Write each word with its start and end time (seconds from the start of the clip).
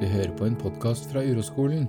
Du 0.00 0.06
hører 0.06 0.32
på 0.36 0.44
en 0.44 0.56
podkast 0.60 1.10
fra 1.12 1.22
Uroskolen. 1.24 1.86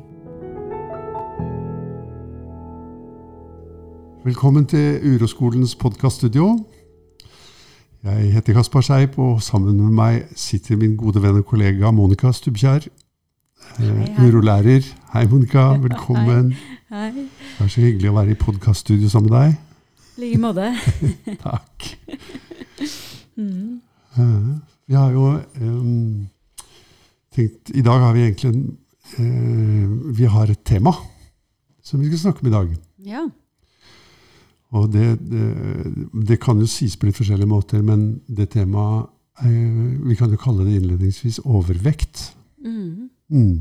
Velkommen 4.26 4.66
til 4.66 5.00
Uroskolens 5.16 5.76
podkaststudio. 5.76 6.66
Jeg 8.04 8.32
heter 8.34 8.54
Kaspar 8.54 8.82
Seip, 8.82 9.18
og 9.20 9.42
sammen 9.42 9.78
med 9.82 9.92
meg 9.98 10.24
sitter 10.36 10.78
min 10.80 10.96
gode 11.00 11.22
venn 11.24 11.40
og 11.42 11.46
kollega 11.50 11.92
Monica 11.92 12.32
Stubbkjær. 12.32 12.88
Eh, 13.80 13.84
hei. 13.84 14.28
Urolærer. 14.28 14.88
Hei, 15.14 15.26
Monica. 15.32 15.68
Velkommen. 15.88 16.54
Hei. 16.90 17.12
Det 17.58 17.66
er 17.66 17.74
så 17.74 17.82
hyggelig 17.84 18.12
å 18.12 18.18
være 18.20 18.36
i 18.36 18.40
podkaststudio 18.40 19.10
sammen 19.12 19.32
med 19.32 19.40
deg. 19.40 19.58
I 20.18 20.26
like 20.26 20.42
måte. 20.48 20.72
Takk. 21.48 21.92
Mm. 23.38 23.82
Eh, 24.18 24.46
Vi 24.90 24.96
har 24.98 25.12
jo 25.14 25.28
eh, 25.38 26.24
tenkt 27.38 27.72
I 27.76 27.84
dag 27.86 28.02
har 28.04 28.16
vi 28.16 28.26
egentlig 28.26 28.52
en 28.52 28.64
eh, 29.22 30.14
Vi 30.18 30.30
har 30.32 30.52
et 30.52 30.64
tema 30.66 30.94
som 31.86 32.02
vi 32.02 32.10
skal 32.10 32.20
snakke 32.20 32.44
om 32.44 32.50
i 32.50 32.52
dag. 32.52 32.72
Ja. 33.08 33.22
Og 34.76 34.90
det, 34.92 35.06
det, 35.24 35.46
det 36.28 36.40
kan 36.44 36.60
jo 36.60 36.68
sies 36.68 36.98
på 37.00 37.08
litt 37.08 37.16
forskjellige 37.16 37.48
måter, 37.48 37.80
men 37.86 38.20
det 38.28 38.50
temaet 38.58 39.08
eh, 39.46 40.04
Vi 40.10 40.18
kan 40.20 40.34
jo 40.34 40.42
kalle 40.42 40.68
det 40.68 40.82
innledningsvis 40.82 41.40
overvekt. 41.46 42.34
Mm. 42.60 43.08
Mm. 43.32 43.58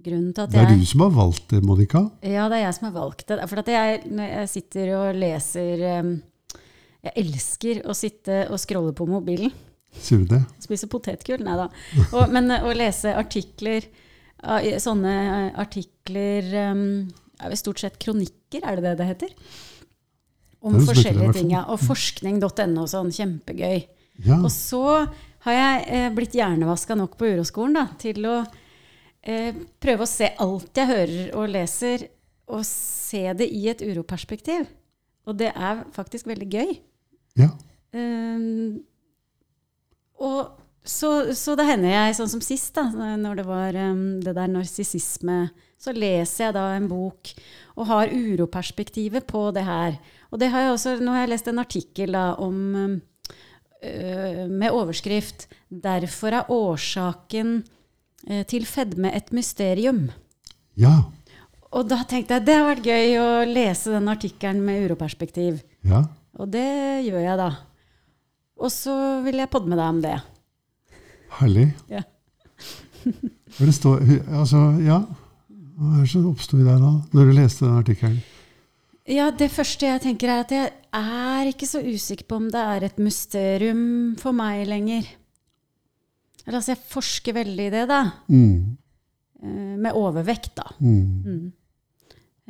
At 0.00 0.48
Det 0.48 0.56
er 0.56 0.70
jeg 0.70 0.80
du 0.80 0.86
som 0.88 1.02
har 1.04 1.10
valgt 1.12 1.50
det, 1.52 1.60
Monica. 1.60 2.06
Ja, 2.24 2.46
det 2.48 2.56
er 2.56 2.70
jeg 2.70 2.76
som 2.78 2.86
har 2.88 2.94
valgt 2.94 3.26
det. 3.28 3.36
For 3.50 3.60
at 3.60 3.68
jeg, 3.68 3.98
når 4.08 4.30
jeg 4.30 4.48
sitter 4.48 4.92
og 4.96 5.18
leser 5.20 5.82
um, 6.00 6.14
Jeg 7.04 7.12
elsker 7.20 7.82
å 7.84 7.96
sitte 7.96 8.46
og 8.48 8.60
scrolle 8.60 8.94
på 8.96 9.04
mobilen. 9.08 9.52
Sier 9.96 10.22
du 10.22 10.30
det? 10.36 10.44
Spise 10.62 10.86
potetgull? 10.90 11.42
Nei 11.44 11.56
da. 11.58 11.66
Og, 12.12 12.30
men 12.30 12.50
uh, 12.52 12.68
å 12.68 12.74
lese 12.76 13.14
artikler 13.16 13.88
uh, 14.44 14.60
Sånne 14.78 15.14
uh, 15.26 15.48
artikler 15.60 16.46
er 17.40 17.48
vel 17.48 17.58
stort 17.58 17.82
sett 17.82 17.98
kronikker, 18.00 18.62
er 18.62 18.78
det 18.78 18.84
det 18.84 18.94
det 19.00 19.08
heter? 19.08 19.34
Om 20.60 20.76
Det 20.76 20.86
forskjellige 20.90 21.32
ting. 21.38 21.52
Ja. 21.54 21.64
Og 21.72 21.80
forskning.no 21.80 22.82
og 22.84 22.90
sånn. 22.92 23.12
Kjempegøy. 23.16 23.78
Ja. 24.26 24.36
Og 24.42 24.50
så 24.52 24.82
har 25.46 25.56
jeg 25.56 25.84
eh, 25.88 26.08
blitt 26.12 26.36
hjernevaska 26.36 26.96
nok 26.98 27.16
på 27.20 27.30
uroskolen 27.32 27.78
da, 27.78 27.86
til 28.00 28.26
å 28.28 28.36
eh, 29.24 29.56
prøve 29.80 30.04
å 30.04 30.10
se 30.10 30.28
alt 30.44 30.76
jeg 30.76 30.90
hører 30.90 31.32
og 31.38 31.48
leser, 31.54 32.04
og 32.50 32.64
se 32.66 33.22
det 33.38 33.46
i 33.54 33.68
et 33.72 33.80
uroperspektiv. 33.80 34.68
Og 35.28 35.38
det 35.40 35.52
er 35.54 35.84
faktisk 35.96 36.28
veldig 36.30 36.50
gøy. 36.50 36.78
ja. 37.40 37.50
Um, 37.90 38.84
og 40.20 40.60
så, 40.84 41.34
så 41.36 41.54
det 41.58 41.66
hender 41.68 41.92
jeg, 41.92 42.16
sånn 42.16 42.30
som 42.32 42.42
sist, 42.44 42.72
da, 42.76 42.86
når 43.20 43.40
det 43.40 43.44
var 43.48 43.76
um, 43.90 44.04
det 44.24 44.32
der 44.36 44.48
narsissisme, 44.50 45.42
så 45.80 45.92
leser 45.96 46.46
jeg 46.46 46.56
da 46.56 46.64
en 46.76 46.88
bok 46.90 47.32
og 47.76 47.86
har 47.88 48.12
uroperspektivet 48.12 49.26
på 49.28 49.46
det 49.56 49.64
her. 49.68 49.98
Og 50.32 50.40
det 50.40 50.50
har 50.52 50.66
jeg 50.66 50.74
også, 50.74 50.96
nå 51.00 51.14
har 51.14 51.24
jeg 51.24 51.32
lest 51.34 51.48
en 51.52 51.62
artikkel 51.62 52.16
da, 52.16 52.24
om 52.40 52.58
øh, 52.76 54.44
med 54.48 54.70
overskrift 54.70 55.48
'Derfor 55.70 56.36
er 56.36 56.50
årsaken 56.50 57.62
eh, 58.28 58.44
til 58.46 58.66
fedme 58.66 59.14
et 59.14 59.32
mysterium'. 59.32 60.10
Ja. 60.76 61.04
Og 61.70 61.88
da 61.88 62.02
tenkte 62.02 62.34
jeg 62.34 62.46
det 62.46 62.56
har 62.56 62.66
vært 62.66 62.86
gøy 62.86 63.16
å 63.20 63.28
lese 63.46 63.92
den 63.94 64.08
artikkelen 64.08 64.64
med 64.64 64.88
uroperspektiv. 64.88 65.62
ja. 65.84 66.04
Og 66.40 66.46
det 66.48 67.04
gjør 67.04 67.20
jeg 67.20 67.36
da. 67.36 67.50
Og 68.60 68.72
så 68.72 68.94
vil 69.24 69.40
jeg 69.40 69.50
podde 69.52 69.70
med 69.72 69.80
deg 69.80 69.88
om 69.94 70.00
det. 70.04 70.16
Herlig. 71.40 71.68
Ja. 71.90 72.04
Det 73.60 73.72
står 73.74 74.02
Altså, 74.36 74.60
ja. 74.84 75.00
Hva 75.80 75.94
er 75.96 76.04
det 76.04 76.10
som 76.12 76.26
oppsto 76.28 76.58
i 76.60 76.66
deg 76.66 76.82
da, 76.82 76.90
når 77.16 77.30
du 77.30 77.32
leste 77.34 77.64
den 77.64 77.78
artikkelen? 77.80 78.18
Ja, 79.10 79.30
det 79.34 79.48
første 79.50 79.88
jeg 79.88 80.02
tenker 80.04 80.30
er 80.30 80.42
at 80.44 80.52
jeg 80.54 80.68
er 80.94 81.48
ikke 81.50 81.66
så 81.66 81.80
usikker 81.82 82.28
på 82.28 82.36
om 82.38 82.50
det 82.52 82.60
er 82.60 82.84
et 82.86 83.00
mysterium 83.00 83.80
for 84.20 84.36
meg 84.36 84.66
lenger. 84.68 85.08
Eller 86.44 86.60
altså, 86.60 86.74
jeg 86.74 86.84
forsker 86.92 87.36
veldig 87.40 87.66
i 87.70 87.72
det, 87.72 87.86
da. 87.90 88.02
Mm. 88.28 88.76
Eh, 89.40 89.72
Med 89.80 89.96
overvekt, 89.98 90.52
da. 90.60 90.68
Mm. 90.84 91.48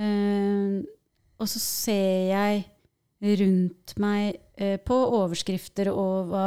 Eh, 0.01 0.77
og 1.41 1.49
så 1.49 1.63
ser 1.63 2.35
jeg 2.35 2.65
rundt 3.41 3.95
meg 4.01 4.41
på 4.61 4.97
overskrifter 5.17 5.89
og 5.93 6.31
hva, 6.31 6.47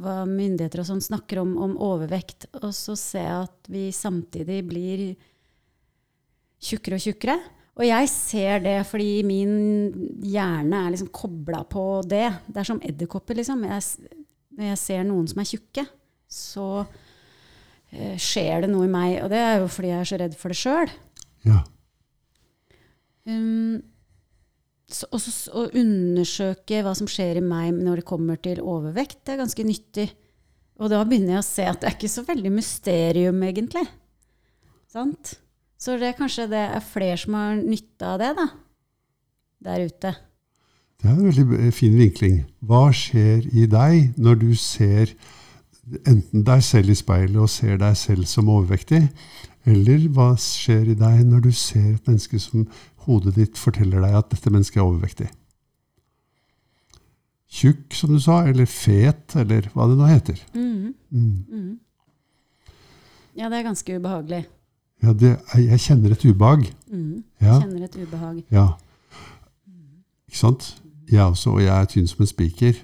hva 0.00 0.18
myndigheter 0.28 0.80
og 0.82 0.88
sånn 0.88 1.04
snakker 1.04 1.42
om, 1.42 1.56
om 1.60 1.74
overvekt, 1.84 2.48
og 2.62 2.70
så 2.76 2.96
ser 2.98 3.26
jeg 3.26 3.42
at 3.44 3.70
vi 3.72 3.88
samtidig 3.92 4.62
blir 4.68 5.04
tjukkere 6.62 6.98
og 6.98 7.04
tjukkere. 7.04 7.36
Og 7.76 7.84
jeg 7.84 8.08
ser 8.08 8.62
det 8.64 8.76
fordi 8.88 9.20
min 9.28 9.56
hjerne 10.24 10.78
er 10.80 10.94
liksom 10.94 11.12
kobla 11.12 11.60
på 11.68 12.00
det. 12.08 12.30
Det 12.48 12.62
er 12.62 12.68
som 12.70 12.80
edderkopper, 12.80 13.36
liksom. 13.36 13.66
Jeg, 13.68 14.14
når 14.56 14.70
jeg 14.70 14.80
ser 14.80 15.02
noen 15.04 15.26
som 15.28 15.42
er 15.42 15.50
tjukke, 15.50 15.84
så 16.24 16.68
eh, 17.92 18.16
skjer 18.16 18.64
det 18.64 18.70
noe 18.72 18.88
i 18.88 18.92
meg. 18.92 19.18
Og 19.26 19.28
det 19.32 19.42
er 19.42 19.60
jo 19.60 19.68
fordi 19.72 19.92
jeg 19.92 20.00
er 20.00 20.08
så 20.08 20.20
redd 20.22 20.38
for 20.40 20.54
det 20.54 20.60
sjøl. 20.62 20.94
Ja. 21.44 21.60
Um, 23.28 23.82
så, 24.86 25.08
også, 25.10 25.32
å 25.50 25.64
undersøke 25.74 26.82
hva 26.86 26.92
som 26.94 27.08
skjer 27.10 27.40
i 27.40 27.44
meg 27.44 27.74
når 27.74 28.00
det 28.00 28.08
kommer 28.08 28.38
til 28.42 28.62
overvekt, 28.62 29.24
det 29.26 29.34
er 29.34 29.42
ganske 29.42 29.66
nyttig. 29.66 30.06
Og 30.76 30.92
da 30.92 31.00
begynner 31.08 31.38
jeg 31.38 31.42
å 31.42 31.46
se 31.46 31.66
at 31.66 31.80
det 31.80 31.88
er 31.88 31.96
ikke 31.96 32.12
så 32.12 32.22
veldig 32.26 32.52
mysterium, 32.52 33.40
egentlig. 33.48 33.86
Sant? 34.92 35.34
Så 35.80 35.96
det 36.00 36.10
er 36.10 36.18
kanskje 36.18 36.46
det 36.52 36.62
er 36.76 36.84
flere 36.84 37.18
som 37.20 37.36
har 37.36 37.58
nytte 37.58 38.12
av 38.12 38.20
det, 38.22 38.30
da. 38.38 38.46
Der 39.66 39.86
ute. 39.88 40.12
Det 40.96 41.08
er 41.08 41.16
en 41.16 41.26
veldig 41.26 41.58
eh, 41.58 41.72
fin 41.74 41.96
vinkling. 41.96 42.38
Hva 42.64 42.86
skjer 42.94 43.48
i 43.56 43.66
deg 43.70 44.20
når 44.20 44.38
du 44.44 44.50
ser 44.60 45.12
enten 46.06 46.44
deg 46.46 46.62
selv 46.66 46.92
i 46.92 46.98
speilet 46.98 47.38
og 47.40 47.50
ser 47.52 47.78
deg 47.80 47.96
selv 47.98 48.26
som 48.28 48.48
overvektig, 48.50 49.04
eller 49.66 50.06
hva 50.14 50.32
skjer 50.40 50.92
i 50.92 50.98
deg 50.98 51.22
når 51.26 51.46
du 51.46 51.52
ser 51.54 51.92
et 51.92 52.08
menneske 52.08 52.40
som 52.42 52.66
hodet 53.06 53.34
ditt 53.38 53.58
forteller 53.58 54.02
deg 54.04 54.14
at 54.18 54.30
dette 54.32 54.50
mennesket 54.52 54.80
er 54.82 54.86
overvektig? 54.86 55.28
Tjukk, 57.56 57.94
som 57.94 58.10
du 58.12 58.18
sa, 58.20 58.40
eller 58.48 58.66
fet, 58.68 59.36
eller 59.38 59.68
hva 59.72 59.86
det 59.88 59.96
nå 60.00 60.08
heter. 60.10 60.40
Mm. 60.54 60.94
Mm. 61.14 61.28
Mhm. 61.48 61.68
Ja, 63.36 63.50
det 63.52 63.58
er 63.60 63.66
ganske 63.68 63.96
ubehagelig. 63.98 64.42
Ja, 65.04 65.12
det, 65.12 65.34
jeg 65.60 65.80
kjenner 65.84 66.12
et 66.14 66.24
ubehag. 66.24 66.62
Mm. 66.88 67.22
Ja, 67.44 67.58
Kjenner 67.60 67.84
et 67.84 67.96
ubehag. 68.00 68.42
ja. 68.50 68.66
Ikke 70.26 70.38
sant? 70.40 70.70
Jeg 71.10 71.22
også, 71.22 71.50
og 71.52 71.60
jeg 71.62 71.70
er 71.70 71.84
tynn 71.86 72.08
som 72.10 72.24
en 72.24 72.30
spiker. 72.30 72.80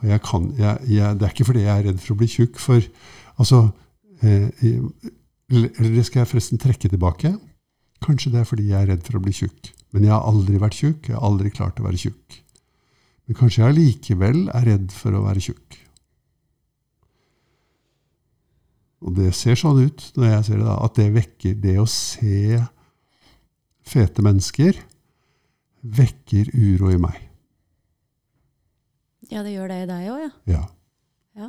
Og 0.00 0.08
jeg 0.08 0.22
kan, 0.24 0.48
jeg, 0.58 0.78
jeg, 0.88 1.14
det 1.20 1.22
er 1.26 1.34
ikke 1.34 1.44
fordi 1.44 1.60
jeg 1.66 1.78
er 1.78 1.86
redd 1.90 2.00
for 2.00 2.14
å 2.14 2.18
bli 2.18 2.26
tjukk, 2.32 2.58
for 2.58 2.80
altså 3.38 3.60
eh, 4.24 4.48
eller 5.50 5.92
det 5.94 6.06
skal 6.08 6.22
jeg 6.24 6.30
forresten 6.32 6.58
trekke 6.58 6.88
tilbake. 6.88 7.34
Kanskje 8.04 8.32
det 8.32 8.40
er 8.42 8.48
fordi 8.48 8.70
jeg 8.70 8.80
er 8.80 8.90
redd 8.94 9.04
for 9.06 9.18
å 9.18 9.22
bli 9.24 9.34
tjukk. 9.36 9.72
Men 9.94 10.06
jeg 10.06 10.14
har 10.14 10.26
aldri 10.28 10.60
vært 10.62 10.78
tjukk. 10.78 11.10
Jeg 11.10 11.18
har 11.18 11.26
aldri 11.26 11.52
klart 11.52 11.80
å 11.82 11.86
være 11.86 12.00
tjukk. 12.00 12.40
Men 13.26 13.38
kanskje 13.38 13.62
jeg 13.62 13.74
allikevel 13.74 14.42
er 14.56 14.66
redd 14.66 14.92
for 14.94 15.14
å 15.14 15.24
være 15.26 15.44
tjukk. 15.44 15.78
Og 19.00 19.16
det 19.16 19.30
ser 19.36 19.56
sånn 19.56 19.80
ut 19.80 20.04
når 20.18 20.28
jeg 20.28 20.46
ser 20.48 20.60
det, 20.60 20.66
da, 20.66 20.76
at 20.84 20.98
det 20.98 21.08
vekker 21.14 21.56
det 21.62 21.76
å 21.80 21.86
se 21.88 22.58
fete 23.90 24.24
mennesker, 24.24 24.76
vekker 25.80 26.50
uro 26.52 26.90
i 26.92 26.98
meg. 27.00 27.16
Ja, 29.30 29.44
det 29.46 29.54
gjør 29.54 29.70
det 29.70 29.78
i 29.84 29.88
deg 29.88 30.10
òg, 30.10 30.20
ja. 30.26 30.30
Ja. 30.50 30.62
ja. 31.38 31.48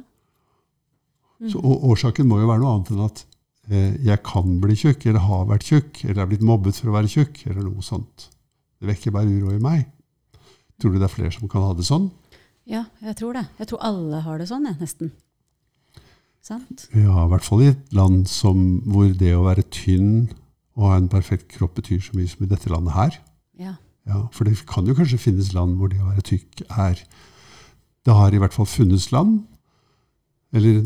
Så, 1.50 1.60
og 1.60 1.90
årsaken 1.92 2.30
må 2.30 2.40
jo 2.40 2.50
være 2.50 2.62
noe 2.64 2.78
annet 2.78 2.94
enn 2.94 3.04
at 3.08 3.26
jeg 3.72 4.20
kan 4.28 4.58
bli 4.64 4.76
tjukk, 4.76 5.06
eller 5.08 5.23
har 5.26 5.47
vært 5.50 5.68
tjukk, 5.70 6.03
eller 6.06 6.23
er 6.23 6.29
blitt 6.32 6.46
mobbet 6.46 6.78
for 6.78 6.91
å 6.91 6.96
være 6.97 7.12
tjukk, 7.12 7.44
eller 7.47 7.64
noe 7.68 7.85
sånt. 7.85 8.28
Det 8.82 8.90
vekker 8.90 9.14
bare 9.16 9.29
uro 9.29 9.53
i 9.56 9.62
meg. 9.64 9.85
Tror 10.82 10.96
du 10.96 11.00
det 11.00 11.08
er 11.08 11.14
flere 11.14 11.34
som 11.35 11.50
kan 11.52 11.64
ha 11.64 11.76
det 11.78 11.85
sånn? 11.88 12.09
Ja, 12.70 12.85
jeg 13.06 13.18
tror 13.20 13.38
det. 13.38 13.46
Jeg 13.62 13.70
tror 13.72 13.84
alle 13.85 14.22
har 14.26 14.41
det 14.41 14.47
sånn, 14.50 14.66
jeg, 14.70 14.79
nesten. 14.82 15.12
Sant? 16.41 16.88
Ja, 16.97 17.26
i 17.26 17.29
hvert 17.29 17.46
fall 17.46 17.62
i 17.62 17.70
et 17.70 17.94
land 17.94 18.26
som, 18.29 18.82
hvor 18.90 19.12
det 19.18 19.35
å 19.38 19.46
være 19.46 19.66
tynn 19.73 20.32
og 20.78 20.88
ha 20.88 20.97
en 20.97 21.09
perfekt 21.12 21.52
kropp 21.53 21.76
betyr 21.78 22.02
så 22.02 22.16
mye 22.18 22.29
som 22.32 22.44
i 22.46 22.50
dette 22.50 22.72
landet 22.72 22.96
her. 22.96 23.18
Ja. 23.62 23.76
Ja, 24.09 24.23
for 24.34 24.50
det 24.50 24.56
kan 24.70 24.88
jo 24.90 24.96
kanskje 24.97 25.22
finnes 25.22 25.52
land 25.53 25.78
hvor 25.78 25.91
det 25.91 26.00
å 26.02 26.09
være 26.09 26.23
tykk 26.26 26.64
er 26.73 27.03
Det 28.02 28.16
har 28.18 28.34
i 28.34 28.40
hvert 28.41 28.56
fall 28.56 28.66
funnes 28.66 29.12
land, 29.14 29.44
eller 30.58 30.79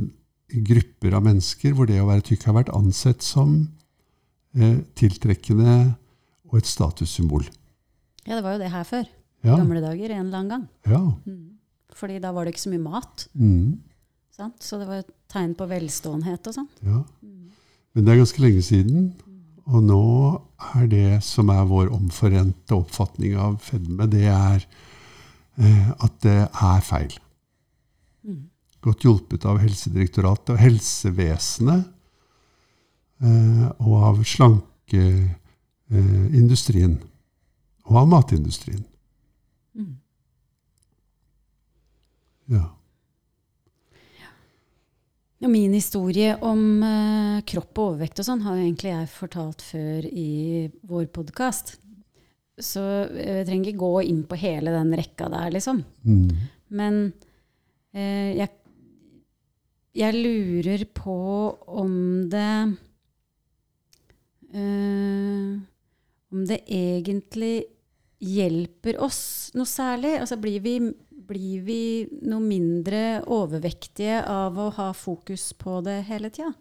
grupper 0.63 1.16
av 1.18 1.25
mennesker, 1.25 1.74
hvor 1.75 1.90
det 1.90 2.00
å 2.02 2.07
være 2.10 2.25
tykk 2.30 2.48
har 2.50 2.57
vært 2.60 2.74
ansett 2.75 3.25
som 3.25 3.57
eh, 4.56 4.80
tiltrekkende 4.98 5.96
og 6.50 6.60
et 6.60 6.69
statussymbol. 6.69 7.46
ja, 8.25 8.36
det 8.38 8.44
var 8.44 8.56
jo 8.56 8.63
det 8.63 8.72
her 8.74 8.88
før. 8.88 9.10
Ja. 9.46 9.57
Gamle 9.60 9.81
dager, 9.84 10.10
en 10.10 10.25
eller 10.25 10.40
annen 10.40 10.54
gang. 10.56 10.68
ja. 10.90 11.04
Mm. 11.25 11.52
Fordi 11.96 12.18
da 12.19 12.34
var 12.36 12.44
det 12.44 12.52
ikke 12.52 12.66
så 12.66 12.72
mye 12.74 12.84
mat. 12.84 13.22
Mm. 13.40 13.78
Sant? 14.36 14.57
Så 14.60 14.75
det 14.81 14.88
var 14.90 15.00
et 15.00 15.12
tegn 15.31 15.54
på 15.56 15.68
velståenhet 15.69 16.50
og 16.50 16.56
sånn. 16.58 16.68
Ja. 16.84 17.04
Men 17.96 18.04
det 18.04 18.12
er 18.12 18.19
ganske 18.19 18.42
lenge 18.44 18.63
siden. 18.68 19.06
Og 19.66 19.86
nå 19.86 20.01
er 20.75 20.90
det 20.92 21.24
som 21.24 21.48
er 21.54 21.63
vår 21.69 21.94
omforente 21.96 22.75
oppfatning 22.75 23.38
av 23.40 23.56
fedme, 23.63 24.10
det 24.12 24.25
er 24.28 24.66
eh, 25.56 25.88
at 25.96 26.19
det 26.25 26.36
er 26.50 26.84
feil. 26.84 27.16
Godt 28.86 29.06
hjulpet 29.06 29.42
av 29.50 29.56
Helsedirektoratet 29.64 30.50
og 30.54 30.60
helsevesenet 30.62 31.82
eh, 33.26 33.66
og 33.82 33.96
av 34.12 34.16
slankeindustrien 34.30 36.96
og 37.86 37.96
av 38.02 38.08
matindustrien. 38.10 38.84
Ja. 42.46 42.76
ja. 45.40 45.48
min 45.48 45.74
historie 45.74 46.36
om 46.46 46.84
eh, 46.84 47.42
kropp 47.50 47.80
og 47.80 47.88
overvekt 47.90 48.22
og 48.22 48.28
sånn 48.28 48.44
har 48.46 48.60
egentlig 48.60 48.92
jeg 48.92 49.14
fortalt 49.16 49.62
før 49.66 50.06
i 50.06 50.70
vår 50.86 51.08
podkast. 51.16 51.80
Så 52.62 52.84
eh, 53.10 53.42
jeg 53.42 53.48
trenger 53.50 53.72
ikke 53.72 53.82
gå 53.82 53.94
inn 54.12 54.22
på 54.30 54.38
hele 54.40 54.76
den 54.76 54.94
rekka 54.98 55.30
der, 55.34 55.50
liksom. 55.58 55.82
Mm. 56.06 56.30
Men 56.70 57.02
eh, 57.98 58.38
jeg, 58.38 58.50
jeg 59.96 60.18
lurer 60.18 60.84
på 60.92 61.16
om 61.72 61.94
det 62.32 62.76
øh, 64.52 65.56
Om 66.36 66.44
det 66.50 66.60
egentlig 66.68 67.56
hjelper 68.20 69.00
oss 69.04 69.52
noe 69.56 69.68
særlig? 69.70 70.18
Altså 70.20 70.38
blir 70.42 70.60
vi, 70.64 70.76
blir 71.10 71.64
vi 71.64 71.82
noe 72.28 72.44
mindre 72.44 73.22
overvektige 73.32 74.22
av 74.28 74.58
å 74.60 74.70
ha 74.76 74.90
fokus 74.98 75.52
på 75.56 75.80
det 75.86 76.02
hele 76.10 76.32
tida? 76.34 76.52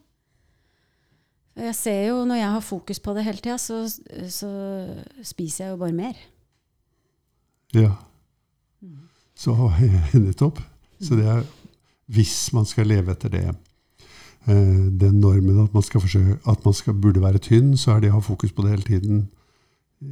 Jeg 1.55 1.75
ser 1.79 2.01
jo 2.09 2.23
når 2.27 2.41
jeg 2.41 2.53
har 2.57 2.65
fokus 2.67 3.01
på 3.03 3.15
det 3.15 3.25
hele 3.27 3.43
tida, 3.43 3.59
så, 3.63 3.85
så 3.87 4.51
spiser 5.23 5.65
jeg 5.65 5.75
jo 5.75 5.83
bare 5.83 5.95
mer. 5.95 6.23
Ja. 7.75 7.93
Så 9.39 9.55
nettopp. 10.27 10.59
Så 11.03 11.19
det 11.19 11.27
er 11.31 11.45
hvis 12.12 12.53
man 12.53 12.67
skal 12.69 12.87
leve 12.91 13.12
etter 13.15 13.33
det, 13.33 13.45
eh, 14.47 14.85
den 15.01 15.21
normen 15.21 15.62
at 15.65 15.75
man, 15.75 15.83
skal 15.83 16.01
forsøke, 16.05 16.39
at 16.47 16.65
man 16.65 16.75
skal, 16.77 16.95
burde 16.95 17.23
være 17.23 17.39
tynn, 17.43 17.77
så 17.81 17.95
er 17.97 18.05
det 18.05 18.11
å 18.12 18.19
ha 18.19 18.25
fokus 18.25 18.53
på 18.53 18.65
det 18.67 18.75
hele 18.75 18.89
tiden 18.89 19.23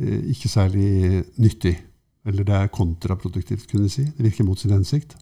eh, 0.00 0.20
ikke 0.32 0.48
særlig 0.48 1.24
nyttig. 1.36 1.76
Eller 2.24 2.46
det 2.46 2.54
er 2.54 2.70
kontraproduktivt, 2.72 3.66
kunne 3.70 3.88
jeg 3.90 3.96
si. 3.96 4.04
Det 4.16 4.28
virker 4.28 4.46
mot 4.46 4.58
sin 4.58 4.70
hensikt. 4.72 5.16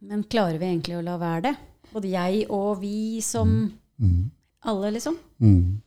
Men 0.00 0.22
klarer 0.30 0.58
vi 0.60 0.70
egentlig 0.70 0.96
å 0.96 1.04
la 1.04 1.18
være 1.20 1.42
det? 1.50 1.54
Både 1.92 2.10
jeg 2.12 2.46
og 2.50 2.80
vi 2.80 3.20
som 3.24 3.72
Mm. 3.98 4.30
alle, 4.62 4.92
liksom? 4.94 5.16
Mm. 5.42 5.80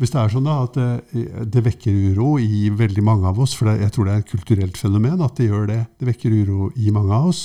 Hvis 0.00 0.10
det 0.14 0.16
er 0.16 0.30
sånn 0.32 0.46
da, 0.48 0.62
at 0.64 0.76
det, 0.78 1.26
det 1.52 1.62
vekker 1.66 1.92
uro 2.14 2.38
i 2.40 2.70
veldig 2.72 3.02
mange 3.04 3.28
av 3.28 3.38
oss, 3.38 3.52
for 3.52 3.68
jeg 3.68 3.92
tror 3.92 4.06
det 4.08 4.14
er 4.14 4.22
et 4.22 4.30
kulturelt 4.30 4.78
fenomen 4.80 5.20
at 5.20 5.36
det 5.36 5.50
gjør 5.50 5.66
det, 5.68 5.80
det 6.00 6.08
vekker 6.08 6.32
uro 6.32 6.70
i 6.80 6.88
mange 6.90 7.12
av 7.12 7.28
oss, 7.28 7.42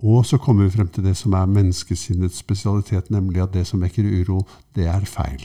og 0.00 0.26
så 0.26 0.38
kommer 0.40 0.64
vi 0.64 0.74
frem 0.78 0.88
til 0.88 1.04
det 1.04 1.16
som 1.18 1.34
er 1.36 1.48
menneskesinnets 1.50 2.40
spesialitet, 2.40 3.10
nemlig 3.10 3.42
at 3.42 3.52
det 3.52 3.66
som 3.68 3.82
vekker 3.84 4.06
uro, 4.20 4.42
det 4.74 4.86
er 4.88 5.04
feil. 5.04 5.44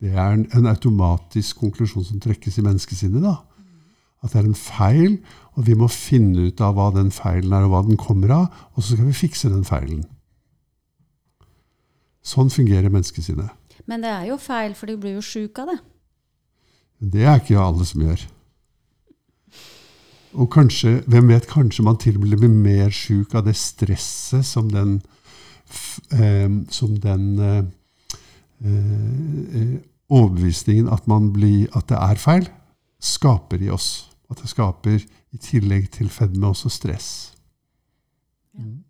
Det 0.00 0.14
er 0.14 0.36
en, 0.36 0.46
en 0.56 0.70
automatisk 0.70 1.58
konklusjon 1.60 2.06
som 2.06 2.20
trekkes 2.22 2.58
i 2.58 2.64
menneskesinnet. 2.64 3.22
da. 3.22 3.34
At 4.22 4.32
det 4.32 4.40
er 4.40 4.48
en 4.48 4.56
feil, 4.56 5.18
og 5.56 5.66
vi 5.66 5.74
må 5.74 5.88
finne 5.92 6.46
ut 6.48 6.60
av 6.62 6.76
hva 6.76 6.90
den 6.94 7.10
feilen 7.12 7.52
er, 7.52 7.66
og 7.66 7.74
hva 7.74 7.82
den 7.88 8.00
kommer 8.00 8.32
av, 8.36 8.64
og 8.74 8.82
så 8.84 8.94
skal 8.94 9.10
vi 9.10 9.16
fikse 9.16 9.50
den 9.52 9.66
feilen. 9.66 10.04
Sånn 12.22 12.52
fungerer 12.52 12.92
menneskesinnet. 12.92 13.50
Men 13.88 14.04
det 14.04 14.12
er 14.12 14.28
jo 14.30 14.36
feil, 14.40 14.76
for 14.76 14.86
de 14.86 14.98
blir 15.00 15.16
jo 15.18 15.24
sjuk 15.24 15.58
av 15.58 15.72
det. 15.72 15.80
Det 17.00 17.24
er 17.24 17.40
ikke 17.40 17.58
alle 17.58 17.86
som 17.88 18.04
gjør. 18.04 18.26
Og 20.38 20.50
kanskje, 20.52 21.00
hvem 21.10 21.32
vet, 21.32 21.48
kanskje 21.50 21.84
man 21.84 21.98
til 21.98 22.18
og 22.18 22.24
med 22.24 22.38
blir 22.38 22.52
mer 22.52 22.92
sjuk 22.94 23.34
av 23.34 23.46
det 23.48 23.56
stresset 23.58 24.46
som 24.46 24.68
den, 24.70 25.00
eh, 26.14 26.50
som 26.70 26.94
den 27.02 27.26
eh, 27.38 27.64
eh, 28.62 29.74
overbevisningen 30.10 30.90
at, 30.92 31.08
man 31.10 31.32
blir, 31.34 31.66
at 31.74 31.88
det 31.90 31.98
er 31.98 32.22
feil, 32.22 32.46
skaper 33.00 33.62
i 33.62 33.72
oss. 33.74 34.10
At 34.30 34.38
det 34.42 34.52
skaper, 34.52 35.02
i 35.30 35.38
tillegg 35.38 35.90
til 35.94 36.10
fedme, 36.10 36.50
også 36.50 36.70
stress. 36.70 37.10
Mm. 38.54 38.82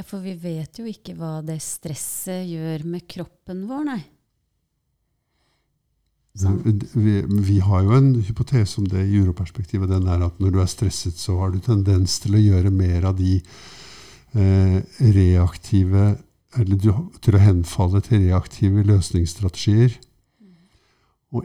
Ja, 0.00 0.04
for 0.08 0.22
vi 0.24 0.32
vet 0.40 0.78
jo 0.80 0.86
ikke 0.88 1.12
hva 1.12 1.42
det 1.44 1.58
stresset 1.60 2.46
gjør 2.48 2.86
med 2.88 3.04
kroppen 3.04 3.66
vår, 3.68 3.82
nei. 3.84 3.98
Vi, 6.94 7.18
vi 7.28 7.56
har 7.60 7.82
jo 7.84 7.92
en 7.98 8.08
hypotese 8.24 8.78
om 8.80 8.86
det 8.88 9.02
i 9.04 9.18
uroperspektivet. 9.20 9.90
Den 9.90 10.08
er 10.08 10.24
at 10.24 10.38
når 10.40 10.54
du 10.54 10.60
er 10.62 10.70
stresset, 10.72 11.20
så 11.20 11.36
har 11.42 11.52
du 11.52 11.58
tendens 11.60 12.16
til 12.24 12.38
å 12.38 12.40
gjøre 12.40 12.72
mer 12.72 13.04
av 13.10 13.18
de 13.18 13.34
eh, 14.32 14.78
reaktive 15.04 16.06
Eller 16.56 16.80
du, 16.80 16.88
til 17.20 17.36
å 17.36 17.44
henfalle 17.44 18.00
til 18.02 18.24
reaktive 18.24 18.86
løsningsstrategier. 18.88 20.00
Og, 21.36 21.44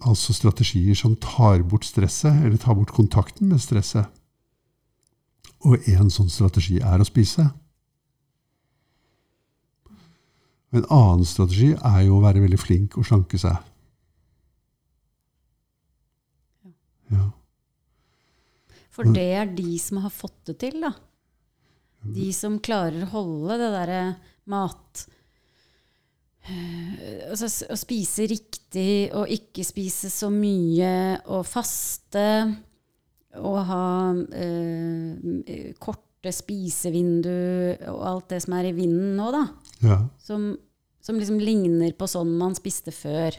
altså 0.00 0.32
strategier 0.32 0.96
som 0.98 1.20
tar 1.20 1.62
bort 1.68 1.84
stresset, 1.84 2.32
eller 2.32 2.56
tar 2.56 2.80
bort 2.80 2.96
kontakten 2.96 3.52
med 3.52 3.60
stresset. 3.60 4.08
Og 5.68 5.88
en 5.92 6.10
sånn 6.10 6.30
strategi 6.32 6.80
er 6.82 7.02
å 7.02 7.06
spise. 7.06 7.44
En 10.72 10.86
annen 10.88 11.26
strategi 11.28 11.74
er 11.76 12.00
jo 12.06 12.16
å 12.16 12.24
være 12.24 12.42
veldig 12.42 12.58
flink 12.60 12.96
og 12.96 13.06
slanke 13.06 13.38
seg. 13.40 13.58
Ja. 17.12 17.28
For 18.92 19.08
det 19.08 19.28
er 19.36 19.52
de 19.52 19.76
som 19.80 20.00
har 20.04 20.12
fått 20.12 20.38
det 20.48 20.58
til, 20.64 20.80
da. 20.84 20.94
De 22.02 22.32
som 22.34 22.58
klarer 22.58 23.04
å 23.04 23.12
holde 23.12 23.60
det 23.60 23.68
derre 23.76 24.00
mat 24.50 25.04
eh, 26.48 27.28
altså, 27.30 27.46
Å 27.70 27.76
spise 27.78 28.26
riktig 28.26 29.12
og 29.14 29.30
ikke 29.30 29.62
spise 29.62 30.10
så 30.10 30.26
mye 30.34 31.20
og 31.30 31.46
faste 31.46 32.24
og 33.40 33.58
ha 33.68 33.84
eh, 34.36 35.72
korte 35.80 36.32
spisevindu 36.34 37.32
og 37.90 38.02
alt 38.06 38.34
det 38.34 38.42
som 38.44 38.56
er 38.58 38.68
i 38.68 38.74
vinden 38.76 39.16
nå, 39.18 39.30
da. 39.34 39.46
ja. 39.82 39.96
Som, 40.22 40.52
som 41.02 41.18
liksom 41.18 41.40
ligner 41.42 41.94
på 41.98 42.06
sånn 42.10 42.36
man 42.38 42.54
spiste 42.58 42.92
før 42.94 43.38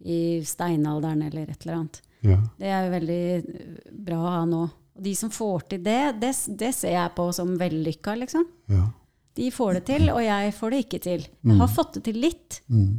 i 0.00 0.40
steinalderen 0.46 1.24
eller 1.26 1.50
et 1.50 1.64
eller 1.64 1.80
annet. 1.80 2.02
ja. 2.24 2.38
Det 2.60 2.68
er 2.68 2.86
jo 2.86 2.94
veldig 2.94 3.24
eh, 3.40 3.74
bra 4.08 4.20
å 4.20 4.36
ha 4.36 4.44
nå. 4.48 4.62
Og 4.96 5.04
de 5.04 5.12
som 5.16 5.32
får 5.32 5.68
til 5.72 5.84
det, 5.84 6.00
det, 6.20 6.32
det 6.60 6.72
ser 6.76 6.96
jeg 6.96 7.14
på 7.16 7.28
som 7.36 7.52
vellykka, 7.60 8.16
liksom. 8.24 8.48
ja. 8.72 8.88
De 9.38 9.46
får 9.54 9.76
det 9.78 9.80
til, 9.86 10.08
og 10.10 10.18
jeg 10.20 10.50
får 10.52 10.72
det 10.72 10.78
ikke 10.82 10.98
til. 11.04 11.22
Jeg 11.46 11.56
har 11.60 11.68
fått 11.70 11.94
det 11.96 12.00
til 12.08 12.16
litt. 12.20 12.56
Mm. 12.66 12.98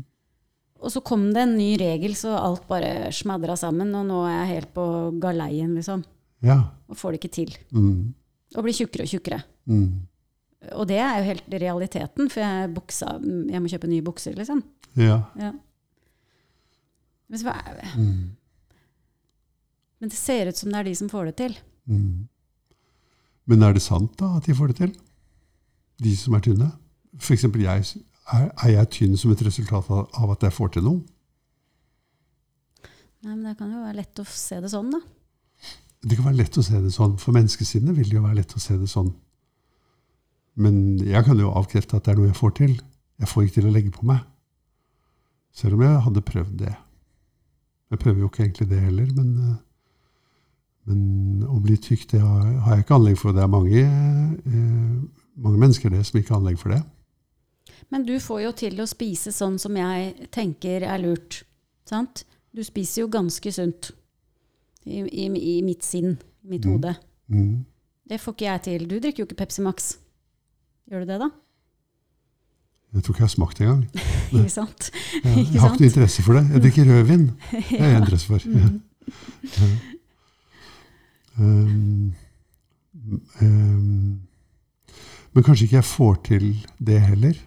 Og 0.81 0.93
så 0.93 1.01
kom 1.05 1.25
det 1.35 1.43
en 1.43 1.57
ny 1.57 1.73
regel, 1.77 2.15
så 2.17 2.31
alt 2.39 2.63
bare 2.69 3.11
smadra 3.13 3.57
sammen, 3.59 3.91
og 3.99 4.07
nå 4.07 4.21
er 4.25 4.37
jeg 4.37 4.51
helt 4.55 4.71
på 4.73 4.85
galeien, 5.21 5.75
liksom. 5.77 6.01
Ja. 6.43 6.57
Og 6.89 6.97
får 6.97 7.11
det 7.15 7.19
ikke 7.21 7.33
til. 7.35 7.51
Mm. 7.71 8.13
Og 8.57 8.63
blir 8.65 8.73
tjukkere 8.75 9.05
og 9.05 9.11
tjukkere. 9.11 9.41
Mm. 9.69 10.07
Og 10.77 10.85
det 10.89 10.97
er 11.01 11.19
jo 11.21 11.27
helt 11.29 11.53
realiteten, 11.61 12.29
for 12.29 12.41
jeg, 12.43 12.71
buksa, 12.75 13.13
jeg 13.49 13.61
må 13.63 13.69
kjøpe 13.71 13.89
nye 13.89 14.03
bukser, 14.05 14.35
liksom. 14.37 14.63
ja. 14.99 15.21
Ja. 15.39 15.51
Men, 17.31 17.39
så, 17.39 17.45
hva- 17.47 17.95
Mm. 17.95 18.35
men 20.01 20.09
det 20.09 20.17
ser 20.17 20.47
ut 20.49 20.57
som 20.57 20.69
det 20.73 20.79
er 20.81 20.83
de 20.89 20.95
som 20.99 21.09
får 21.09 21.25
det 21.29 21.35
til. 21.37 21.55
Mm. 21.87 22.27
Men 23.47 23.63
er 23.63 23.73
det 23.73 23.81
sant 23.81 24.17
da 24.19 24.33
at 24.37 24.45
de 24.45 24.53
får 24.57 24.67
det 24.73 24.77
til? 24.81 24.91
De 26.03 26.15
som 26.17 26.33
er 26.35 26.43
tynne? 26.43 26.67
For 27.17 27.33
eksempel 27.33 27.61
jeg, 27.63 27.85
er, 28.33 28.51
er 28.65 28.69
jeg 28.75 28.89
tynn 28.97 29.17
som 29.17 29.31
et 29.31 29.41
resultat 29.47 29.89
av, 29.89 30.09
av 30.17 30.31
at 30.35 30.43
jeg 30.43 30.51
får 30.57 30.73
til 30.75 30.83
noe? 30.83 31.01
Nei, 33.23 33.35
men 33.35 33.43
Det 33.51 33.57
kan 33.59 33.71
jo 33.71 33.81
være 33.83 33.99
lett 34.01 34.19
å 34.21 34.25
se 34.27 34.59
det 34.63 34.69
sånn, 34.73 34.91
da. 34.91 34.99
Det 36.01 36.17
kan 36.17 36.25
være 36.25 36.39
lett 36.41 36.57
å 36.57 36.63
se 36.65 36.79
det 36.81 36.93
sånn. 36.93 37.17
For 37.21 37.35
menneskesinnet 37.35 37.97
vil 37.97 38.09
det 38.09 38.17
jo 38.17 38.25
være 38.25 38.39
lett 38.39 38.55
å 38.57 38.61
se 38.61 38.77
det 38.79 38.89
sånn. 38.89 39.11
Men 40.61 40.99
jeg 40.99 41.23
kan 41.25 41.39
jo 41.39 41.53
avkrefte 41.55 41.97
at 41.97 42.05
det 42.05 42.13
er 42.13 42.19
noe 42.19 42.31
jeg 42.31 42.39
får 42.39 42.55
til. 42.57 42.77
Jeg 43.21 43.29
får 43.29 43.43
ikke 43.45 43.57
til 43.59 43.67
å 43.69 43.73
legge 43.75 43.93
på 43.95 44.07
meg. 44.09 44.23
Selv 45.55 45.77
om 45.77 45.83
jeg 45.85 46.05
hadde 46.07 46.23
prøvd 46.25 46.55
det. 46.63 46.73
Jeg 47.91 47.99
prøver 47.99 48.23
jo 48.23 48.31
ikke 48.31 48.45
egentlig 48.45 48.69
det 48.71 48.79
heller, 48.79 49.07
men, 49.17 49.31
eh, 49.45 49.59
men 50.87 51.43
å 51.43 51.59
bli 51.63 51.75
tykk, 51.75 52.07
det 52.13 52.21
har, 52.23 52.45
har 52.65 52.77
jeg 52.77 52.85
ikke 52.85 52.97
anlegg 52.97 53.19
for. 53.19 53.35
Det 53.35 53.43
er 53.43 53.51
mange, 53.51 53.83
eh, 53.83 55.23
mange 55.43 55.61
mennesker 55.61 55.91
det 55.91 56.05
som 56.07 56.19
ikke 56.19 56.33
har 56.33 56.41
anlegg 56.41 56.59
for 56.61 56.73
det. 56.73 56.81
Men 57.91 58.05
du 58.07 58.15
får 58.23 58.45
jo 58.45 58.51
til 58.63 58.79
å 58.79 58.87
spise 58.87 59.33
sånn 59.35 59.59
som 59.59 59.75
jeg 59.75 60.29
tenker 60.31 60.87
er 60.87 61.03
lurt. 61.03 61.43
Sant? 61.87 62.23
Du 62.55 62.63
spiser 62.63 63.03
jo 63.03 63.11
ganske 63.11 63.51
sunt. 63.51 63.91
I, 64.85 65.01
i, 65.05 65.25
i 65.57 65.61
mitt 65.61 65.83
sinn, 65.85 66.17
mitt 66.43 66.65
Mm. 66.65 66.71
hode. 66.73 66.95
Mm. 67.29 67.65
Det 68.09 68.17
får 68.21 68.33
ikke 68.33 68.45
jeg 68.47 68.61
til. 68.65 68.87
Du 68.89 68.95
drikker 68.99 69.23
jo 69.23 69.27
ikke 69.29 69.37
Pepsi 69.43 69.61
Max. 69.61 69.91
Gjør 70.89 71.05
du 71.05 71.11
det, 71.13 71.19
da? 71.21 71.29
Jeg 72.93 73.03
tror 73.03 73.13
ikke 73.13 73.21
jeg 73.23 73.29
har 73.29 73.35
smakt 73.35 73.61
engang. 73.61 73.83
Ikke 74.35 74.49
sant? 74.51 74.89
Jeg, 75.23 75.37
Ikke 75.37 75.53
jeg 75.53 75.61
har 75.61 75.69
ikke 75.71 75.79
noe 75.83 75.87
interesse 75.89 76.23
for 76.25 76.33
det. 76.35 76.41
Jeg 76.51 76.61
drikker 76.65 76.89
rødvin. 76.91 77.23
Det 77.69 77.79
har 77.79 77.87
jeg 77.93 78.01
interesse 78.01 78.27
for. 78.27 78.39
Mm. 78.47 78.81
Ja. 79.61 79.67
Um, 81.39 82.13
um, 83.41 84.21
men 85.33 85.43
kanskje 85.47 85.65
ikke 85.69 85.77
jeg 85.79 85.87
får 85.87 86.15
til 86.27 86.45
det 86.83 86.99
heller. 87.01 87.37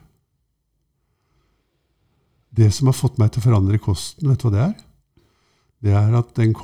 Det 2.56 2.70
som 2.72 2.88
har 2.88 2.96
fått 2.96 3.18
meg 3.20 3.32
til 3.34 3.42
å 3.42 3.46
forandre 3.50 3.78
kosten, 3.82 4.30
vet 4.30 4.40
du 4.40 4.46
hva 4.48 4.52
det 4.54 4.62
er? 4.64 4.74
Det 5.84 5.92
er 5.92 6.14
at, 6.16 6.38
jeg, 6.40 6.54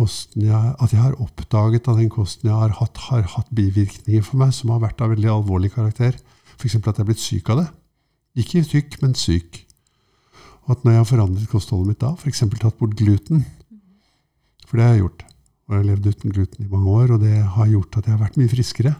at 0.81 0.93
jeg 0.95 1.01
har 1.03 1.19
oppdaget 1.21 1.89
at 1.89 1.99
den 1.99 2.09
kosten 2.09 2.49
jeg 2.49 2.57
har 2.57 2.73
hatt, 2.79 2.97
har 3.11 3.27
hatt 3.35 3.51
bivirkninger 3.53 4.23
for 4.25 4.41
meg 4.41 4.55
som 4.57 4.73
har 4.73 4.81
vært 4.81 5.03
av 5.05 5.13
veldig 5.13 5.29
alvorlig 5.29 5.75
karakter. 5.75 6.17
F.eks. 6.57 6.79
at 6.79 6.89
jeg 6.89 7.05
er 7.05 7.09
blitt 7.11 7.21
syk 7.21 7.51
av 7.53 7.61
det. 7.61 7.67
Ikke 8.41 8.63
tykk, 8.65 8.97
men 9.03 9.13
syk. 9.19 9.61
Og 10.65 10.73
at 10.73 10.87
når 10.87 10.95
jeg 10.95 11.03
har 11.03 11.11
forandret 11.11 11.53
kostholdet 11.53 11.93
mitt 11.93 12.01
da, 12.01 12.15
f.eks. 12.17 12.47
tatt 12.57 12.79
bort 12.81 12.97
gluten 12.97 13.45
For 14.65 14.79
det 14.79 14.87
har 14.87 14.97
jeg 14.97 15.05
gjort. 15.05 15.27
Og 15.69 15.75
jeg 15.77 15.83
har 15.83 15.89
levd 15.91 16.09
uten 16.09 16.35
gluten 16.35 16.65
i 16.65 16.73
mange 16.73 16.97
år, 16.97 17.15
og 17.15 17.23
det 17.27 17.37
har 17.59 17.73
gjort 17.75 18.01
at 18.01 18.09
jeg 18.09 18.17
har 18.17 18.25
vært 18.25 18.41
mye 18.41 18.55
friskere. 18.55 18.97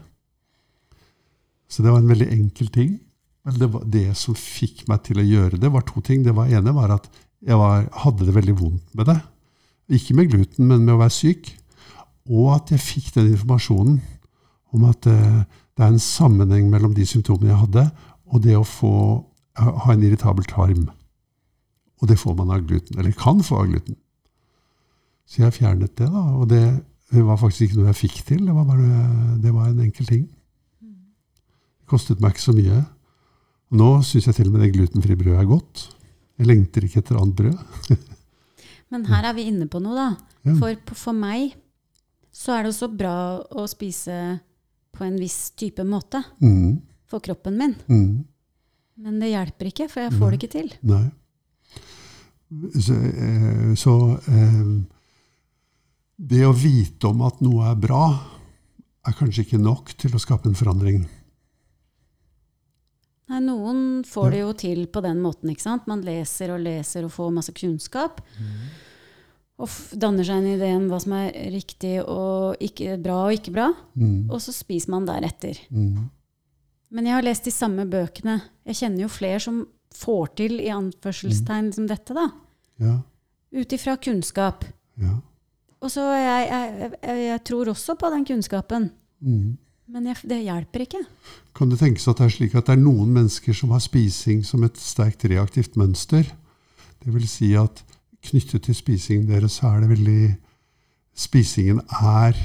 Så 1.71 1.81
det 1.81 1.89
var 1.89 2.03
en 2.03 2.13
veldig 2.13 2.29
enkel 2.35 2.69
ting. 2.69 2.95
Men 3.47 3.57
det, 3.57 3.73
var, 3.73 3.89
det 3.89 4.05
som 4.19 4.37
fikk 4.37 4.85
meg 4.91 5.01
til 5.07 5.17
å 5.17 5.25
gjøre 5.25 5.57
det, 5.57 5.73
var 5.73 5.87
to 5.87 6.03
ting. 6.05 6.21
Det 6.21 6.35
var 6.37 6.51
ene 6.51 6.77
var 6.77 6.93
at 6.99 7.09
jeg 7.41 7.57
var, 7.57 7.87
hadde 8.03 8.27
det 8.27 8.35
veldig 8.37 8.59
vondt 8.59 8.97
med 8.99 9.09
det. 9.09 9.21
Ikke 9.91 10.15
med 10.15 10.31
gluten, 10.31 10.67
men 10.69 10.85
med 10.85 10.95
å 10.95 11.01
være 11.01 11.15
syk. 11.15 11.51
Og 12.31 12.53
at 12.55 12.71
jeg 12.71 12.83
fikk 12.83 13.09
den 13.17 13.33
informasjonen 13.33 13.99
om 14.71 14.85
at 14.87 15.07
eh, 15.09 15.41
det 15.75 15.83
er 15.83 15.91
en 15.91 16.03
sammenheng 16.03 16.69
mellom 16.71 16.93
de 16.95 17.05
symptomene 17.07 17.51
jeg 17.51 17.61
hadde, 17.65 17.85
og 18.31 18.43
det 18.45 18.55
å 18.55 18.67
få, 18.67 18.93
ha 19.59 19.93
en 19.93 20.03
irritabel 20.05 20.47
tarm. 20.47 20.85
Og 22.01 22.09
det 22.09 22.19
får 22.21 22.37
man 22.37 22.53
av 22.55 22.63
gluten, 22.67 22.97
eller 22.99 23.15
kan 23.17 23.43
få 23.43 23.59
av 23.61 23.71
gluten. 23.71 23.97
Så 25.27 25.43
jeg 25.43 25.57
fjernet 25.59 25.95
det, 25.99 26.07
da. 26.11 26.23
Og 26.39 26.47
det 26.51 26.63
var 27.11 27.39
faktisk 27.39 27.67
ikke 27.67 27.81
noe 27.81 27.91
jeg 27.91 27.99
fikk 28.01 28.21
til. 28.27 28.45
Det 28.47 28.55
var, 28.55 28.65
bare, 28.67 29.03
det 29.43 29.51
var 29.55 29.69
en 29.69 29.83
enkel 29.83 30.07
ting. 30.07 30.25
Det 30.81 31.91
kostet 31.91 32.23
meg 32.23 32.35
ikke 32.35 32.47
så 32.47 32.55
mye. 32.55 32.81
Nå 33.79 33.89
syns 34.07 34.27
jeg 34.27 34.37
til 34.37 34.49
og 34.49 34.55
med 34.55 34.65
det 34.65 34.73
glutenfrie 34.75 35.19
brødet 35.19 35.39
er 35.39 35.49
godt. 35.49 35.85
Jeg 36.39 36.49
lengter 36.49 36.87
ikke 36.87 37.03
etter 37.03 37.19
annet 37.19 37.37
brød. 37.37 37.91
Men 38.91 39.05
her 39.07 39.23
er 39.29 39.33
vi 39.37 39.45
inne 39.47 39.67
på 39.71 39.79
noe, 39.81 39.95
da. 39.95 40.07
Ja. 40.45 40.55
For, 40.59 40.75
for 40.99 41.15
meg 41.15 41.53
så 42.35 42.55
er 42.57 42.63
det 42.65 42.71
også 42.73 42.89
bra 42.97 43.13
å 43.39 43.65
spise 43.69 44.15
på 44.95 45.05
en 45.05 45.17
viss 45.19 45.51
type 45.59 45.83
måte 45.87 46.19
Mm, 46.43 46.81
for 47.07 47.19
kroppen 47.23 47.57
min. 47.59 47.75
mm, 47.87 48.25
Men 49.03 49.19
det 49.19 49.31
hjelper 49.31 49.69
ikke, 49.71 49.87
for 49.91 50.01
jeg 50.03 50.13
får 50.19 50.31
det 50.31 50.39
ikke 50.41 50.51
til. 50.57 50.71
nei. 50.83 51.05
Så, 52.75 52.93
eh, 52.99 53.73
så 53.79 53.93
eh, 54.27 54.71
det 56.19 56.41
å 56.45 56.51
vite 56.53 57.07
om 57.07 57.21
at 57.23 57.39
noe 57.41 57.69
er 57.71 57.77
bra, 57.79 58.01
er 59.07 59.15
kanskje 59.17 59.45
ikke 59.45 59.61
nok 59.61 59.93
til 59.97 60.11
å 60.13 60.19
skape 60.21 60.49
en 60.51 60.57
forandring. 60.59 61.05
Nei, 63.29 63.39
noen 63.45 64.03
får 64.03 64.31
det 64.31 64.39
jo 64.41 64.53
til 64.53 64.87
på 64.91 65.01
den 65.05 65.21
måten, 65.23 65.49
ikke 65.53 65.61
sant? 65.63 65.85
Man 65.87 66.01
leser 66.03 66.51
og 66.51 66.59
leser 66.65 67.05
og 67.05 67.11
får 67.11 67.29
masse 67.31 67.53
kunnskap. 67.55 68.19
Og 69.61 69.67
f 69.69 69.93
danner 69.95 70.25
seg 70.25 70.41
en 70.41 70.49
idé 70.57 70.71
om 70.75 70.87
hva 70.89 70.97
som 70.99 71.13
er 71.13 71.31
riktig 71.53 71.99
og 72.01 72.57
ikke, 72.59 72.97
bra 73.01 73.19
og 73.27 73.35
ikke 73.37 73.53
bra. 73.53 73.67
Mm, 73.95 74.29
Og 74.31 74.41
så 74.41 74.51
spiser 74.55 74.89
man 74.91 75.05
deretter. 75.05 75.59
mm, 75.69 76.09
Men 76.91 77.05
jeg 77.05 77.13
har 77.13 77.21
lest 77.23 77.45
de 77.45 77.51
samme 77.51 77.85
bøkene. 77.87 78.41
Jeg 78.65 78.75
kjenner 78.75 79.01
jo 79.05 79.07
flere 79.07 79.39
som 79.39 79.61
får 79.95 80.35
til 80.35 80.59
i 80.59 80.67
anførselstegn 80.73 81.69
liksom 81.69 81.87
dette, 81.87 82.13
da. 82.15 82.29
ja, 82.79 82.97
Ut 83.53 83.73
ifra 83.73 83.97
kunnskap. 83.97 84.65
ja. 84.99 85.19
Og 85.81 85.89
så 85.89 86.01
jeg, 86.13 86.47
jeg, 86.47 86.91
jeg, 87.01 87.17
jeg 87.25 87.43
tror 87.43 87.69
også 87.71 87.95
på 87.97 88.09
den 88.13 88.23
kunnskapen. 88.25 88.91
Mm. 89.19 89.57
Men 89.91 90.07
det 90.07 90.39
hjelper 90.45 90.85
ikke. 90.85 91.01
Kan 91.57 91.71
det 91.71 91.81
tenkes 91.81 92.07
at 92.07 92.21
det 92.21 92.29
er 92.29 92.35
slik 92.35 92.53
at 92.55 92.69
det 92.69 92.77
er 92.77 92.83
noen 92.83 93.11
mennesker 93.11 93.55
som 93.57 93.73
har 93.75 93.83
spising 93.83 94.45
som 94.47 94.63
et 94.63 94.79
sterkt 94.79 95.25
reaktivt 95.27 95.75
mønster? 95.79 96.29
Det 97.01 97.11
vil 97.11 97.27
si 97.27 97.51
at 97.59 97.83
knyttet 98.23 98.67
til 98.67 98.77
spisingen 98.77 99.27
deres 99.27 99.59
så 99.59 99.73
er 99.73 99.83
det 99.83 99.91
veldig 99.97 100.23
Spisingen 101.21 101.81
er 101.91 102.37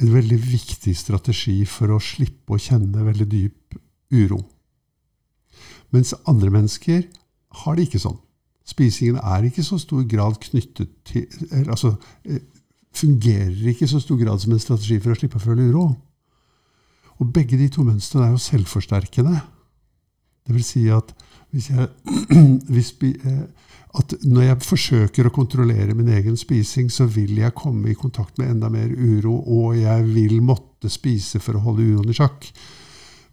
en 0.00 0.12
veldig 0.14 0.38
viktig 0.40 0.94
strategi 0.96 1.58
for 1.68 1.92
å 1.92 1.98
slippe 2.00 2.56
å 2.56 2.62
kjenne 2.62 3.04
veldig 3.04 3.26
dyp 3.28 3.76
uro. 4.16 4.38
Mens 5.92 6.14
andre 6.30 6.48
mennesker 6.54 7.04
har 7.62 7.76
det 7.76 7.84
ikke 7.84 8.00
sånn. 8.00 8.16
Spisingen 8.64 9.20
er 9.20 9.44
ikke 9.44 9.64
så 9.66 9.76
stor 9.82 10.06
grad 10.08 10.38
knyttet 10.40 10.94
til 11.04 11.26
Altså 11.66 11.92
eh, 12.24 12.40
fungerer 12.96 13.70
ikke 13.74 13.84
i 13.84 13.92
så 13.92 14.00
stor 14.00 14.16
grad 14.20 14.40
som 14.40 14.54
en 14.54 14.62
strategi 14.62 14.96
for 15.02 15.12
å 15.12 15.18
slippe 15.20 15.36
å 15.36 15.44
føle 15.44 15.68
uro. 15.68 15.90
Og 17.20 17.32
begge 17.34 17.58
de 17.60 17.68
to 17.72 17.84
mønstrene 17.84 18.28
er 18.28 18.34
jo 18.34 18.40
selvforsterkende. 18.40 19.40
Det 20.46 20.56
vil 20.56 20.64
si 20.64 20.86
at 20.92 21.12
hvis 21.50 21.68
jeg, 21.70 21.88
hvis, 22.72 22.94
eh, 23.02 23.42
at 23.98 24.14
når 24.24 24.46
jeg 24.46 24.62
forsøker 24.64 25.26
å 25.26 25.34
kontrollere 25.34 25.96
min 25.98 26.08
egen 26.14 26.38
spising, 26.38 26.90
så 26.92 27.08
vil 27.10 27.36
jeg 27.42 27.56
komme 27.58 27.90
i 27.90 27.98
kontakt 27.98 28.38
med 28.38 28.54
enda 28.54 28.70
mer 28.72 28.90
uro, 28.94 29.34
og 29.42 29.76
jeg 29.78 30.06
vil 30.14 30.38
måtte 30.46 30.90
spise 30.92 31.42
for 31.42 31.58
å 31.58 31.64
holde 31.64 31.88
uroen 31.90 32.12
i 32.12 32.16
sjakk. 32.16 32.46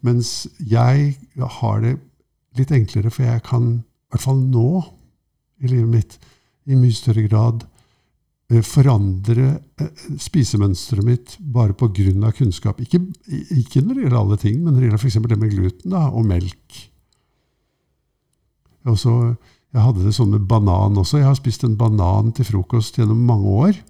Mens 0.05 0.47
jeg 0.57 1.13
har 1.37 1.81
det 1.85 1.95
litt 2.57 2.73
enklere, 2.73 3.13
for 3.13 3.27
jeg 3.27 3.45
kan, 3.45 3.69
i 3.79 4.13
hvert 4.13 4.25
fall 4.25 4.41
nå 4.41 4.81
i 5.61 5.69
livet 5.69 5.93
mitt, 5.93 6.17
i 6.67 6.75
mye 6.75 6.95
større 6.95 7.23
grad 7.29 7.63
forandre 8.47 9.47
eh, 9.81 10.05
spisemønsteret 10.23 11.03
mitt 11.03 11.35
bare 11.39 11.75
pga. 11.75 12.31
kunnskap. 12.31 12.79
Ikke, 12.81 13.01
ikke 13.51 13.81
når 13.81 13.93
det 13.93 14.03
gjelder 14.05 14.19
alle 14.19 14.37
ting, 14.37 14.63
men 14.63 14.73
når 14.73 14.79
det 14.79 14.87
gjelder 14.87 15.03
f.eks. 15.03 15.19
det 15.27 15.39
med 15.39 15.51
gluten 15.51 15.91
da, 15.91 16.07
og 16.07 16.25
melk. 16.25 16.79
Jeg, 18.85 18.93
også, 18.93 19.35
jeg 19.73 19.83
hadde 19.83 20.05
det 20.05 20.15
sånn 20.15 20.31
med 20.31 20.47
banan 20.47 20.97
også. 20.97 21.19
Jeg 21.19 21.27
har 21.27 21.35
spist 21.35 21.67
en 21.67 21.75
banan 21.75 22.31
til 22.31 22.47
frokost 22.47 22.97
gjennom 22.97 23.19
mange 23.19 23.47
år. 23.67 23.83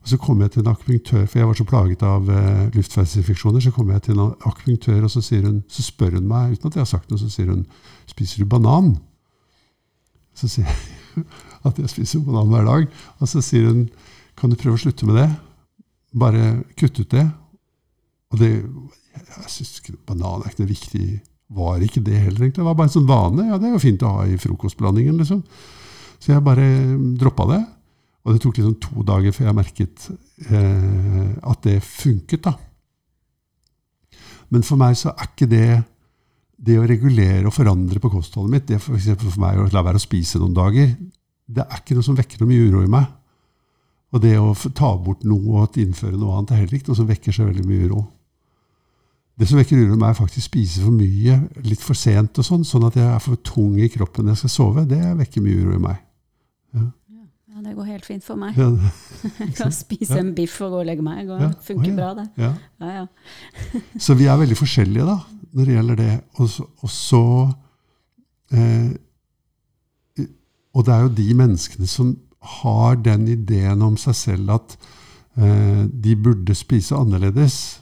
Og 0.00 0.08
Så 0.08 0.16
kom 0.16 0.40
jeg 0.40 0.50
til 0.50 0.62
en 0.62 0.72
akupunktør, 0.72 1.26
for 1.26 1.38
jeg 1.38 1.48
var 1.48 1.56
så 1.56 1.64
plaget 1.64 2.02
av 2.02 2.28
eh, 2.28 2.68
luftveisinfeksjoner. 2.76 3.60
Så 3.64 3.72
kom 3.72 3.90
jeg 3.92 4.02
til 4.02 4.18
en 4.18 4.34
akupunktør, 4.44 5.04
og 5.04 5.10
så, 5.10 5.24
hun, 5.40 5.62
så 5.68 5.82
spør 5.82 6.16
hun 6.20 6.28
meg, 6.28 6.52
uten 6.52 6.68
at 6.68 6.76
jeg 6.76 6.84
har 6.84 6.92
sagt 6.92 7.10
noe, 7.10 7.20
så 7.20 7.28
sier 7.32 7.52
hun 7.52 7.66
'Spiser 8.06 8.44
du 8.44 8.48
banan?' 8.48 8.98
Så 10.34 10.48
sier 10.48 10.68
jeg 10.68 11.24
at 11.68 11.78
jeg 11.78 11.92
spiser 11.92 12.24
banan 12.24 12.50
hver 12.52 12.68
dag. 12.68 12.86
Og 13.20 13.28
så 13.28 13.42
sier 13.44 13.68
hun 13.68 13.88
'Kan 14.36 14.50
du 14.50 14.56
prøve 14.56 14.78
å 14.78 14.82
slutte 14.84 15.06
med 15.06 15.16
det?' 15.16 15.36
Bare 16.18 16.64
kutte 16.76 17.02
ut 17.02 17.10
det. 17.10 17.30
Og 18.32 18.38
det 18.38 18.64
Jeg 19.20 19.48
syns 19.48 19.82
banan 20.06 20.42
er 20.42 20.50
ikke 20.50 20.62
noe 20.62 20.74
viktig. 20.74 21.20
Var 21.50 21.78
ikke 21.82 22.04
det 22.04 22.18
heller, 22.18 22.40
egentlig. 22.40 22.62
Det 22.62 22.64
var 22.64 22.74
bare 22.74 22.86
en 22.86 23.00
sånn 23.00 23.06
vane. 23.06 23.46
Ja, 23.46 23.58
det 23.58 23.66
er 23.68 23.72
jo 23.72 23.78
fint 23.78 24.02
å 24.02 24.16
ha 24.16 24.26
i 24.26 24.38
frokostblandingen, 24.38 25.18
liksom. 25.18 25.42
Så 26.20 26.32
jeg 26.32 26.44
bare 26.44 26.96
droppa 27.18 27.46
det. 27.50 27.66
Og 28.24 28.32
det 28.32 28.42
tok 28.42 28.56
liksom 28.56 28.76
to 28.80 29.02
dager 29.02 29.32
før 29.32 29.46
jeg 29.46 29.56
merket 29.56 30.10
eh, 30.50 31.30
at 31.42 31.62
det 31.62 31.82
funket, 31.82 32.42
da. 32.44 32.54
Men 34.50 34.62
for 34.62 34.76
meg 34.76 34.96
så 34.98 35.14
er 35.14 35.30
ikke 35.30 35.50
det 35.50 35.82
det 36.60 36.76
å 36.76 36.84
regulere 36.84 37.46
og 37.48 37.54
forandre 37.56 38.00
på 38.02 38.10
kostholdet 38.12 38.52
mitt, 38.52 38.66
det 38.68 38.76
er 38.76 38.82
for, 38.84 39.00
for 39.00 39.40
meg 39.40 39.56
å 39.56 39.68
la 39.72 39.82
være 39.86 39.96
å 39.96 40.02
spise 40.02 40.40
noen 40.40 40.56
dager, 40.56 40.90
det 41.50 41.64
er 41.66 41.80
ikke 41.82 41.96
noe 41.98 42.06
som 42.06 42.16
vekker 42.18 42.40
noe 42.42 42.50
mye 42.52 42.68
uro 42.70 42.84
i 42.86 42.90
meg. 42.92 43.08
Og 44.14 44.22
det 44.24 44.32
å 44.42 44.52
ta 44.74 44.90
bort 44.98 45.22
noe 45.28 45.62
og 45.64 45.76
innføre 45.78 46.18
noe 46.18 46.36
annet 46.38 46.52
er 46.54 46.62
heller 46.64 46.78
ikke 46.80 46.90
noe 46.92 46.98
som 46.98 47.08
vekker 47.10 47.34
så 47.34 47.46
veldig 47.46 47.66
mye 47.68 47.86
uro. 47.90 48.04
Det 49.40 49.46
som 49.48 49.56
vekker 49.60 49.78
uro 49.80 49.94
i 49.94 49.98
meg, 50.00 50.10
er 50.10 50.18
faktisk 50.18 50.50
spise 50.50 50.82
for 50.84 50.92
mye, 50.92 51.36
litt 51.64 51.80
for 51.80 51.96
sent 51.96 52.38
og 52.42 52.44
sånn, 52.44 52.64
sånn 52.66 52.84
at 52.90 52.98
jeg 52.98 53.06
er 53.08 53.22
for 53.24 53.38
tung 53.46 53.78
i 53.80 53.88
kroppen 53.92 54.26
når 54.26 54.34
jeg 54.36 54.42
skal 54.44 54.52
sove. 54.56 54.84
Det 54.90 54.98
vekker 55.22 55.44
mye 55.46 55.60
uro 55.62 55.76
i 55.78 55.84
meg. 55.86 56.00
Ja, 57.50 57.62
det 57.66 57.72
går 57.76 57.88
helt 57.90 58.06
fint 58.08 58.24
for 58.24 58.38
meg. 58.40 58.56
Ja, 58.56 58.68
Jeg 59.40 59.54
kan 59.58 59.72
spise 59.74 60.18
en 60.20 60.30
biff 60.36 60.54
og 60.64 60.70
gå 60.74 60.78
og 60.82 60.86
legge 60.88 61.02
meg. 61.04 61.26
Det 61.28 61.40
Ja. 61.42 61.48
funker 61.66 61.90
ja. 61.90 61.96
bra, 61.96 62.10
det. 62.20 62.26
ja. 62.40 62.52
Ja, 62.80 62.92
ja. 63.02 63.80
Så 64.00 64.14
vi 64.16 64.28
er 64.30 64.38
veldig 64.40 64.56
forskjellige 64.56 65.06
da, 65.08 65.16
når 65.52 65.66
det 65.68 65.74
gjelder 65.74 65.98
det. 66.00 66.12
Og 66.40 66.48
så, 66.48 66.64
og, 66.80 66.90
så 66.94 67.22
eh, 68.54 68.90
og 70.74 70.86
det 70.86 70.94
er 70.94 71.04
jo 71.04 71.14
de 71.18 71.28
menneskene 71.36 71.88
som 71.90 72.14
har 72.62 72.96
den 73.04 73.26
ideen 73.28 73.82
om 73.84 73.96
seg 74.00 74.16
selv 74.16 74.54
at 74.54 74.76
eh, 75.36 75.84
de 75.90 76.16
burde 76.16 76.54
spise 76.56 76.96
annerledes, 76.96 77.80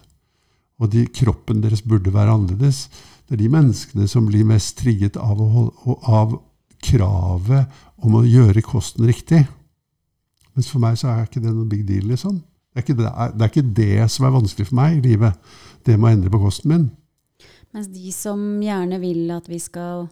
og 0.79 0.93
de, 0.95 1.05
kroppen 1.11 1.63
deres 1.63 1.83
burde 1.83 2.13
være 2.15 2.35
annerledes. 2.35 2.87
Det 3.27 3.37
er 3.37 3.43
de 3.43 3.53
menneskene 3.53 4.09
som 4.09 4.27
blir 4.29 4.47
mest 4.49 4.79
trigget 4.79 5.19
av, 5.21 5.41
å, 5.43 5.49
hol- 5.53 5.73
og 5.91 6.11
av 6.11 6.37
kravet 6.85 7.81
om 8.07 8.19
å 8.19 8.27
gjøre 8.27 8.63
kosten 8.65 9.09
riktig. 9.09 9.43
Mens 10.55 10.71
for 10.71 10.83
meg 10.83 10.99
så 10.99 11.11
er 11.11 11.27
ikke 11.27 11.43
det 11.43 11.53
noe 11.55 11.69
big 11.71 11.85
deal, 11.87 12.07
liksom. 12.11 12.39
Det 12.73 12.81
er, 12.81 12.85
ikke 12.87 12.99
det, 12.99 13.11
det 13.35 13.45
er 13.45 13.51
ikke 13.53 13.75
det 13.75 14.11
som 14.13 14.27
er 14.27 14.35
vanskelig 14.35 14.69
for 14.69 14.79
meg 14.79 14.99
i 14.99 15.03
livet. 15.11 15.51
Det 15.87 15.97
med 15.97 16.09
å 16.09 16.15
endre 16.15 16.33
på 16.33 16.41
kosten 16.43 16.73
min. 16.73 16.87
Mens 17.75 17.91
de 17.93 18.13
som 18.15 18.41
gjerne 18.63 19.01
vil 19.03 19.29
at 19.35 19.49
vi 19.51 19.59
skal 19.61 20.07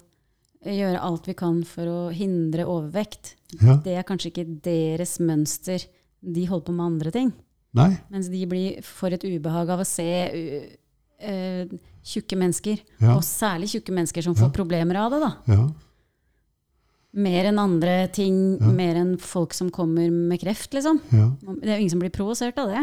gjøre 0.64 1.00
alt 1.02 1.26
vi 1.28 1.34
kan 1.34 1.62
for 1.64 1.84
å 1.90 1.98
hindre 2.14 2.64
overvekt, 2.66 3.34
Ja. 3.62 3.76
det 3.84 3.96
er 3.96 4.02
kanskje 4.02 4.32
ikke 4.32 4.62
deres 4.62 5.18
mønster. 5.20 5.84
De 6.22 6.46
holder 6.46 6.66
på 6.66 6.72
med 6.74 6.86
andre 6.86 7.10
ting. 7.12 7.32
Nei. 7.76 7.98
Mens 8.10 8.28
de 8.32 8.46
blir, 8.46 8.80
får 8.82 9.12
et 9.14 9.24
ubehag 9.24 9.68
av 9.70 9.80
å 9.80 9.86
se 9.86 10.06
uh, 11.22 11.66
tjukke 12.06 12.36
mennesker. 12.40 12.80
Ja. 13.00 13.14
Og 13.16 13.22
særlig 13.22 13.68
tjukke 13.74 13.92
mennesker 13.92 14.22
som 14.24 14.34
får 14.34 14.48
Ja. 14.48 14.54
problemer 14.56 14.96
av 14.96 15.10
det. 15.12 15.20
da. 15.20 15.32
Ja. 15.46 15.68
Mer 17.16 17.46
enn 17.48 17.58
andre 17.58 18.08
ting, 18.12 18.58
mer 18.76 18.94
enn 19.00 19.14
folk 19.18 19.54
som 19.54 19.70
kommer 19.70 20.10
med 20.10 20.40
kreft, 20.40 20.72
liksom. 20.74 21.00
ja. 21.12 21.30
Det 21.62 21.64
er 21.70 21.76
jo 21.78 21.80
ingen 21.86 21.90
som 21.94 22.00
blir 22.02 22.10
provosert 22.12 22.58
av 22.58 22.68
det. 22.68 22.82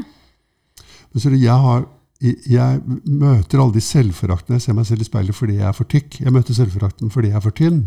Men 1.13 1.21
så 1.21 1.29
det, 1.29 1.41
jeg, 1.43 1.53
har, 1.53 1.85
jeg 2.23 2.99
møter 3.03 3.59
alle 3.59 3.75
de 3.75 3.83
selvforaktene. 3.83 4.55
jeg 4.55 4.65
ser 4.65 4.77
meg 4.77 4.87
selv 4.87 5.03
i 5.03 5.07
speilet 5.09 5.35
fordi 5.35 5.57
jeg 5.59 5.67
er 5.67 5.75
for 5.75 5.89
tykk. 5.91 6.21
Jeg 6.23 6.31
møter 6.31 6.55
selvforakten 6.55 7.11
fordi 7.11 7.31
jeg 7.33 7.39
er 7.39 7.43
for 7.43 7.55
tynn. 7.57 7.81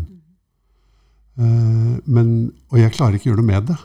Eh, 1.37 1.93
men, 2.05 2.33
og 2.69 2.77
jeg 2.81 2.93
klarer 2.93 3.17
ikke 3.17 3.29
å 3.29 3.33
gjøre 3.33 3.43
noe 3.43 3.51
med 3.51 3.71
det. 3.71 3.77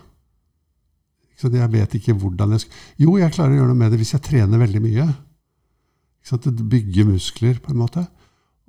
Jeg 1.42 1.72
vet 1.72 1.94
ikke 1.98 2.14
hvordan 2.14 2.52
jeg 2.54 2.62
skal 2.62 3.02
Jo, 3.02 3.16
jeg 3.18 3.32
klarer 3.34 3.50
å 3.50 3.56
gjøre 3.56 3.70
noe 3.72 3.80
med 3.80 3.90
det 3.90 3.98
hvis 3.98 4.12
jeg 4.14 4.22
trener 4.28 4.60
veldig 4.62 4.82
mye. 4.84 5.06
Det 6.22 6.52
bygger 6.70 7.08
muskler, 7.08 7.56
på 7.58 7.72
en 7.72 7.80
måte. 7.80 8.04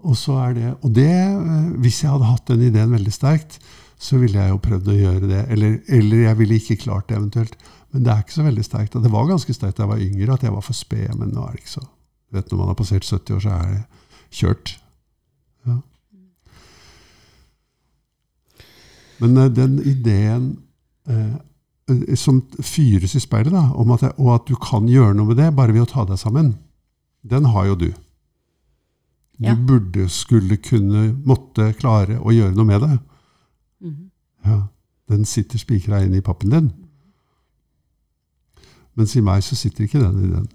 Og, 0.03 0.17
det, 0.55 0.71
og 0.81 0.89
det, 0.95 1.11
eh, 1.11 1.69
hvis 1.83 2.01
jeg 2.03 2.11
hadde 2.11 2.31
hatt 2.31 2.49
den 2.49 2.67
ideen 2.69 2.95
veldig 2.95 3.13
sterkt, 3.13 3.59
så 4.03 4.17
ville 4.19 4.39
jeg 4.39 4.51
jo 4.51 4.63
prøvd 4.63 4.89
å 4.89 4.99
gjøre 4.99 5.29
det. 5.29 5.45
Eller, 5.53 5.77
eller 5.87 6.25
jeg 6.25 6.39
ville 6.39 6.59
ikke 6.59 6.81
klart 6.87 7.07
det, 7.09 7.19
eventuelt. 7.19 7.55
Men 7.93 8.03
det 8.05 8.11
er 8.13 8.23
ikke 8.23 8.33
så 8.39 8.43
veldig 8.47 8.63
sterkt. 8.65 8.95
Og 8.97 9.03
det 9.05 9.11
var 9.13 9.27
ganske 9.29 9.53
sterkt 9.53 9.77
da 9.77 9.83
jeg 9.85 9.89
var 9.93 10.01
yngre, 10.01 10.33
at 10.33 10.43
jeg 10.43 10.53
var 10.55 10.63
for 10.65 10.73
sped. 10.73 11.13
Men 11.19 11.29
nå 11.35 11.43
er 11.45 11.51
det 11.53 11.59
ikke 11.63 11.75
så. 11.75 11.83
Du 12.29 12.37
vet, 12.39 12.51
Når 12.51 12.57
man 12.63 12.67
har 12.71 12.77
passert 12.79 13.05
70 13.05 13.35
år, 13.35 13.39
så 13.45 13.49
er 13.53 13.67
det 13.69 13.83
kjørt. 14.33 14.71
Ja. 15.67 15.75
Men 19.21 19.37
eh, 19.37 19.49
den 19.53 19.79
ideen 19.85 20.47
eh, 21.07 22.15
som 22.17 22.41
fyres 22.63 23.13
i 23.15 23.21
speilet, 23.23 23.53
da, 23.53 23.67
om 23.77 23.91
at 23.95 24.05
jeg, 24.07 24.15
og 24.17 24.33
at 24.37 24.47
du 24.49 24.55
kan 24.59 24.87
gjøre 24.89 25.13
noe 25.17 25.29
med 25.29 25.37
det 25.41 25.51
bare 25.55 25.75
ved 25.75 25.85
å 25.85 25.89
ta 25.93 26.05
deg 26.09 26.19
sammen, 26.21 26.53
den 27.23 27.45
har 27.53 27.69
jo 27.71 27.75
du. 27.85 27.89
Du 29.37 29.47
Ja. 29.49 29.55
burde, 29.57 30.07
skulle, 30.13 30.57
kunne, 30.61 31.11
måtte 31.25 31.71
klare 31.79 32.19
å 32.21 32.31
gjøre 32.31 32.53
noe 32.55 32.65
med 32.69 32.81
det. 32.85 32.99
Mhm. 33.83 34.09
Ja, 34.45 34.61
Den 35.09 35.25
sitter 35.25 35.59
spikra 35.59 35.99
inn 36.05 36.13
i 36.15 36.21
pappen 36.23 36.49
din. 36.49 36.71
Mens 38.95 39.15
i 39.17 39.21
meg 39.25 39.41
så 39.45 39.55
sitter 39.57 39.87
ikke 39.87 40.01
den 40.03 40.19
ideen. 40.27 40.47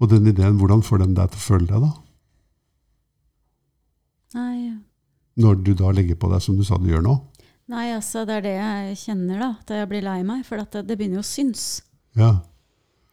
Og 0.00 0.08
den 0.12 0.26
ideen, 0.28 0.56
hvordan 0.60 0.82
får 0.84 1.02
den 1.04 1.14
deg 1.16 1.30
til 1.32 1.40
å 1.40 1.44
føle 1.46 1.66
deg, 1.68 1.80
da? 1.84 1.92
Nei, 4.36 4.76
Når 5.40 5.60
du 5.64 5.72
da 5.78 5.90
legger 5.94 6.18
på 6.20 6.28
deg 6.30 6.42
som 6.44 6.56
du 6.58 6.64
sa 6.66 6.76
du 6.78 6.88
gjør 6.90 7.02
nå? 7.06 7.16
nei, 7.70 7.92
altså, 7.94 8.24
det 8.26 8.34
er 8.40 8.42
det 8.42 8.52
jeg 8.56 8.96
kjenner, 9.04 9.38
da. 9.38 9.48
At 9.62 9.70
jeg 9.70 9.88
blir 9.92 10.02
lei 10.02 10.20
meg. 10.26 10.40
For 10.46 10.58
at 10.58 10.72
det, 10.74 10.80
det 10.88 10.96
begynner 10.98 11.20
jo 11.20 11.22
å 11.22 11.28
synes. 11.28 11.66
Ja. 12.18 12.30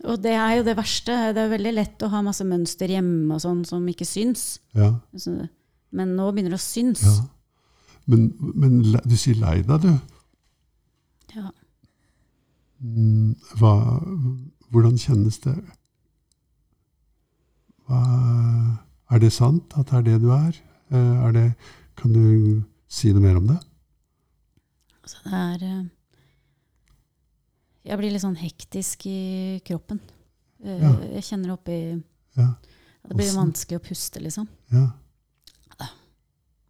Og 0.10 0.18
det 0.24 0.34
er 0.34 0.56
jo 0.58 0.64
det 0.66 0.74
verste. 0.80 1.14
Det 1.38 1.44
er 1.44 1.52
veldig 1.52 1.74
lett 1.78 2.02
å 2.06 2.10
ha 2.10 2.24
masse 2.26 2.46
mønster 2.46 2.90
hjemme 2.90 3.36
og 3.38 3.44
sånn 3.44 3.62
som 3.70 3.86
ikke 3.90 4.06
syns. 4.10 4.58
ja, 4.74 4.96
Altså, 5.14 5.36
Men 5.94 6.16
nå 6.18 6.32
begynner 6.34 6.56
det 6.56 6.60
å 6.62 6.66
synes. 6.66 7.04
ja. 7.06 7.28
Men, 8.08 8.30
men 8.56 8.80
du 9.04 9.16
sier 9.20 9.36
lei 9.38 9.62
deg, 9.68 9.84
du. 9.84 9.94
Ja. 11.36 11.50
Mm, 12.84 13.34
Hva, 13.58 13.72
hvordan 14.72 14.98
kjennes 15.02 15.40
det? 15.44 15.56
Hva, 17.88 18.02
er 19.16 19.20
det 19.24 19.32
sant 19.34 19.74
at 19.80 19.88
det 19.90 19.98
er 20.02 20.04
det 20.10 20.18
du 20.26 20.30
er? 20.36 20.58
Eh, 20.92 21.16
er 21.28 21.32
det, 21.36 21.46
kan 21.98 22.14
du 22.14 22.62
si 22.92 23.12
noe 23.16 23.24
mer 23.24 23.40
om 23.40 23.48
det? 23.50 23.58
Altså, 25.04 25.18
det 25.24 25.34
er 25.40 25.64
eh, 25.68 25.86
Jeg 27.88 27.98
blir 28.02 28.12
litt 28.12 28.24
sånn 28.26 28.36
hektisk 28.40 29.06
i 29.10 29.18
kroppen. 29.68 30.00
Eh, 30.64 30.80
Ja. 30.84 30.92
Jeg 31.18 31.24
kjenner 31.32 31.56
oppi 31.56 31.78
Ja. 32.38 32.50
Det 33.08 33.16
blir 33.16 33.32
vanskelig 33.38 33.80
å 33.80 33.86
puste, 33.88 34.20
liksom. 34.20 34.48
Ja. 34.72 34.90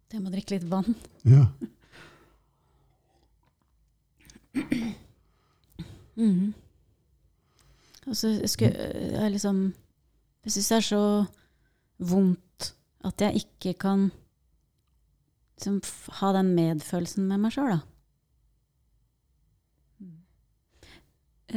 Jeg 0.08 0.22
må 0.24 0.30
drikke 0.32 0.54
litt 0.56 0.64
vann. 0.70 0.94
ja. 1.28 1.44
Mhm. 6.18 6.54
Og 8.08 8.16
så 8.16 8.32
skulle 8.46 8.72
jeg 9.12 9.30
liksom 9.30 9.74
Jeg 10.44 10.52
syns 10.52 10.68
det 10.68 10.76
er 10.76 10.86
så 10.86 11.24
vondt 11.98 12.74
at 13.04 13.20
jeg 13.20 13.42
ikke 13.42 13.72
kan 13.78 14.10
liksom, 15.56 15.80
ha 16.20 16.32
den 16.32 16.54
medfølelsen 16.54 17.26
med 17.28 17.42
meg 17.42 17.52
sjøl, 17.54 17.74
da. 17.74 17.80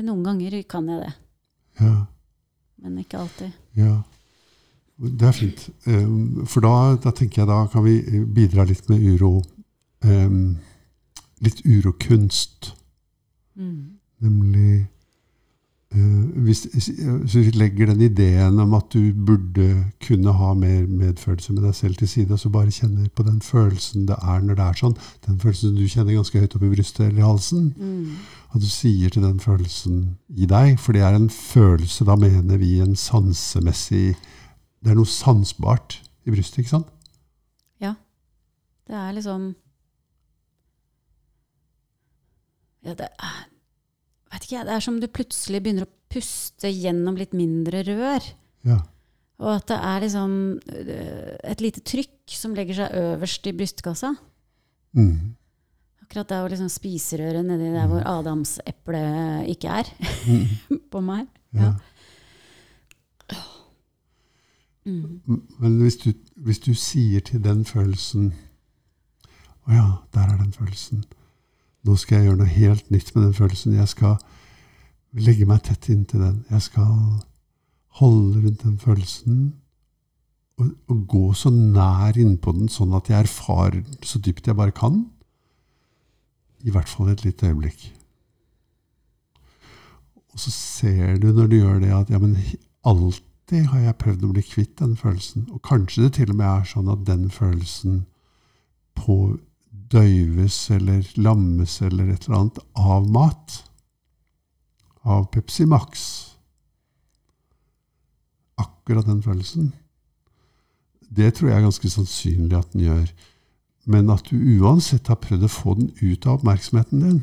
Noen 0.01 0.23
ganger 0.25 0.55
kan 0.71 0.89
jeg 0.89 1.01
det, 1.03 1.13
ja. 1.81 1.93
men 2.83 2.97
ikke 3.01 3.19
alltid. 3.21 3.51
Ja, 3.77 4.01
det 4.97 5.27
er 5.27 5.35
fint. 5.35 5.65
Um, 5.85 6.45
For 6.47 6.63
da, 6.63 6.95
da 7.03 7.11
tenker 7.15 7.41
jeg 7.41 7.49
da 7.49 7.65
kan 7.71 7.83
vi 7.85 8.25
bidra 8.25 8.63
litt 8.67 8.89
med 8.89 9.03
uro. 9.03 9.41
Litt 11.41 11.63
urokunst. 11.65 12.71
Mm. 13.55 13.90
Nemlig 14.21 14.87
uh, 15.95 16.25
hvis, 16.45 16.63
hvis 16.71 17.35
vi 17.35 17.51
legger 17.55 17.89
den 17.91 18.01
ideen 18.05 18.59
om 18.61 18.73
at 18.77 18.91
du 18.93 18.99
burde 19.13 19.67
kunne 20.05 20.33
ha 20.37 20.53
mer 20.53 20.85
medfølelse 20.87 21.53
med 21.55 21.63
deg 21.65 21.75
selv 21.75 21.95
til 21.99 22.07
side, 22.11 22.31
og 22.33 22.39
så 22.39 22.49
bare 22.53 22.71
kjenner 22.71 23.09
på 23.15 23.25
den 23.27 23.41
følelsen 23.41 24.05
det 24.07 24.15
er 24.21 24.41
når 24.45 24.55
det 24.59 24.65
er 24.67 24.79
sånn, 24.83 24.95
den 25.25 25.39
følelsen 25.41 25.75
du 25.75 25.83
kjenner 25.87 26.15
ganske 26.19 26.39
høyt 26.43 26.55
opp 26.55 26.63
i 26.67 26.71
brystet 26.75 27.07
eller 27.07 27.23
i 27.23 27.27
halsen, 27.27 27.73
Mm. 27.77 28.15
at 28.53 28.61
du 28.61 28.67
sier 28.69 29.09
til 29.09 29.23
den 29.23 29.39
følelsen 29.39 30.17
i 30.37 30.45
deg, 30.45 30.77
for 30.79 30.93
det 30.93 31.01
er 31.01 31.15
en 31.17 31.29
følelse, 31.29 32.05
da 32.05 32.15
mener 32.19 32.57
vi 32.61 32.79
en 32.83 32.95
sansemessig 32.95 34.15
Det 34.81 34.89
er 34.89 34.95
noe 34.97 35.05
sansbart 35.05 35.99
i 36.25 36.31
brystet, 36.33 36.57
ikke 36.63 36.69
sant? 36.69 36.87
Ja. 37.79 37.93
Det 38.87 38.95
er 38.97 39.11
liksom 39.13 39.51
Ja, 42.83 42.95
det 42.97 43.07
er 43.19 43.50
Vet 44.31 44.45
ikke. 44.47 44.63
Det 44.67 44.73
er 44.77 44.83
som 44.83 44.99
du 45.01 45.07
plutselig 45.11 45.61
begynner 45.63 45.87
å 45.87 45.93
puste 46.11 46.71
gjennom 46.71 47.17
litt 47.19 47.33
mindre 47.37 47.83
rør. 47.87 48.25
Ja. 48.67 48.79
Og 49.41 49.49
at 49.55 49.67
det 49.71 49.77
er 49.81 50.03
liksom 50.03 50.33
øh, 50.61 51.29
et 51.49 51.61
lite 51.63 51.81
trykk 51.87 52.35
som 52.37 52.53
legger 52.55 52.77
seg 52.83 52.97
øverst 52.99 53.47
i 53.49 53.53
brystkassa. 53.57 54.11
Mm. 54.97 55.33
Akkurat 56.03 56.29
der 56.29 56.43
hvor 56.43 56.51
liksom 56.53 56.69
spiserøret 56.69 57.45
nedi 57.47 57.71
der 57.73 57.87
hvor 57.89 58.03
adamseplet 58.05 59.47
ikke 59.55 59.79
er 59.81 59.93
Mm. 60.27 60.47
på 60.93 61.01
meg. 61.01 61.25
Ja. 61.57 61.73
Mm. 64.85 65.21
Men 65.59 65.81
hvis 65.81 65.95
du, 66.01 66.11
hvis 66.35 66.59
du 66.59 66.73
sier 66.73 67.19
til 67.21 67.43
den 67.43 67.65
følelsen 67.65 68.31
Å 69.69 69.73
ja, 69.75 69.87
der 70.13 70.31
er 70.33 70.37
den 70.39 70.53
følelsen. 70.55 71.03
Nå 71.87 71.95
skal 71.97 72.19
jeg 72.19 72.29
gjøre 72.29 72.41
noe 72.43 72.53
helt 72.53 72.91
nytt 72.93 73.09
med 73.15 73.23
den 73.25 73.33
følelsen. 73.33 73.77
Jeg 73.79 73.89
skal 73.89 74.17
legge 75.17 75.47
meg 75.49 75.63
tett 75.65 75.89
inntil 75.89 76.21
den. 76.23 76.43
Jeg 76.51 76.67
skal 76.67 76.91
holde 78.01 78.43
rundt 78.43 78.63
den 78.63 78.77
følelsen. 78.79 79.39
Og, 80.61 80.69
og 80.91 81.07
gå 81.09 81.23
så 81.33 81.49
nær 81.49 82.19
innpå 82.21 82.53
den, 82.53 82.69
sånn 82.69 82.93
at 82.93 83.09
jeg 83.09 83.25
erfarer 83.25 83.79
den 83.79 84.05
så 84.05 84.21
dypt 84.21 84.47
jeg 84.47 84.59
bare 84.59 84.75
kan. 84.75 85.03
I 86.61 86.73
hvert 86.73 86.89
fall 86.91 87.09
et 87.09 87.25
lite 87.25 87.49
øyeblikk. 87.49 87.87
Og 90.31 90.39
så 90.39 90.53
ser 90.53 91.17
du 91.19 91.31
når 91.33 91.49
du 91.49 91.57
gjør 91.57 91.81
det, 91.81 91.91
at 91.95 92.11
ja, 92.13 92.19
men 92.21 92.37
alltid 92.87 93.65
har 93.73 93.87
jeg 93.87 93.99
prøvd 93.99 94.27
å 94.27 94.33
bli 94.35 94.43
kvitt 94.45 94.77
den 94.79 94.93
følelsen. 94.99 95.49
Og 95.51 95.63
kanskje 95.65 96.05
det 96.05 96.13
til 96.19 96.31
og 96.31 96.37
med 96.37 96.47
er 96.47 96.69
sånn 96.69 96.91
at 96.93 97.07
den 97.09 97.25
følelsen 97.33 98.03
på 98.95 99.17
døyves 99.91 100.57
eller 100.71 101.03
lammes 101.19 101.77
eller 101.85 102.13
et 102.13 102.27
eller 102.27 102.37
annet 102.39 102.59
av 102.79 103.07
mat. 103.11 103.57
Av 105.03 105.25
Pepsi 105.33 105.65
Max. 105.65 106.03
Akkurat 108.61 109.05
den 109.07 109.21
følelsen. 109.25 109.71
Det 111.11 111.33
tror 111.35 111.49
jeg 111.51 111.57
er 111.59 111.65
ganske 111.67 111.89
sannsynlig 111.91 112.57
at 112.59 112.71
den 112.75 112.85
gjør. 112.85 113.07
Men 113.91 114.11
at 114.13 114.27
du 114.29 114.37
uansett 114.61 115.09
har 115.09 115.17
prøvd 115.23 115.47
å 115.47 115.51
få 115.51 115.73
den 115.79 115.89
ut 116.01 116.27
av 116.29 116.37
oppmerksomheten 116.39 117.01
din. 117.01 117.19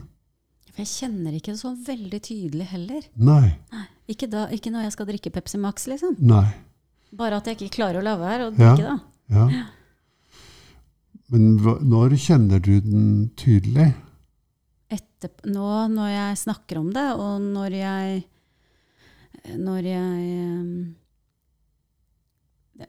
For 0.73 0.83
jeg 0.83 0.91
kjenner 0.91 1.37
ikke 1.39 1.55
det 1.55 1.61
så 1.63 1.73
veldig 1.87 2.21
tydelig 2.27 2.67
heller. 2.73 3.07
Nei. 3.15 3.55
Ikke, 4.11 4.29
da, 4.31 4.47
ikke 4.55 4.73
når 4.75 4.89
jeg 4.89 4.97
skal 4.97 5.09
drikke 5.11 5.33
Pepsi 5.35 5.61
Max, 5.63 5.87
liksom. 5.91 6.17
Nei. 6.19 6.47
Bare 7.19 7.39
at 7.41 7.49
jeg 7.49 7.59
ikke 7.59 7.77
klarer 7.79 8.01
å 8.03 8.05
la 8.05 8.17
være 8.21 8.49
å 8.49 8.53
Ja. 8.59 8.75
drikke, 8.75 8.89
da. 8.89 8.99
Ja. 9.39 9.65
Men 11.33 11.59
når 11.89 12.17
kjenner 12.21 12.61
du 12.65 12.79
den 12.81 13.29
tydelig? 13.37 13.91
Etter, 14.89 15.31
nå 15.51 15.89
når 15.93 16.09
jeg 16.15 16.39
snakker 16.45 16.81
om 16.81 16.89
det, 16.95 17.09
og 17.21 17.43
når 17.45 17.77
jeg 17.77 18.23
Når 19.59 19.83
jeg 19.87 20.23
eh, 20.39 20.95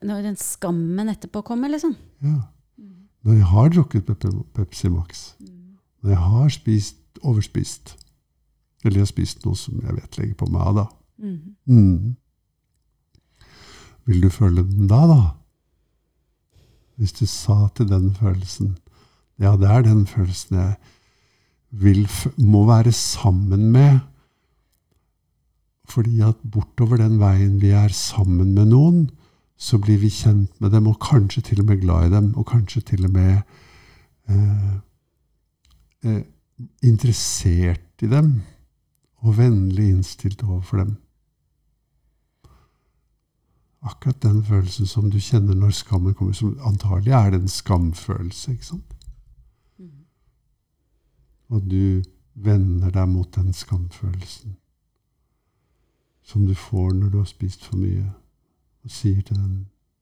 Når 0.07 0.21
den 0.23 0.37
skammen 0.39 1.09
etterpå 1.09 1.41
kommer, 1.43 1.69
liksom. 1.69 1.95
Ja. 2.23 2.39
Når 3.23 3.33
jeg 3.33 3.45
har 3.51 3.69
drukket 3.73 4.05
Pepsi 4.53 4.89
Max, 4.89 5.35
når 6.01 6.09
jeg 6.09 6.19
har 6.19 6.49
spist, 6.49 6.97
overspist, 7.21 7.97
eller 8.83 9.01
jeg 9.01 9.01
har 9.01 9.11
spist 9.11 9.43
noe 9.43 9.55
som 9.59 9.81
jeg 9.83 9.95
vet 9.97 10.17
legger 10.19 10.37
på 10.39 10.47
meg 10.53 10.61
av, 10.63 10.77
da. 10.77 10.85
Mm. 11.19 11.55
Mm. 11.67 12.15
Vil 14.07 14.23
du 14.23 14.29
føle 14.31 14.63
den 14.63 14.87
da, 14.87 15.01
da? 15.09 15.19
Hvis 16.99 17.15
du 17.15 17.25
sa 17.25 17.69
til 17.75 17.87
den 17.87 18.11
følelsen 18.15 18.77
Ja, 19.39 19.55
det 19.55 19.69
er 19.71 19.85
den 19.85 20.03
følelsen 20.07 20.57
jeg 20.57 20.73
vil, 21.71 22.09
må 22.37 22.65
være 22.67 22.91
sammen 22.91 23.71
med. 23.71 23.99
Fordi 25.87 26.19
at 26.21 26.35
bortover 26.51 26.99
den 26.99 27.19
veien 27.21 27.61
vi 27.61 27.71
er 27.71 27.93
sammen 27.95 28.51
med 28.53 28.73
noen, 28.73 29.05
så 29.55 29.79
blir 29.79 29.99
vi 30.01 30.11
kjent 30.11 30.59
med 30.59 30.73
dem, 30.75 30.87
og 30.91 30.99
kanskje 31.03 31.43
til 31.49 31.61
og 31.63 31.69
med 31.71 31.81
glad 31.81 32.09
i 32.09 32.13
dem, 32.13 32.33
og 32.35 32.47
kanskje 32.51 32.81
til 32.91 33.07
og 33.07 33.13
med 33.15 33.39
eh, 34.29 34.75
eh, 36.03 36.21
interessert 36.83 38.03
i 38.03 38.11
dem, 38.11 38.41
og 39.23 39.37
vennlig 39.37 39.89
innstilt 39.93 40.43
overfor 40.43 40.83
dem. 40.83 40.97
Akkurat 43.81 44.21
den 44.23 44.43
følelsen 44.43 44.87
som 44.87 45.09
du 45.11 45.19
kjenner 45.23 45.55
når 45.55 45.71
skammen 45.71 46.13
kommer, 46.13 46.33
som 46.33 46.57
antagelig 46.67 47.13
er 47.15 47.29
det 47.31 47.41
en 47.41 47.51
skamfølelse, 47.51 48.51
ikke 48.51 48.65
sant? 48.65 48.95
Og 51.49 51.63
du 51.65 52.03
vender 52.33 52.91
deg 52.93 53.07
mot 53.09 53.35
den 53.35 53.53
skamfølelsen 53.53 54.57
som 56.29 56.45
du 56.45 56.53
får 56.53 56.93
når 56.93 57.09
du 57.09 57.17
har 57.17 57.25
spist 57.25 57.63
for 57.65 57.79
mye, 57.81 58.05
og 58.83 58.91
sier 58.93 59.21
til 59.21 59.37
den 59.37 59.53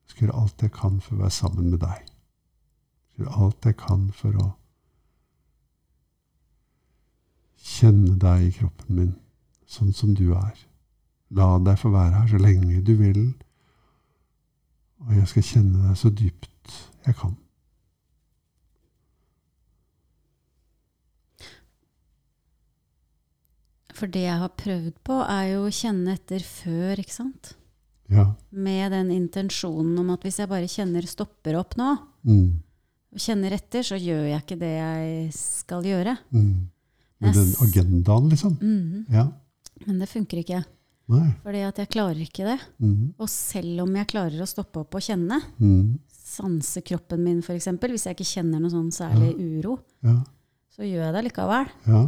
jeg 0.08 0.12
skal 0.12 0.26
gjøre 0.26 0.42
alt 0.42 0.64
jeg 0.64 0.72
kan 0.76 1.00
for 1.04 1.16
å 1.16 1.22
være 1.22 1.36
sammen 1.36 1.70
med 1.72 1.82
deg. 1.84 2.04
Jeg 2.04 3.14
skal 3.14 3.24
gjøre 3.24 3.40
alt 3.46 3.68
jeg 3.68 3.78
kan 3.80 4.04
for 4.16 4.40
å 4.44 4.48
kjenne 7.68 8.16
deg 8.20 8.46
i 8.48 8.54
kroppen 8.60 9.00
min, 9.00 9.14
sånn 9.68 9.92
som 9.96 10.14
du 10.16 10.30
er. 10.36 10.56
La 11.36 11.50
deg 11.60 11.80
få 11.80 11.92
være 11.92 12.22
her 12.22 12.30
så 12.32 12.40
lenge 12.40 12.84
du 12.88 12.94
vil, 13.00 13.24
og 15.06 15.14
jeg 15.16 15.28
skal 15.32 15.44
kjenne 15.44 15.84
deg 15.88 15.98
så 16.00 16.10
dypt 16.10 16.74
jeg 17.08 17.16
kan. 17.20 17.36
For 23.98 24.10
det 24.14 24.26
jeg 24.28 24.38
har 24.44 24.52
prøvd 24.60 24.92
på, 25.08 25.16
er 25.26 25.54
jo 25.56 25.64
å 25.68 25.74
kjenne 25.74 26.14
etter 26.18 26.44
før, 26.46 27.00
ikke 27.02 27.16
sant? 27.16 27.54
Ja. 28.14 28.28
Med 28.54 28.94
den 28.94 29.10
intensjonen 29.16 29.98
om 30.00 30.12
at 30.14 30.24
hvis 30.24 30.38
jeg 30.44 30.52
bare 30.52 30.70
kjenner 30.72 31.08
stopper 31.10 31.58
opp 31.60 31.76
nå, 31.80 31.98
Mm. 32.28 32.62
og 33.14 33.20
kjenner 33.20 33.52
etter, 33.56 33.82
så 33.84 33.98
gjør 33.98 34.28
jeg 34.30 34.42
ikke 34.44 34.60
det 34.60 34.74
jeg 34.78 35.34
skal 35.34 35.84
gjøre. 35.84 36.18
Mm. 36.32 36.70
Med 37.20 37.34
den 37.34 37.54
agendaen, 37.66 38.30
liksom. 38.30 38.58
Mhm. 38.62 39.06
Ja. 39.10 39.32
Men 39.88 40.00
det 40.00 40.10
funker 40.10 40.38
ikke. 40.44 40.64
Nei. 41.08 41.30
Fordi 41.44 41.62
at 41.64 41.78
jeg 41.80 41.90
klarer 41.94 42.20
ikke 42.20 42.44
det. 42.50 42.58
Mm. 42.84 43.14
Og 43.20 43.30
selv 43.32 43.82
om 43.86 43.94
jeg 43.96 44.08
klarer 44.12 44.42
å 44.44 44.48
stoppe 44.50 44.82
opp 44.82 44.96
og 45.00 45.02
kjenne, 45.06 45.38
Mm. 45.60 46.00
sanse 46.12 46.82
kroppen 46.84 47.24
min 47.24 47.40
f.eks., 47.42 47.68
hvis 47.80 48.06
jeg 48.10 48.16
ikke 48.18 48.28
kjenner 48.36 48.60
noe 48.60 48.70
sånn 48.74 48.92
særlig 48.92 49.34
uro, 49.40 49.80
Ja. 50.04 50.18
så 50.76 50.84
gjør 50.84 51.06
jeg 51.08 51.14
det 51.14 51.24
likevel. 51.32 51.68
ja. 51.88 52.02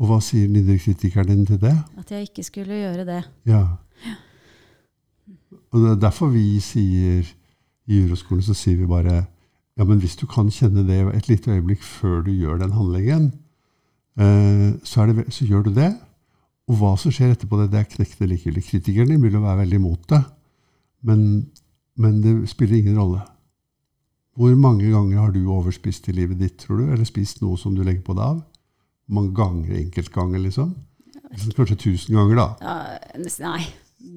Og 0.00 0.06
hva 0.08 0.20
sier 0.22 0.46
den 0.48 0.78
kritikeren 0.78 1.26
din 1.26 1.44
til 1.46 1.58
det? 1.58 1.74
At 1.98 2.08
jeg 2.10 2.28
ikke 2.28 2.44
skulle 2.44 2.72
gjøre 2.78 3.04
det. 3.04 3.24
Ja. 3.44 3.76
Og 5.72 5.80
det 5.82 5.90
er 5.90 6.00
derfor 6.08 6.30
vi 6.32 6.58
sier 6.62 7.26
i 7.90 7.98
Uroskolen 8.06 8.42
så 8.42 8.54
sier 8.54 8.76
vi 8.78 8.86
bare 8.86 9.26
ja, 9.78 9.84
men 9.84 10.00
hvis 10.02 10.16
du 10.16 10.26
kan 10.30 10.48
kjenne 10.52 10.86
det 10.86 11.00
et 11.16 11.28
lite 11.28 11.50
øyeblikk 11.54 11.82
før 11.82 12.22
du 12.26 12.30
gjør 12.32 12.58
den 12.60 12.72
handlingen, 12.72 13.32
eh, 14.18 14.72
så, 14.84 15.06
det, 15.08 15.24
så 15.32 15.46
gjør 15.48 15.64
du 15.64 15.70
det. 15.74 15.90
Og 16.70 16.76
hva 16.78 16.92
som 17.00 17.10
skjer 17.14 17.32
etterpå 17.34 17.58
det, 17.58 17.70
det 17.72 17.80
er 17.80 17.88
knekkende 17.96 18.28
likegyldig. 18.30 18.62
Kritikerne 18.68 19.16
vil 19.22 19.34
jo 19.34 19.42
være 19.42 19.62
veldig 19.64 19.78
imot 19.80 20.04
det, 20.12 20.20
men, 21.08 21.24
men 21.98 22.20
det 22.22 22.34
spiller 22.52 22.78
ingen 22.78 22.98
rolle. 23.00 23.24
Hvor 24.38 24.54
mange 24.56 24.86
ganger 24.92 25.18
har 25.18 25.32
du 25.34 25.40
overspist 25.50 26.06
i 26.08 26.14
livet 26.14 26.38
ditt, 26.40 26.56
tror 26.62 26.78
du? 26.80 26.92
Eller 26.94 27.04
spist 27.08 27.42
noe 27.42 27.58
som 27.58 27.74
du 27.74 27.82
legger 27.84 28.04
på 28.06 28.14
deg 28.14 28.22
av? 28.36 28.38
Mange 29.10 29.34
ganger? 29.34 29.74
Enkeltganger, 29.80 30.38
liksom? 30.46 30.70
Kanskje 31.56 31.76
tusen 31.88 32.14
ganger, 32.16 32.38
da. 32.38 32.46
Ja, 32.62 33.20
nei, 33.42 33.64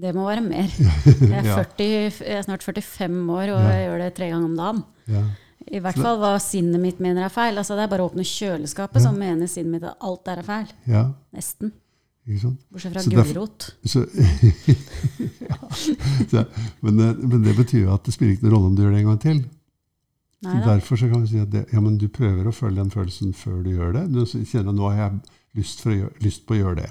det 0.04 0.14
må 0.16 0.28
være 0.30 0.44
mer. 0.46 0.70
Jeg 1.34 1.42
er, 1.42 1.50
40, 1.50 1.88
jeg 2.22 2.38
er 2.38 2.46
snart 2.46 2.64
45 2.66 3.18
år, 3.34 3.52
og 3.56 3.64
Ja. 3.64 3.72
jeg 3.74 3.88
gjør 3.88 4.04
det 4.06 4.12
tre 4.20 4.30
ganger 4.30 4.52
om 4.52 4.56
dagen. 4.62 4.84
Ja. 5.10 5.24
I 5.74 5.80
hvert 5.82 5.98
fall 6.04 6.18
hva 6.22 6.34
sinnet 6.44 6.82
mitt 6.84 7.00
mener 7.02 7.26
er 7.26 7.32
feil. 7.34 7.58
Altså, 7.58 7.76
det 7.80 7.86
er 7.88 7.92
bare 7.92 8.04
å 8.06 8.10
åpne 8.12 8.26
kjøleskapet, 8.28 9.02
som 9.02 9.16
mener 9.18 9.48
sinnet 9.50 9.72
mitt 9.78 9.86
at 9.88 9.98
alt 10.04 10.24
der 10.28 10.42
er 10.44 10.48
feil. 10.54 10.74
ja. 10.92 11.08
Nesten. 11.34 11.72
Bortsett 12.72 12.94
fra 12.94 13.04
gulrot. 13.04 13.66
Ja. 16.32 16.46
men, 16.86 16.98
det, 16.98 17.10
men 17.20 17.44
det 17.44 17.56
betyr 17.58 17.84
jo 17.84 17.94
at 17.98 18.06
det 18.08 18.14
spiller 18.16 18.38
ikke 18.38 18.48
noen 18.48 18.56
rolle 18.56 18.72
om 18.72 18.78
du 18.78 18.84
gjør 18.86 18.96
det 18.96 19.02
en 19.02 19.10
gang 19.12 19.22
til. 19.24 19.44
Nei 20.44 20.60
derfor 20.64 21.00
så 21.00 21.08
kan 21.08 21.24
vi 21.24 21.32
si 21.32 21.40
at 21.40 21.52
det, 21.52 21.66
ja, 21.72 21.80
men 21.80 21.96
du 22.00 22.10
prøver 22.12 22.48
å 22.48 22.56
følge 22.56 22.82
den 22.82 22.92
følelsen 22.92 23.32
før 23.38 23.62
du 23.64 23.72
gjør 23.72 23.94
det. 23.96 24.04
Du 24.12 24.24
kjenner 24.28 24.76
nå 24.76 24.90
har 24.90 24.98
jeg 25.00 25.20
lyst, 25.60 25.84
gjøre, 25.88 26.12
lyst 26.24 26.46
på 26.48 26.56
å 26.56 26.60
gjøre 26.60 26.80
det. 26.82 26.90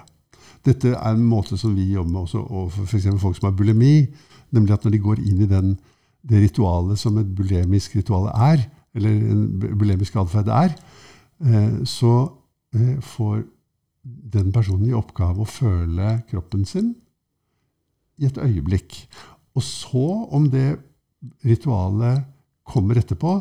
Dette 0.64 0.92
er 0.94 1.16
en 1.16 1.24
måte 1.26 1.58
som 1.60 1.74
vi 1.76 1.90
jobber 1.90 2.12
med 2.12 2.22
også 2.22 2.44
overfor 2.44 2.86
f.eks. 2.86 3.08
folk 3.20 3.36
som 3.38 3.48
har 3.50 3.56
bulimi. 3.58 4.06
Nemlig 4.52 4.76
at 4.76 4.84
når 4.84 4.94
de 4.94 5.02
går 5.02 5.20
inn 5.24 5.42
i 5.42 5.50
den, 5.50 5.74
det 6.28 6.44
ritualet 6.44 7.00
som 7.00 7.16
et 7.20 7.34
bulemisk 7.36 7.96
ritual 7.98 8.28
er, 8.32 8.62
eller 8.94 9.10
en 9.32 9.46
bulemisk 9.60 10.16
atferd 10.20 10.48
er, 10.52 10.74
eh, 11.44 11.82
så 11.88 12.14
eh, 12.76 12.96
får 13.00 13.42
den 14.02 14.50
personen 14.54 14.88
i 14.90 14.96
oppgave 14.96 15.44
å 15.44 15.48
føle 15.48 16.18
kroppen 16.30 16.66
sin 16.66 16.92
i 18.18 18.26
et 18.26 18.38
øyeblikk. 18.38 18.96
Og 19.54 19.64
så, 19.64 20.06
om 20.34 20.48
det 20.50 20.76
ritualet 21.46 22.26
kommer 22.66 22.98
etterpå, 22.98 23.36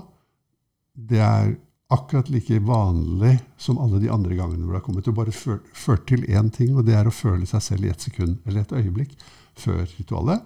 det 0.93 1.21
er 1.24 1.54
akkurat 1.91 2.30
like 2.32 2.60
vanlig 2.63 3.34
som 3.60 3.80
alle 3.82 4.00
de 4.00 4.10
andre 4.12 4.36
gangene 4.38 4.63
hvor 4.63 4.76
det 4.76 4.80
har 4.80 4.86
kommet. 4.86 5.06
Det 5.08 5.15
bare 5.15 5.34
ført 5.34 6.06
til 6.08 6.24
én 6.30 6.52
ting, 6.54 6.76
og 6.76 6.86
det 6.88 6.95
er 6.95 7.10
å 7.10 7.15
føle 7.15 7.47
seg 7.50 7.63
selv 7.65 7.88
i 7.88 7.91
et 7.91 8.06
sekund 8.06 8.39
eller 8.45 8.63
et 8.63 8.76
øyeblikk 8.80 9.17
før 9.60 9.84
ritualet. 9.97 10.45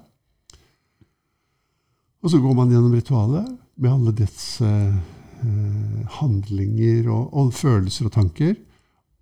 Og 2.26 2.32
så 2.34 2.42
går 2.42 2.56
man 2.58 2.72
gjennom 2.74 2.96
ritualet 2.96 3.52
med 3.78 3.92
alle 3.92 4.16
dets 4.18 4.46
eh, 4.66 4.96
eh, 5.46 6.00
handlinger 6.18 7.12
og, 7.14 7.28
og 7.38 7.54
følelser 7.54 8.10
og 8.10 8.16
tanker. 8.16 8.56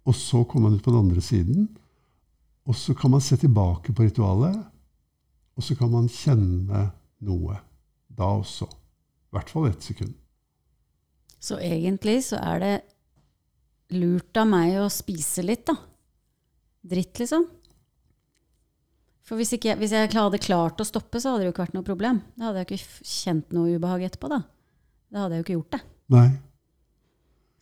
Og 0.03 0.15
så 0.17 0.43
kommer 0.43 0.69
man 0.69 0.79
ut 0.79 0.83
på 0.83 0.91
den 0.91 1.05
andre 1.05 1.23
siden, 1.23 1.67
og 2.67 2.75
så 2.75 2.95
kan 2.95 3.11
man 3.11 3.23
se 3.23 3.37
tilbake 3.39 3.93
på 3.95 4.05
ritualet, 4.05 4.57
og 5.53 5.63
så 5.63 5.75
kan 5.79 5.91
man 5.91 6.09
kjenne 6.11 6.87
noe 7.23 7.57
da 8.13 8.29
også. 8.39 8.67
I 8.67 9.35
hvert 9.35 9.51
fall 9.51 9.69
ett 9.69 9.83
sekund. 9.83 10.13
Så 11.43 11.57
egentlig 11.59 12.21
så 12.27 12.39
er 12.39 12.61
det 12.63 12.73
lurt 13.97 14.37
av 14.39 14.47
meg 14.49 14.77
å 14.79 14.87
spise 14.91 15.43
litt, 15.43 15.65
da. 15.67 15.75
Dritt, 16.83 17.19
liksom. 17.19 17.45
For 19.23 19.39
hvis, 19.39 19.53
ikke 19.55 19.75
hvis 19.79 19.93
jeg 19.95 20.11
hadde 20.11 20.39
klart 20.43 20.81
å 20.83 20.87
stoppe, 20.87 21.19
så 21.19 21.31
hadde 21.31 21.43
det 21.43 21.49
jo 21.49 21.53
ikke 21.55 21.65
vært 21.65 21.77
noe 21.77 21.87
problem. 21.87 22.19
Da 22.35 22.49
hadde 22.49 22.63
jeg 22.63 22.69
ikke 22.71 23.07
kjent 23.07 23.53
noe 23.55 23.75
ubehag 23.77 24.07
etterpå, 24.09 24.31
da. 24.31 24.41
Da 25.13 25.23
hadde 25.23 25.37
jeg 25.37 25.43
jo 25.43 25.45
ikke 25.47 25.57
gjort 25.57 25.75
det. 25.77 25.81
Nei. 26.13 26.27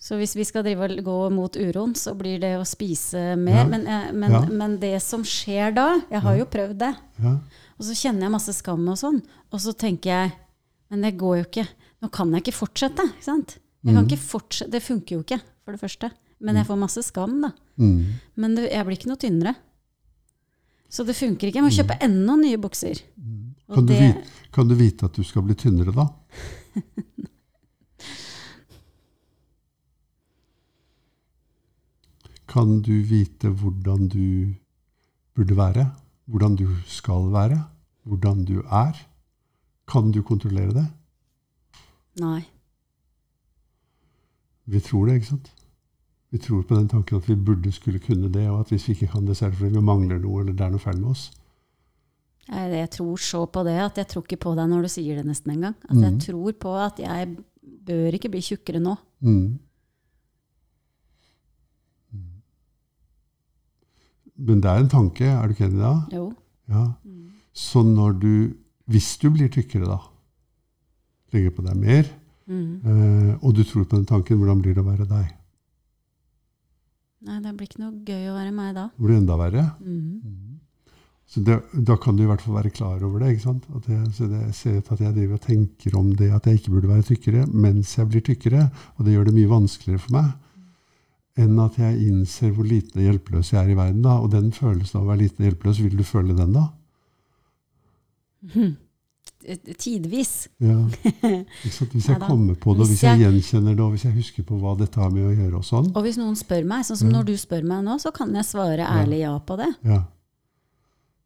Så 0.01 0.17
hvis 0.17 0.33
vi 0.35 0.43
skal 0.47 0.63
drive 0.65 0.87
og 0.87 1.03
gå 1.05 1.15
mot 1.29 1.57
uroen, 1.61 1.91
så 1.95 2.15
blir 2.17 2.39
det 2.41 2.55
å 2.57 2.63
spise 2.65 3.35
mer. 3.37 3.59
Ja. 3.61 3.65
Men, 3.69 3.83
men, 4.17 4.31
Ja. 4.33 4.39
men 4.49 4.79
det 4.81 4.95
som 5.05 5.21
skjer 5.23 5.75
da 5.75 6.01
Jeg 6.09 6.21
har 6.25 6.37
jo 6.39 6.45
prøvd 6.49 6.77
det. 6.81 6.95
Ja. 7.21 7.35
Og 7.77 7.85
så 7.85 7.93
kjenner 7.93 8.25
jeg 8.25 8.31
masse 8.33 8.53
skam 8.57 8.87
og 8.89 8.97
sånn. 8.97 9.21
Og 9.53 9.59
så 9.61 9.73
tenker 9.77 10.09
jeg 10.09 10.31
Men 10.89 11.01
det 11.05 11.17
går 11.17 11.37
jo 11.37 11.43
ikke. 11.45 11.67
Nå 12.01 12.09
kan 12.11 12.31
jeg 12.33 12.41
ikke 12.43 12.57
fortsette. 12.65 13.05
ikke 13.13 13.23
sant? 13.23 13.59
Jeg 13.85 13.93
kan 13.95 14.03
Mm. 14.03 14.09
ikke 14.09 14.19
fortsette, 14.19 14.71
Det 14.71 14.81
funker 14.83 15.15
jo 15.15 15.19
ikke, 15.23 15.39
for 15.63 15.71
det 15.71 15.79
første. 15.81 16.11
Men 16.41 16.55
jeg 16.55 16.65
får 16.65 16.77
masse 16.79 17.03
skam, 17.05 17.41
da. 17.41 17.51
Mm. 17.77 18.05
Men 18.35 18.55
det, 18.55 18.71
jeg 18.71 18.85
blir 18.85 18.97
ikke 18.97 19.07
noe 19.07 19.17
tynnere. 19.17 19.55
Så 20.89 21.05
det 21.05 21.15
funker 21.15 21.47
ikke. 21.47 21.61
Jeg 21.61 21.63
må 21.63 21.69
kjøpe 21.71 22.01
enda 22.01 22.35
nye 22.35 22.57
bukser. 22.57 22.99
Kan, 23.73 23.85
du 23.85 23.93
det- 23.93 24.15
vite, 24.15 24.23
kan 24.51 24.67
du 24.67 24.75
vite 24.75 25.03
at 25.05 25.13
du 25.13 25.23
skal 25.23 25.43
bli 25.43 25.53
tynnere 25.55 25.93
da? 25.95 26.09
Kan 32.51 32.81
du 32.83 32.97
vite 33.07 33.47
hvordan 33.47 34.09
du 34.11 34.53
burde 35.35 35.55
være? 35.57 35.85
Hvordan 36.27 36.55
du 36.59 36.67
skal 36.85 37.31
være? 37.31 37.63
Hvordan 38.03 38.45
du 38.45 38.59
er? 38.59 38.97
Kan 39.87 40.11
du 40.11 40.21
kontrollere 40.21 40.73
det? 40.75 40.87
Nei. 42.19 42.41
Vi 44.65 44.79
tror 44.79 45.05
det, 45.05 45.15
ikke 45.15 45.27
sant? 45.27 45.53
Vi 46.31 46.39
tror 46.39 46.61
på 46.63 46.75
den 46.75 46.87
tanken 46.91 47.17
at 47.17 47.29
vi 47.29 47.35
burde 47.35 47.71
skulle 47.71 47.99
kunne 47.99 48.31
det, 48.31 48.49
og 48.49 48.59
at 48.59 48.69
hvis 48.71 48.87
vi 48.87 48.93
ikke 48.95 49.07
kan 49.13 49.27
det, 49.27 49.37
så 49.37 49.45
er 49.45 49.49
det 49.49 49.59
fordi 49.59 49.77
vi 49.77 49.83
mangler 49.83 50.19
noe, 50.19 50.41
eller 50.41 50.55
det 50.55 50.65
er 50.65 50.75
noe 50.75 50.83
feil 50.83 50.99
med 50.99 51.09
oss. 51.11 51.25
Jeg, 52.47 52.71
jeg 52.71 52.89
tror 52.97 53.17
så 53.21 53.45
på 53.45 53.63
det 53.67 53.79
at 53.79 53.97
jeg 53.99 54.07
tror 54.11 54.23
ikke 54.27 54.43
på 54.43 54.55
deg 54.59 54.69
når 54.71 54.85
du 54.85 54.91
sier 54.91 55.19
det 55.19 55.27
nesten 55.27 55.55
engang. 55.55 55.75
At 55.87 55.95
mm. 55.95 56.03
jeg 56.03 56.21
tror 56.27 56.55
på 56.67 56.75
at 56.83 56.99
jeg 56.99 57.35
bør 57.87 58.17
ikke 58.17 58.31
bli 58.31 58.43
tjukkere 58.43 58.83
nå. 58.83 58.95
Mm. 59.23 59.59
Men 64.41 64.61
det 64.63 64.71
er 64.71 64.81
en 64.81 64.91
tanke, 64.91 65.27
er 65.27 65.47
du 65.47 65.55
ikke 65.55 65.67
enig 65.69 65.81
da? 65.81 65.93
Jo. 66.15 66.25
Ja. 66.71 66.85
Så 67.53 67.83
når 67.85 68.15
du, 68.21 68.33
hvis 68.89 69.13
du 69.21 69.29
blir 69.33 69.51
tykkere 69.51 69.89
da, 69.89 69.99
legger 71.35 71.53
på 71.55 71.65
deg 71.65 71.77
mer, 71.79 72.09
mm. 72.47 72.71
eh, 72.81 73.31
og 73.41 73.55
du 73.55 73.63
tror 73.67 73.85
på 73.85 73.97
den 73.97 74.07
tanken, 74.09 74.39
hvordan 74.39 74.63
blir 74.63 74.75
det 74.75 74.83
å 74.83 74.87
være 74.87 75.07
deg? 75.09 75.37
Nei, 77.27 77.37
det 77.43 77.53
blir 77.53 77.69
ikke 77.69 77.83
noe 77.83 77.99
gøy 78.07 78.31
å 78.31 78.37
være 78.37 78.53
meg 78.55 78.71
da. 78.77 78.87
Det 78.95 79.05
blir 79.05 79.19
enda 79.19 79.37
verre. 79.37 79.65
Mm. 79.83 80.47
Så 81.31 81.43
det, 81.47 81.59
da 81.87 81.95
kan 82.01 82.17
du 82.17 82.25
i 82.25 82.27
hvert 82.27 82.41
fall 82.43 82.57
være 82.57 82.73
klar 82.75 83.03
over 83.07 83.21
det. 83.21 83.35
ikke 83.35 83.45
sant? 83.45 83.67
At 83.77 83.85
jeg, 83.87 84.07
så 84.17 84.25
det, 84.27 84.39
jeg 84.47 84.55
ser 84.57 84.79
ut 84.79 84.89
at 84.95 85.03
jeg 85.05 85.15
driver 85.15 85.37
og 85.37 85.45
tenker 85.45 85.99
om 85.99 86.09
det 86.19 86.31
at 86.35 86.47
jeg 86.49 86.59
ikke 86.59 86.73
burde 86.73 86.89
være 86.91 87.05
tykkere, 87.07 87.45
mens 87.53 87.93
jeg 87.95 88.09
blir 88.09 88.25
tykkere. 88.25 88.65
Og 88.97 89.05
det 89.05 89.13
gjør 89.13 89.29
det 89.29 89.35
mye 89.37 89.51
vanskeligere 89.51 90.03
for 90.03 90.17
meg 90.17 90.31
enn 91.39 91.59
at 91.63 91.77
jeg 91.79 92.01
innser 92.09 92.51
hvor 92.51 92.65
liten 92.67 93.01
hjelpeløs 93.05 93.53
jeg 93.53 93.61
er 93.63 93.69
i 93.71 93.77
verden. 93.77 94.01
da. 94.03 94.17
Og 94.19 94.31
den 94.33 94.51
følelsen 94.51 94.99
av 94.99 95.05
å 95.05 95.11
være 95.13 95.23
liten 95.25 95.45
hjelpeløs, 95.47 95.79
vil 95.83 95.97
du 95.97 96.03
føle 96.03 96.35
den 96.35 96.53
da? 96.53 96.67
Tidvis. 99.77 100.47
Ja. 100.61 100.77
Hvis 101.63 102.07
jeg 102.09 102.19
kommer 102.21 102.55
på 102.55 102.73
det, 102.75 102.85
Hvis 102.85 102.89
hvis 102.93 103.03
jeg 103.03 103.19
gjenkjenner 103.23 103.75
det, 103.75 103.83
og 103.83 103.91
hvis 103.95 104.05
jeg 104.05 104.13
husker 104.13 104.43
på 104.45 104.57
hva 104.61 104.75
dette 104.77 104.99
har 105.01 105.09
med 105.13 105.25
å 105.25 105.33
gjøre 105.33 105.57
og 105.61 105.65
sånn. 105.65 105.87
Og 105.97 106.03
hvis 106.05 106.17
noen 106.21 106.35
spør 106.37 106.65
meg, 106.69 106.85
sånn 106.85 106.99
som 106.99 107.09
Ja. 107.09 107.17
når 107.17 107.29
du 107.31 107.37
spør 107.41 107.63
meg 107.65 107.83
nå, 107.87 107.95
så 108.01 108.11
kan 108.13 108.33
jeg 108.37 108.45
svare 108.45 108.85
ærlig 108.85 109.23
ja 109.23 109.33
på 109.39 109.57
det. 109.57 109.69
Ja. 109.87 110.03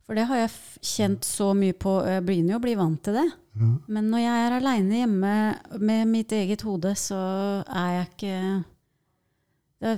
For 0.06 0.14
det 0.16 0.28
har 0.30 0.38
jeg 0.38 0.52
kjent 0.86 1.26
så 1.26 1.50
mye 1.58 1.74
på, 1.74 1.90
og 2.04 2.08
jeg 2.08 2.24
begynner 2.28 2.56
jo 2.56 2.60
å 2.62 2.66
bli 2.68 2.76
vant 2.78 3.02
til 3.04 3.14
det. 3.18 3.26
Ja. 3.60 3.72
Men 3.88 4.10
når 4.14 4.20
jeg 4.24 4.46
er 4.46 4.56
aleine 4.60 5.00
hjemme 5.02 5.34
med 5.82 6.08
mitt 6.08 6.32
eget 6.32 6.62
hode, 6.68 6.94
så 7.00 7.20
er 7.66 7.90
jeg 7.98 8.08
ikke 8.14 8.40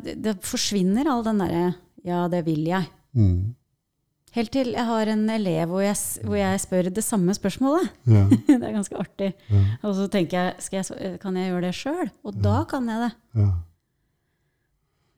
Det, 0.03 0.17
det 0.23 0.33
forsvinner 0.43 1.07
all 1.07 1.23
den 1.25 1.39
derre 1.43 1.67
'ja, 2.03 2.27
det 2.31 2.45
vil 2.45 2.67
jeg'. 2.67 2.89
Mm. 3.13 3.55
Helt 4.37 4.51
til 4.53 4.73
jeg 4.75 4.85
har 4.85 5.09
en 5.09 5.29
elev 5.33 5.71
hvor 5.71 5.81
jeg, 5.81 5.95
hvor 6.23 6.35
jeg 6.35 6.59
spør 6.61 6.89
det 6.93 7.03
samme 7.03 7.33
spørsmålet. 7.33 7.89
ja. 8.05 8.27
det 8.47 8.63
er 8.63 8.75
ganske 8.75 8.97
artig. 8.97 9.33
Ja. 9.49 9.63
Og 9.81 9.95
så 9.95 10.07
tenker 10.07 10.37
jeg, 10.37 10.55
skal 10.59 10.83
jeg 10.83 11.19
kan 11.19 11.37
jeg 11.37 11.51
gjøre 11.51 11.65
det 11.65 11.73
sjøl? 11.75 12.11
Og 12.23 12.37
da 12.43 12.63
kan 12.69 12.89
jeg 12.89 13.07
det. 13.07 13.13
ja. 13.41 13.51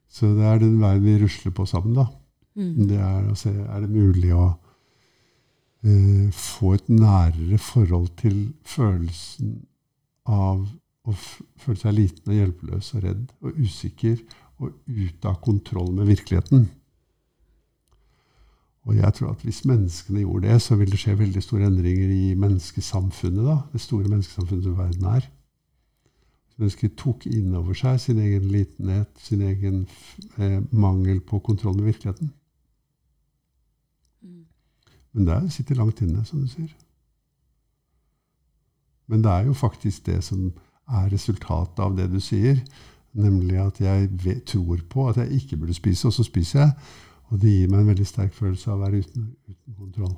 Så 0.10 0.26
det 0.34 0.46
er 0.46 0.58
den 0.58 0.80
veien 0.82 1.04
vi 1.06 1.20
rusler 1.22 1.54
på 1.54 1.68
sammen, 1.70 1.94
da. 1.94 2.08
Mm. 2.58 2.88
Det 2.90 2.98
er 2.98 3.28
å 3.30 3.36
se 3.38 3.52
er 3.54 3.84
det 3.84 3.92
mulig 3.94 4.32
å 4.34 4.48
uh, 5.86 6.28
få 6.34 6.74
et 6.80 6.90
nærere 6.90 7.60
forhold 7.62 8.10
til 8.18 8.40
følelsen 8.66 9.60
av 10.26 10.66
å 11.06 11.16
føle 11.16 11.78
seg 11.80 11.96
liten 11.96 12.34
og 12.34 12.40
hjelpeløs 12.40 12.90
og 12.98 13.06
redd 13.06 13.30
og 13.40 13.62
usikker 13.62 14.18
og 14.60 14.76
ute 14.88 15.28
av 15.28 15.40
kontroll 15.44 15.92
med 15.96 16.10
virkeligheten. 16.10 16.68
Og 18.90 18.96
jeg 18.96 19.14
tror 19.14 19.34
at 19.34 19.44
hvis 19.46 19.66
menneskene 19.70 20.24
gjorde 20.24 20.48
det, 20.48 20.62
så 20.62 20.76
vil 20.80 20.92
det 20.92 21.00
skje 21.00 21.18
veldig 21.20 21.44
store 21.44 21.68
endringer 21.68 22.10
i 22.10 22.34
menneskesamfunnet. 22.40 23.46
da, 23.46 23.58
Det 23.74 23.82
store 23.82 24.08
menneskesamfunnet 24.08 24.64
som 24.64 24.78
verden 24.78 25.06
er. 25.06 25.30
Mennesker 26.58 26.90
tok 26.98 27.26
inn 27.28 27.56
over 27.56 27.74
seg 27.74 28.00
sin 28.00 28.20
egen 28.20 28.50
litenhet, 28.52 29.10
sin 29.18 29.42
egen 29.42 29.88
eh, 30.38 30.60
mangel 30.72 31.22
på 31.22 31.40
kontroll 31.40 31.76
med 31.78 31.86
virkeligheten. 31.94 32.34
Men 35.14 35.26
det 35.26 35.54
sitter 35.54 35.76
langt 35.76 36.02
inne, 36.02 36.26
som 36.26 36.42
du 36.42 36.48
sier. 36.48 36.74
Men 39.08 39.24
det 39.24 39.32
er 39.32 39.48
jo 39.48 39.54
faktisk 39.54 40.06
det 40.06 40.20
som 40.24 40.50
er 40.90 41.10
resultatet 41.14 41.80
av 41.80 41.96
det 41.98 42.10
du 42.12 42.20
sier. 42.20 42.60
Nemlig 43.20 43.60
at 43.62 43.82
jeg 43.84 44.10
vet, 44.24 44.44
tror 44.48 44.82
på 44.90 45.08
at 45.10 45.20
jeg 45.22 45.42
ikke 45.42 45.60
burde 45.60 45.76
spise, 45.76 46.08
og 46.08 46.16
så 46.16 46.24
spiser 46.24 46.60
jeg. 46.64 46.72
Og 47.30 47.42
det 47.42 47.52
gir 47.54 47.70
meg 47.70 47.84
en 47.84 47.92
veldig 47.92 48.08
sterk 48.08 48.34
følelse 48.34 48.72
av 48.72 48.80
å 48.80 48.84
være 48.86 49.04
uten, 49.04 49.30
uten 49.50 49.78
kontroll. 49.78 50.16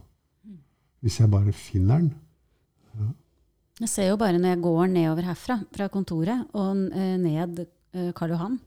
Hvis 1.02 1.18
jeg 1.20 1.32
bare 1.32 1.54
finner 1.56 2.04
den. 2.04 2.12
Jeg 3.82 3.90
ser 3.90 4.12
jo 4.12 4.20
bare 4.22 4.38
når 4.38 4.54
jeg 4.54 4.64
går 4.64 4.92
nedover 4.92 5.26
herfra, 5.32 5.58
fra 5.74 5.88
kontoret, 5.90 6.44
og 6.54 6.84
eh, 6.94 7.16
ned 7.18 7.64
eh, 7.64 8.12
Karl 8.16 8.36
Johan, 8.36 8.60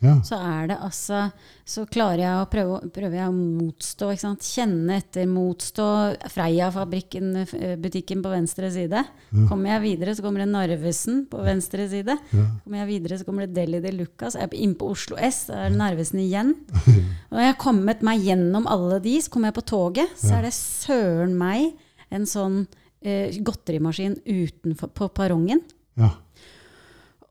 Ja. 0.00 0.14
så 0.24 0.38
er 0.40 0.70
det 0.70 0.76
altså 0.80 1.26
Så 1.68 1.82
klarer 1.92 2.22
jeg 2.22 2.36
å 2.40 2.46
prøve, 2.50 2.78
prøver 2.90 3.18
jeg 3.18 3.28
å 3.28 3.34
motstå. 3.36 4.06
Kjenne 4.40 4.96
etter, 4.96 5.26
motstå. 5.28 5.86
Freia-fabrikken, 6.32 7.28
eh, 7.36 7.74
butikken 7.78 8.22
på 8.24 8.32
venstre 8.32 8.70
side. 8.72 9.04
Kommer 9.48 9.74
jeg 9.74 9.82
videre, 9.84 10.14
så 10.16 10.24
kommer 10.24 10.42
det 10.42 10.48
Narvesen 10.50 11.26
på 11.30 11.44
venstre 11.44 11.86
side. 11.92 12.16
ja. 12.32 12.46
Kommer 12.64 12.80
jeg 12.82 12.88
videre, 12.88 13.18
så 13.20 13.24
kommer 13.28 13.46
det 13.46 13.54
Deli 13.54 13.80
de 13.84 13.92
Lucas. 13.92 14.34
Jeg 14.34 14.48
er 14.48 14.56
inne 14.56 14.74
på 14.80 14.90
Oslo 14.90 15.16
S, 15.20 15.44
så 15.46 15.54
er 15.54 15.68
det 15.70 15.78
Narvesen 15.78 16.18
igjen. 16.24 16.54
Og 17.30 17.36
når 17.36 17.44
jeg 17.44 17.52
har 17.52 17.60
kommet 17.62 18.02
meg 18.02 18.24
gjennom 18.24 18.66
alle 18.66 18.98
de, 19.04 19.14
så 19.20 19.30
kommer 19.30 19.52
jeg 19.52 19.58
på 19.60 19.68
toget, 19.70 20.16
så 20.18 20.38
er 20.40 20.48
det 20.48 20.54
søren 20.56 21.36
meg 21.38 21.76
en 22.10 22.26
sånn 22.26 22.64
eh, 23.04 23.36
godterimaskin 23.46 24.18
utenfor 24.26 24.90
på 24.96 25.08
perrongen. 25.14 25.62
ja. 26.00 26.10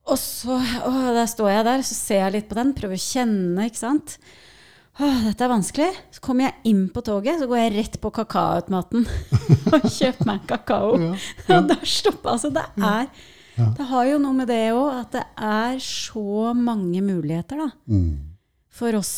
Og 0.09 0.17
så 0.19 0.55
å, 0.57 0.91
der 1.15 1.27
står 1.29 1.51
jeg 1.53 1.65
der, 1.67 1.83
så 1.85 1.95
ser 1.97 2.23
jeg 2.23 2.35
litt 2.37 2.47
på 2.49 2.57
den, 2.57 2.75
prøver 2.77 2.97
å 2.97 3.03
kjenne, 3.03 3.65
ikke 3.69 3.81
sant. 3.81 4.15
Å, 4.99 5.09
dette 5.29 5.45
er 5.45 5.51
vanskelig. 5.51 5.89
Så 6.15 6.23
kommer 6.25 6.47
jeg 6.49 6.71
inn 6.73 6.85
på 6.93 7.03
toget, 7.05 7.39
så 7.41 7.47
går 7.49 7.61
jeg 7.61 7.75
rett 7.77 7.99
på 8.01 8.11
kakaoautomaten 8.15 9.05
og 9.75 9.85
kjøper 9.85 10.25
meg 10.27 10.39
en 10.39 10.47
kakao. 10.49 10.95
Ja, 10.99 11.11
Og 11.59 11.69
der 11.71 11.85
stopper 11.87 12.35
Altså, 12.37 12.53
det 12.55 12.65
er 12.77 13.05
Ja. 13.59 13.65
Det 13.75 13.85
har 13.89 14.05
jo 14.07 14.19
noe 14.23 14.31
med 14.37 14.47
det 14.47 14.69
òg, 14.71 15.01
at 15.01 15.15
det 15.17 15.25
er 15.43 15.79
så 15.83 16.53
mange 16.55 17.01
muligheter, 17.03 17.59
da. 17.59 17.65
Mm. 17.91 18.37
For 18.71 18.95
oss 18.95 19.11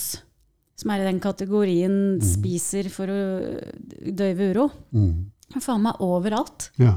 som 0.82 0.90
er 0.90 1.04
i 1.04 1.06
den 1.06 1.20
kategorien 1.22 1.94
spiser 2.26 2.90
for 2.90 3.12
å 3.14 3.20
døyve 4.18 4.48
uro. 4.50 4.66
Mm. 4.98 5.30
Faen 5.62 5.84
meg 5.86 6.02
overalt. 6.02 6.72
ja. 6.82 6.96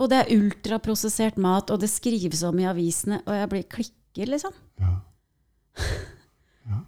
Og 0.00 0.08
det 0.10 0.18
er 0.22 0.30
ultraprosessert 0.36 1.36
mat, 1.40 1.70
og 1.70 1.80
det 1.82 1.90
skrives 1.92 2.42
om 2.48 2.58
i 2.58 2.68
avisene, 2.68 3.20
og 3.26 3.36
jeg 3.36 3.50
blir 3.52 3.66
klikker, 3.76 4.30
liksom. 4.30 4.54
Ja. 4.80 4.94
ja. 6.70 6.80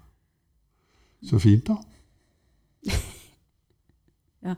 Så 1.28 1.40
fint, 1.42 1.68
da. 1.68 1.76
Ja. 4.44 4.56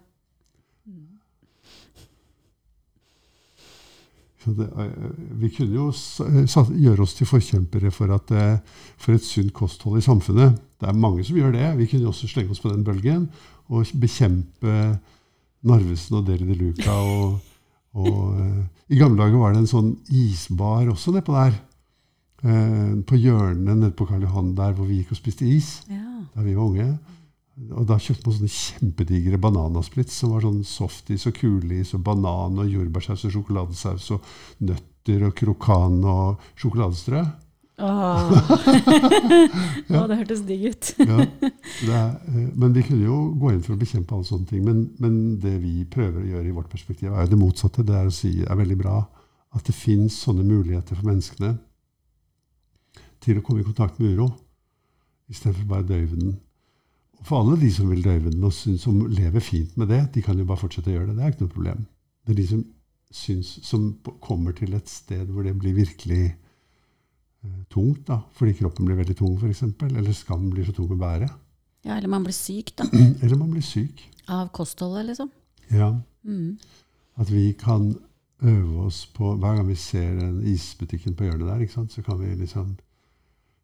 Det, 4.46 4.68
eh, 4.78 5.10
vi 5.42 5.50
kunne 5.50 5.74
jo 5.74 5.90
gjøre 5.90 7.02
oss 7.02 7.16
til 7.18 7.26
forkjempere 7.26 7.90
for, 7.90 8.14
at, 8.14 8.30
eh, 8.30 8.84
for 8.96 9.18
et 9.18 9.26
sunt 9.26 9.52
kosthold 9.52 9.98
i 9.98 10.06
samfunnet. 10.06 10.54
Det 10.78 10.88
er 10.88 10.94
mange 10.94 11.24
som 11.26 11.36
gjør 11.36 11.52
det. 11.56 11.66
Vi 11.80 11.86
kunne 11.90 12.06
jo 12.06 12.14
også 12.14 12.30
slenge 12.30 12.54
oss 12.54 12.62
på 12.62 12.70
den 12.70 12.84
bølgen 12.86 13.26
og 13.66 13.90
bekjempe 13.98 14.98
Narvesen 15.66 16.20
og 16.20 16.26
Deli 16.28 16.46
de 16.46 16.58
Luca. 16.60 16.94
Og, 16.94 17.40
og, 17.96 18.36
eh, 18.40 18.62
I 18.94 18.98
gamle 19.00 19.18
dager 19.24 19.40
var 19.40 19.52
det 19.54 19.64
en 19.64 19.70
sånn 19.70 19.96
isbar 20.12 20.86
også 20.92 21.14
nedpå 21.16 21.32
der. 21.34 21.56
Eh, 22.46 22.94
på 23.08 23.16
hjørnet 23.18 23.64
nede 23.80 23.94
på 23.96 24.06
Karl 24.06 24.22
Johan 24.22 24.54
der 24.54 24.74
hvor 24.76 24.86
vi 24.86 25.00
gikk 25.00 25.14
og 25.16 25.18
spiste 25.18 25.46
is 25.48 25.80
Ja. 25.88 26.02
da 26.34 26.42
vi 26.44 26.54
var 26.54 26.68
unge. 26.68 26.98
Og 27.72 27.86
da 27.88 27.96
kjøpte 27.96 28.28
man 28.28 28.36
sånne 28.36 28.52
kjempedigre 28.52 29.38
bananasplits 29.40 30.12
som 30.20 30.34
var 30.34 30.44
sånn 30.44 30.60
softis 30.62 31.24
og 31.26 31.34
kulis 31.38 31.94
og 31.96 32.02
banan 32.04 32.58
og 32.60 32.68
jordbærsaus 32.68 33.24
og 33.24 33.32
sjokoladesaus 33.32 34.10
og 34.12 34.20
nøtter 34.60 35.24
og 35.26 35.34
krokan 35.34 36.04
og 36.04 36.38
sjokoladestrø. 36.60 37.24
Åh. 37.76 38.30
Å, 39.92 40.02
det 40.08 40.16
hørtes 40.16 40.40
digg 40.48 40.62
ut. 40.70 40.92
Ja, 41.02 41.18
det 41.20 41.98
eh, 41.98 42.46
men 42.56 42.72
vi 42.72 42.84
kunne 42.86 43.04
jo 43.04 43.18
gå 43.36 43.52
inn 43.52 43.60
for 43.64 43.76
å 43.76 43.80
bekjempe 43.80 44.16
alle 44.16 44.28
sånne 44.28 44.48
ting. 44.48 44.64
Men, 44.64 44.86
men 45.02 45.36
det 45.42 45.58
vi 45.60 45.84
prøver 45.92 46.22
å 46.22 46.30
gjøre 46.30 46.48
i 46.48 46.56
vårt 46.56 46.72
perspektiv, 46.72 47.12
er 47.12 47.26
jo 47.26 47.34
det 47.34 47.40
motsatte. 47.40 47.84
Det 47.86 47.98
er 47.98 48.08
å 48.08 48.14
si 48.14 48.32
er 48.40 48.60
veldig 48.62 48.78
bra 48.80 49.02
at 49.56 49.68
det 49.68 49.76
fins 49.76 50.16
sånne 50.24 50.44
muligheter 50.46 50.96
for 50.96 51.08
menneskene 51.08 51.54
til 53.24 53.40
å 53.40 53.44
komme 53.44 53.62
i 53.62 53.66
kontakt 53.66 54.00
med 54.00 54.16
uro, 54.16 54.30
istedenfor 55.32 55.68
bare 55.68 55.84
å 55.84 55.90
døyve 55.90 56.18
den. 56.18 56.34
Og 57.16 57.28
for 57.28 57.42
alle 57.42 57.58
de 57.60 57.70
som 57.72 57.88
vil 57.90 58.04
døyve 58.04 58.30
den, 58.30 58.44
og 58.44 58.54
som 58.54 59.04
lever 59.10 59.44
fint 59.44 59.76
med 59.80 59.90
det, 59.92 60.02
de 60.14 60.24
kan 60.24 60.38
jo 60.38 60.48
bare 60.48 60.60
fortsette 60.60 60.92
å 60.92 60.96
gjøre 60.96 61.10
det. 61.10 61.16
Det 61.18 61.24
er 61.24 61.34
ikke 61.34 61.46
noe 61.46 61.54
problem. 61.54 61.86
Det 62.24 62.34
er 62.34 62.40
de 62.40 62.48
som, 62.50 62.64
syns, 63.16 63.52
som 63.66 63.86
kommer 64.24 64.56
til 64.56 64.76
et 64.76 64.90
sted 64.90 65.28
hvor 65.32 65.46
det 65.46 65.56
blir 65.58 65.76
virkelig 65.76 66.36
tungt, 67.72 68.04
da, 68.08 68.20
fordi 68.36 68.56
kroppen 68.60 68.88
blir 68.88 68.98
veldig 68.98 69.16
tung, 69.18 69.36
f.eks., 69.38 69.62
eller 69.86 70.12
skammen 70.16 70.50
blir 70.52 70.66
så 70.68 70.74
tung 70.76 70.90
å 70.92 70.98
bære. 71.00 71.28
Ja, 71.86 71.96
eller 71.96 72.10
man 72.10 72.26
blir 72.26 72.34
syk, 72.34 72.74
da. 72.78 72.86
Eller 73.22 73.38
man 73.38 73.52
blir 73.52 73.62
syk. 73.62 74.00
Av 74.26 74.48
kostholdet, 74.54 75.06
liksom. 75.12 75.30
Ja, 75.70 75.94
Mm. 76.26 76.56
At 77.16 77.30
vi 77.30 77.52
kan 77.52 77.94
øve 78.42 78.80
oss 78.86 79.06
på 79.06 79.36
Hver 79.36 79.56
gang 79.56 79.68
vi 79.68 79.74
ser 79.74 80.18
den 80.18 80.40
isbutikken 80.42 81.14
på 81.14 81.24
hjørnet 81.24 81.46
der, 81.46 81.68
sant, 81.70 81.92
så 81.92 82.02
kan 82.02 82.18
vi 82.20 82.34
liksom 82.34 82.76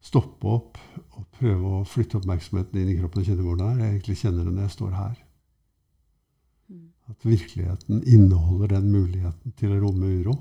stoppe 0.02 0.46
opp 0.46 0.78
og 1.10 1.26
prøve 1.38 1.74
å 1.80 1.84
flytte 1.86 2.18
oppmerksomheten 2.18 2.78
inn 2.80 2.92
i 2.92 2.96
kroppen 3.00 3.22
og 3.22 3.26
kjenne 3.26 3.42
hvor 3.42 3.58
den 3.58 3.68
er. 3.68 3.82
Jeg 3.84 3.96
egentlig 3.96 4.16
kjenner 4.22 4.44
det 4.46 4.54
når 4.54 4.62
jeg 4.62 4.74
står 4.76 4.94
her. 4.96 5.18
At 7.10 7.26
virkeligheten 7.26 8.02
inneholder 8.06 8.76
den 8.76 8.88
muligheten 8.90 9.52
til 9.58 9.74
å 9.74 9.80
romme 9.82 10.06
uro. 10.22 10.36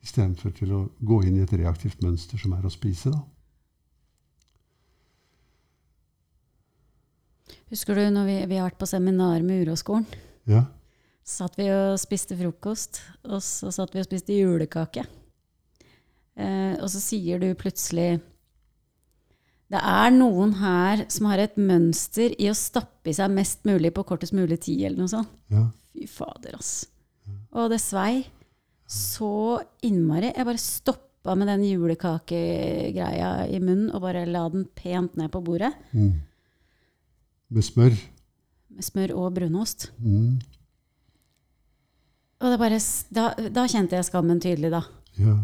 Istedenfor 0.00 0.54
til 0.56 0.72
å 0.72 0.80
gå 1.04 1.20
inn 1.28 1.36
i 1.36 1.44
et 1.44 1.52
reaktivt 1.60 2.00
mønster 2.04 2.40
som 2.40 2.54
er 2.56 2.64
å 2.64 2.72
spise. 2.72 3.12
da. 3.12 3.20
Husker 7.70 7.94
du 7.94 8.08
når 8.10 8.26
vi, 8.26 8.36
vi 8.50 8.58
har 8.58 8.70
vært 8.70 8.80
på 8.80 8.88
seminar 8.90 9.44
med 9.46 9.66
Uroskolen? 9.66 10.06
Ja. 10.50 10.64
Så 11.22 11.44
satt 11.44 11.58
vi 11.60 11.68
og 11.70 12.00
spiste 12.00 12.34
frokost, 12.38 13.02
og 13.28 13.38
så 13.44 13.70
satt 13.74 13.92
vi 13.94 14.02
og 14.02 14.08
spiste 14.08 14.34
julekake. 14.34 15.04
Eh, 16.40 16.74
og 16.80 16.88
så 16.90 17.02
sier 17.02 17.40
du 17.42 17.48
plutselig 17.58 18.20
Det 19.70 19.78
er 19.78 20.12
noen 20.14 20.54
her 20.60 21.04
som 21.12 21.28
har 21.30 21.42
et 21.42 21.58
mønster 21.60 22.32
i 22.40 22.48
å 22.50 22.56
stappe 22.56 23.10
i 23.10 23.14
seg 23.14 23.30
mest 23.34 23.66
mulig 23.68 23.92
på 23.94 24.06
kortest 24.08 24.34
mulig 24.34 24.58
tid, 24.64 24.86
eller 24.88 25.04
noe 25.04 25.12
sånt. 25.12 25.30
ja. 25.52 25.68
Fy 25.90 26.06
fader, 26.06 26.54
ass. 26.54 26.86
Og 27.50 27.70
det 27.72 27.80
svei 27.82 28.24
så 28.90 29.60
innmari. 29.86 30.32
Jeg 30.34 30.46
bare 30.48 30.60
stoppa 30.60 31.36
med 31.38 31.46
den 31.52 31.62
julekakegreia 31.68 33.46
i 33.46 33.60
munnen 33.62 33.92
og 33.94 34.02
bare 34.02 34.24
la 34.26 34.48
den 34.50 34.66
pent 34.74 35.14
ned 35.20 35.30
på 35.30 35.42
bordet. 35.46 35.70
Mm. 35.94 36.16
Med 37.54 37.66
smør. 37.66 37.94
Med 38.74 38.86
smør 38.86 39.14
og 39.14 39.30
brunost. 39.38 39.90
Mm. 40.02 40.40
Og 42.40 42.50
det 42.50 42.60
bare, 42.60 42.82
da, 43.14 43.30
da 43.52 43.66
kjente 43.68 43.98
jeg 43.98 44.08
skammen 44.08 44.40
tydelig, 44.42 44.72
da. 44.72 44.82
Ja. 45.20 45.36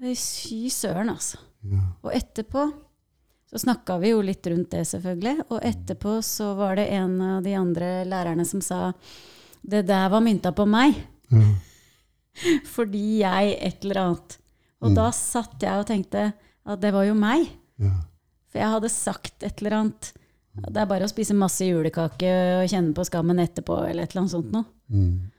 Det 0.00 0.14
Fy 0.16 0.68
søren, 0.72 1.10
altså. 1.12 1.40
Ja. 1.68 1.82
Og 2.06 2.14
etterpå 2.16 2.70
så 3.50 3.58
snakka 3.58 3.98
vi 4.00 4.12
jo 4.12 4.20
litt 4.22 4.46
rundt 4.46 4.70
det, 4.72 4.86
selvfølgelig. 4.88 5.48
Og 5.50 5.58
etterpå 5.66 6.20
så 6.24 6.52
var 6.56 6.78
det 6.78 6.86
en 6.94 7.16
av 7.26 7.42
de 7.44 7.56
andre 7.58 7.90
lærerne 8.08 8.46
som 8.46 8.62
sa 8.64 8.92
det 9.60 9.82
der 9.88 10.06
var 10.08 10.22
mynta 10.24 10.54
på 10.56 10.64
meg, 10.70 10.94
ja. 11.28 11.48
fordi 12.74 13.20
jeg 13.22 13.56
et 13.58 13.84
eller 13.84 14.04
annet. 14.04 14.38
Og 14.80 14.94
da 14.96 15.10
satt 15.12 15.60
jeg 15.60 15.82
og 15.82 15.88
tenkte 15.90 16.30
at 16.32 16.80
det 16.80 16.92
var 16.94 17.08
jo 17.08 17.16
meg. 17.18 17.48
ja. 17.82 17.96
For 18.50 18.58
jeg 18.58 18.74
hadde 18.74 18.88
sagt 18.90 19.44
et 19.46 19.60
eller 19.62 19.76
annet. 19.76 20.08
Det 20.58 20.80
er 20.82 20.88
bare 20.90 21.06
å 21.06 21.10
spise 21.10 21.36
masse 21.38 21.62
julekake 21.62 22.30
og 22.58 22.70
kjenne 22.72 22.90
på 22.96 23.04
skammen 23.06 23.38
etterpå, 23.38 23.76
eller 23.86 24.02
et 24.02 24.10
eller 24.10 24.24
annet 24.24 24.32
sånt 24.32 24.50
noe. 24.50 24.66
Mm. 24.90 25.30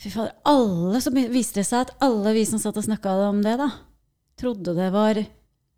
Fy 0.00 0.10
fader, 0.10 0.32
alle, 0.48 1.02
som 1.04 1.18
viste 1.34 1.60
det 1.60 1.66
seg 1.68 1.84
at 1.84 1.92
alle 2.02 2.32
vi 2.34 2.46
som 2.48 2.62
satt 2.62 2.78
og 2.80 2.86
snakka 2.86 3.12
om 3.28 3.42
det, 3.44 3.58
da, 3.60 3.68
trodde 4.40 4.74
det 4.78 4.88
var 4.94 5.20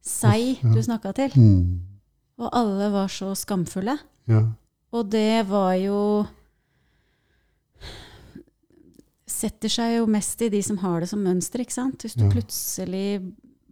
seg 0.05 0.63
du 0.63 0.79
snakka 0.85 1.13
til. 1.19 1.35
Mm. 1.35 1.99
Og 2.39 2.55
alle 2.55 2.89
var 2.95 3.11
så 3.13 3.33
skamfulle. 3.39 3.99
Ja. 4.31 4.45
Og 4.95 5.11
det 5.11 5.45
var 5.51 5.75
jo 5.83 5.99
Setter 9.45 9.69
seg 9.69 9.99
jo 9.99 10.07
mest 10.09 10.41
i 10.41 10.49
de 10.49 10.61
som 10.65 10.79
har 10.81 11.03
det 11.05 11.11
som 11.11 11.21
mønster, 11.21 11.61
ikke 11.61 11.77
sant? 11.77 12.01
Hvis 12.05 12.15
du 12.17 12.25
Ja. 12.25 12.31
plutselig 12.33 13.21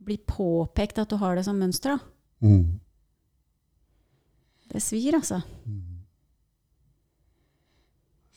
blir 0.04 0.18
påpekt 0.28 0.98
at 0.98 1.08
du 1.08 1.16
har 1.16 1.37
det 1.38 1.44
som 1.46 1.56
mønster, 1.56 1.96
da. 1.96 2.46
Mm. 2.46 2.80
Det 4.72 4.82
svir, 4.82 5.14
altså. 5.16 5.38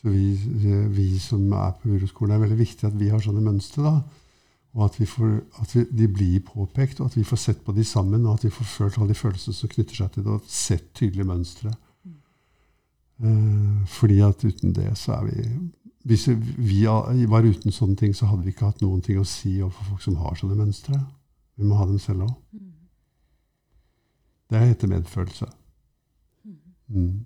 Så 0.02 0.10
vi, 0.12 0.36
vi 0.94 1.08
som 1.20 1.52
er 1.54 1.72
på 1.82 1.90
uroskolen, 1.96 2.36
er 2.36 2.44
veldig 2.46 2.60
viktig 2.60 2.88
at 2.88 2.98
vi 3.00 3.10
har 3.10 3.20
sånne 3.24 3.42
mønstre. 3.44 3.84
da. 3.84 3.96
Og 4.76 4.86
at, 4.90 5.00
vi 5.00 5.06
får, 5.08 5.38
at 5.62 5.76
vi, 5.76 5.84
de 5.92 6.08
blir 6.12 6.40
påpekt, 6.46 7.00
og 7.00 7.08
at 7.08 7.16
vi 7.18 7.24
får 7.24 7.38
sett 7.40 7.64
på 7.66 7.74
de 7.76 7.84
sammen. 7.84 8.26
Og 8.26 8.34
at 8.36 8.44
vi 8.46 8.52
får 8.54 8.66
følt 8.66 8.98
alle 9.00 9.14
de 9.14 9.20
følelsene 9.20 9.56
som 9.56 9.70
knytter 9.72 9.96
seg 9.96 10.12
til 10.12 10.24
det, 10.24 10.32
og 10.36 10.42
sett 10.52 10.94
tydelige 10.94 11.28
mønstre. 11.30 11.74
Eh, 13.24 13.86
fordi 13.88 14.20
at 14.20 14.44
uten 14.44 14.74
det 14.76 14.90
så 15.00 15.16
er 15.22 15.30
vi 15.30 15.48
Hvis 16.06 16.28
vi 16.30 16.84
var 16.86 17.44
uten 17.48 17.72
sånne 17.74 17.96
ting, 17.98 18.12
så 18.16 18.28
hadde 18.30 18.44
vi 18.46 18.52
ikke 18.54 18.68
hatt 18.70 18.82
noen 18.86 19.02
ting 19.02 19.18
å 19.18 19.26
si 19.26 19.56
overfor 19.62 19.88
folk 19.96 20.02
som 20.06 20.16
har 20.22 20.36
sånne 20.38 20.56
mønstre. 20.60 21.00
Vi 21.58 21.66
må 21.66 21.76
ha 21.80 21.86
dem 21.90 21.98
selv 22.00 22.28
òg. 22.28 22.36
Det 24.54 24.60
heter 24.62 24.88
medfølelse. 24.92 25.48
Mm. 26.94 27.24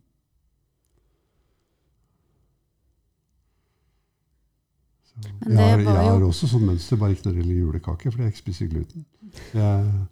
Så 5.03 5.15
Men 5.45 5.57
jeg, 5.57 5.69
har, 5.69 5.77
det 5.77 5.85
var 5.85 5.93
jeg 5.99 6.11
har 6.11 6.19
jo- 6.19 6.27
også 6.29 6.47
sånn 6.47 6.65
mønster, 6.69 6.97
bare 7.01 7.11
ikke 7.15 7.25
når 7.27 7.33
det 7.35 7.41
gjelder 7.43 7.59
julekake, 7.59 8.11
fordi 8.11 8.23
jeg 8.23 8.33
ikke 8.33 8.43
spiser 8.45 8.67
gluten. 8.71 9.05
Jeg, 9.53 10.07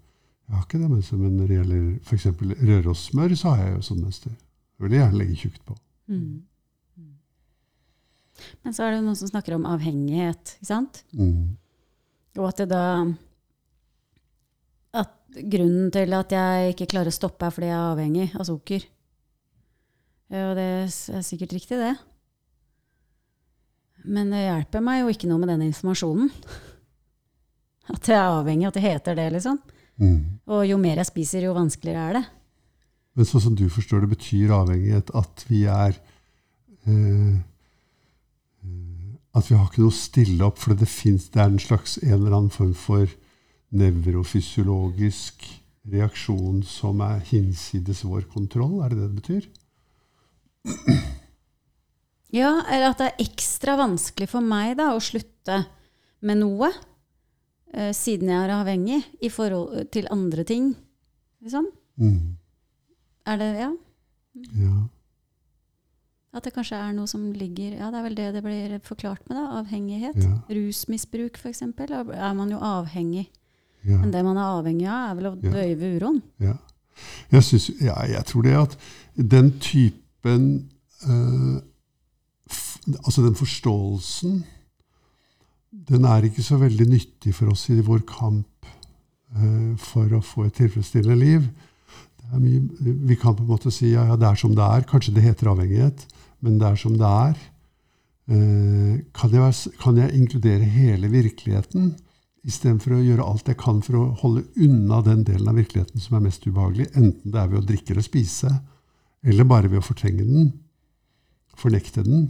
jeg 0.48 0.56
har 0.56 0.64
ikke 0.66 0.80
det 0.82 0.90
mønsteret, 0.92 1.22
men 1.22 1.38
når 1.38 1.48
det 1.48 1.58
gjelder 1.58 2.00
f.eks. 2.04 2.26
rørosmør, 2.72 3.36
så 3.40 3.50
har 3.56 3.64
jeg 3.64 3.76
jo 3.78 3.82
sånn 3.92 4.02
mønster. 4.04 4.32
Det 4.32 4.84
vil 4.86 4.92
jeg 4.98 5.04
gjerne 5.06 5.18
legge 5.24 5.36
tjukt 5.46 5.64
på. 5.66 5.78
Mm. 6.08 6.42
Men 8.66 8.76
så 8.76 8.86
er 8.86 8.92
det 8.92 9.00
jo 9.00 9.06
noen 9.08 9.20
som 9.20 9.32
snakker 9.32 9.56
om 9.58 9.66
avhengighet, 9.70 10.58
ikke 10.58 10.70
sant? 10.70 11.02
Mm. 11.18 11.56
Og 12.38 12.46
at 12.50 12.62
det 12.62 12.68
da 12.70 12.84
At 14.98 15.16
grunnen 15.38 15.90
til 15.94 16.14
at 16.18 16.34
jeg 16.34 16.74
ikke 16.74 16.90
klarer 16.94 17.12
å 17.12 17.18
stoppe, 17.18 17.46
er 17.46 17.54
fordi 17.54 17.72
jeg 17.72 17.78
er 17.78 17.92
avhengig 17.94 18.28
av 18.38 18.48
sukker. 18.48 18.86
Og 20.28 20.54
det 20.58 20.68
er 20.84 21.24
sikkert 21.24 21.56
riktig, 21.56 21.80
det. 21.80 21.94
Men 24.08 24.32
det 24.32 24.46
hjelper 24.46 24.84
meg 24.84 25.02
jo 25.02 25.12
ikke 25.12 25.30
noe 25.30 25.42
med 25.42 25.52
den 25.54 25.68
informasjonen. 25.70 26.32
At 27.94 28.10
jeg 28.10 28.18
er 28.20 28.34
avhengig, 28.36 28.68
at 28.68 28.76
det 28.76 28.84
heter 28.84 29.16
det, 29.16 29.30
liksom. 29.38 29.62
Mm. 29.96 30.40
Og 30.52 30.66
jo 30.68 30.76
mer 30.82 31.00
jeg 31.00 31.08
spiser, 31.08 31.46
jo 31.48 31.54
vanskeligere 31.56 32.02
er 32.10 32.18
det. 32.18 32.24
Men 33.18 33.30
sånn 33.30 33.44
som 33.46 33.56
du 33.58 33.64
forstår 33.72 34.04
det, 34.04 34.10
betyr 34.12 34.52
avhengighet 34.54 35.14
at 35.18 35.46
vi 35.48 35.64
er 35.72 35.96
eh, 35.96 36.92
eh, 36.92 37.38
At 39.38 39.52
vi 39.52 39.58
har 39.58 39.68
ikke 39.70 39.84
noe 39.84 39.94
å 39.94 39.98
stille 39.98 40.48
opp, 40.48 40.58
for 40.58 40.74
det, 40.74 40.90
fins 40.90 41.30
det 41.34 41.44
er 41.44 41.52
en 41.52 41.62
slags 41.62 41.98
en 42.02 42.16
eller 42.18 42.34
annen 42.34 42.54
form 42.54 42.74
for 42.78 43.12
nevrofysiologisk 43.78 45.46
reaksjon 45.92 46.64
som 46.66 47.02
er 47.06 47.22
hinsides 47.30 48.04
vår 48.08 48.26
kontroll? 48.34 48.80
Er 48.82 48.96
det 48.96 49.00
det 49.04 49.08
det 49.12 49.22
betyr? 49.22 49.48
Ja, 52.34 52.58
eller 52.66 52.92
at 52.92 53.00
det 53.00 53.06
er 53.12 53.24
ekstra 53.24 53.78
vanskelig 53.80 54.28
for 54.34 54.44
meg 54.44 54.76
da, 54.80 54.90
å 54.96 55.04
slutte 55.04 55.62
med 56.28 56.42
noe, 56.42 56.72
eh, 57.72 57.94
siden 57.96 58.34
jeg 58.34 58.42
er 58.42 58.56
avhengig, 58.58 59.00
i 59.24 59.30
forhold 59.32 59.88
til 59.94 60.10
andre 60.12 60.44
ting. 60.48 60.74
Liksom. 61.46 61.70
Mm. 62.02 62.36
Er 63.28 63.40
det, 63.40 63.52
ja? 63.62 63.72
Ja. 64.58 64.76
At 66.36 66.44
det 66.44 66.54
kanskje 66.54 66.76
er 66.78 66.94
noe 66.94 67.08
som 67.08 67.24
ligger 67.34 67.78
Ja, 67.78 67.90
det 67.92 68.00
er 68.00 68.04
vel 68.04 68.16
det 68.18 68.28
det 68.36 68.44
blir 68.46 68.74
forklart 68.84 69.24
med, 69.30 69.38
da. 69.40 69.62
Avhengighet. 69.62 70.18
Ja. 70.22 70.34
Rusmisbruk, 70.54 71.38
f.eks. 71.40 71.62
Er 71.64 72.34
man 72.38 72.52
jo 72.52 72.58
avhengig. 72.60 73.30
ja. 73.88 73.98
Men 73.98 74.12
det 74.14 74.24
man 74.26 74.38
er 74.38 74.58
avhengig 74.60 74.88
av, 74.92 75.12
er 75.12 75.16
vel 75.22 75.30
å 75.32 75.36
døyve 75.40 75.94
uroen. 75.98 76.22
Ja. 76.44 76.58
Jeg, 77.32 77.44
synes, 77.44 77.70
ja, 77.82 77.96
jeg 78.10 78.26
tror 78.26 78.42
det 78.42 78.56
at 78.58 78.78
den 79.16 79.52
typen 79.62 80.70
eh, 81.06 81.58
f, 82.50 82.78
Altså 83.06 83.22
den 83.22 83.36
forståelsen 83.38 84.40
Den 85.70 86.06
er 86.06 86.26
ikke 86.26 86.42
så 86.44 86.58
veldig 86.58 86.88
nyttig 86.90 87.36
for 87.36 87.52
oss 87.52 87.68
i 87.70 87.78
vår 87.86 88.02
kamp 88.10 88.66
eh, 88.66 89.76
for 89.78 90.12
å 90.18 90.22
få 90.26 90.48
et 90.48 90.58
tilfredsstillende 90.58 91.20
liv. 91.22 91.46
Vi 92.36 93.16
kan 93.20 93.36
på 93.36 93.46
en 93.46 93.52
måte 93.52 93.72
si 93.72 93.94
ja, 93.94 94.04
ja, 94.10 94.18
det 94.20 94.28
er 94.28 94.40
som 94.40 94.56
det 94.56 94.66
er. 94.66 94.88
Kanskje 94.90 95.14
det 95.16 95.24
heter 95.24 95.52
avhengighet, 95.54 96.04
men 96.44 96.58
det 96.60 96.68
er 96.68 96.82
som 96.82 96.98
det 97.00 97.08
er. 97.08 97.38
Eh, 98.28 98.98
kan, 99.16 99.32
jeg 99.32 99.78
kan 99.80 100.00
jeg 100.02 100.16
inkludere 100.18 100.68
hele 100.68 101.08
virkeligheten? 101.12 101.94
Istedenfor 102.48 102.98
å 102.98 103.04
gjøre 103.04 103.28
alt 103.28 103.48
jeg 103.48 103.60
kan 103.60 103.80
for 103.84 104.00
å 104.00 104.08
holde 104.22 104.46
unna 104.64 105.00
den 105.04 105.24
delen 105.28 105.48
av 105.52 105.56
virkeligheten 105.60 106.04
som 106.04 106.18
er 106.18 106.26
mest 106.28 106.46
ubehagelig, 106.48 106.90
enten 106.96 107.32
det 107.32 107.40
er 107.40 107.52
ved 107.52 107.62
å 107.62 107.68
drikke 107.68 107.96
eller 107.96 108.06
spise, 108.06 108.52
eller 109.24 109.48
bare 109.48 109.72
ved 109.72 109.82
å 109.82 109.88
fortrenge 109.88 110.28
den, 110.28 110.52
fornekte 111.58 112.04
den, 112.08 112.30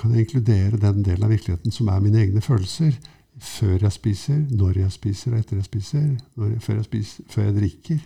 kan 0.00 0.12
jeg 0.12 0.24
inkludere 0.24 0.80
den 0.80 1.04
delen 1.06 1.24
av 1.24 1.32
virkeligheten 1.32 1.72
som 1.72 1.88
er 1.92 2.02
mine 2.02 2.20
egne 2.24 2.42
følelser, 2.44 2.96
før 3.40 3.86
jeg 3.86 3.94
spiser, 3.94 4.40
når 4.50 4.80
jeg 4.84 4.94
spiser 4.94 5.32
og 5.32 5.40
etter 5.40 5.60
jeg 5.60 5.68
spiser, 5.68 6.04
jeg, 6.08 6.60
før, 6.62 6.76
jeg 6.80 6.88
spiser, 6.88 7.28
før 7.30 7.48
jeg 7.48 7.56
drikker. 7.58 8.02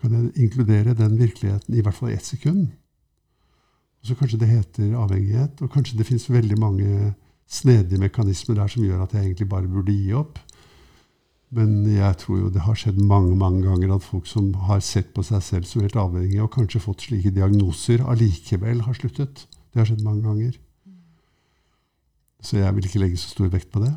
Kan 0.00 0.12
jeg 0.12 0.32
inkludere 0.44 0.94
den 0.94 1.18
virkeligheten 1.18 1.74
i 1.74 1.84
hvert 1.84 1.94
fall 1.96 2.12
i 2.12 2.16
ett 2.18 2.26
sekund? 2.26 2.68
Og 4.00 4.10
så 4.10 4.16
kanskje 4.18 4.38
det 4.38 4.48
heter 4.50 4.98
avhengighet, 4.98 5.62
og 5.62 5.72
kanskje 5.72 5.96
det 5.98 6.06
finnes 6.06 6.28
veldig 6.30 6.58
mange 6.60 7.14
snedige 7.46 8.00
mekanismer 8.02 8.58
der 8.58 8.70
som 8.70 8.84
gjør 8.84 9.04
at 9.04 9.14
jeg 9.14 9.24
egentlig 9.24 9.48
bare 9.48 9.70
burde 9.70 9.94
gi 9.94 10.12
opp. 10.14 10.38
Men 11.56 11.86
jeg 11.88 12.18
tror 12.20 12.40
jo 12.40 12.50
det 12.50 12.64
har 12.66 12.76
skjedd 12.78 12.98
mange 12.98 13.36
mange 13.38 13.62
ganger 13.64 13.94
at 13.94 14.04
folk 14.04 14.26
som 14.26 14.50
har 14.66 14.82
sett 14.82 15.12
på 15.14 15.22
seg 15.26 15.42
selv 15.46 15.68
som 15.68 15.84
helt 15.84 15.98
avhengige, 15.98 16.42
og 16.42 16.52
kanskje 16.54 16.82
fått 16.82 17.06
slike 17.06 17.32
diagnoser, 17.34 18.02
allikevel 18.02 18.82
har 18.86 18.98
sluttet. 18.98 19.46
Det 19.70 19.80
har 19.80 19.88
skjedd 19.88 20.02
mange 20.04 20.26
ganger. 20.26 20.58
Så 22.42 22.58
jeg 22.58 22.74
vil 22.74 22.86
ikke 22.88 23.02
legge 23.02 23.20
så 23.20 23.30
stor 23.30 23.50
vekt 23.52 23.70
på 23.74 23.82
det. 23.82 23.94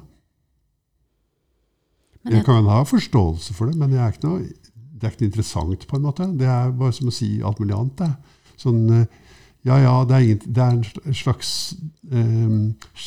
Jeg 2.25 2.33
jeg, 2.39 2.45
kan 2.45 2.67
ha 2.67 2.81
forståelse 2.83 3.53
for 3.55 3.69
det, 3.69 3.77
men 3.79 3.93
jeg 3.95 4.01
er 4.03 4.13
ikke 4.13 4.27
noe, 4.27 4.45
det 4.99 5.07
er 5.07 5.15
ikke 5.15 5.29
interessant 5.29 5.87
på 5.87 5.97
en 5.97 6.05
måte. 6.05 6.27
Det 6.37 6.47
er 6.49 6.75
bare 6.75 6.95
som 6.95 7.09
å 7.09 7.15
si 7.15 7.37
alt 7.45 7.59
mulig 7.61 7.75
annet. 7.77 8.03
Det. 8.03 8.53
Sånn, 8.59 8.83
eh, 8.95 9.07
ja, 9.67 9.79
ja, 9.83 9.95
det 10.07 10.15
er, 10.15 10.25
ingen, 10.25 10.43
det 10.45 10.63
er 10.63 10.77
en 10.77 11.15
slags 11.15 11.51
eh, 12.11 12.55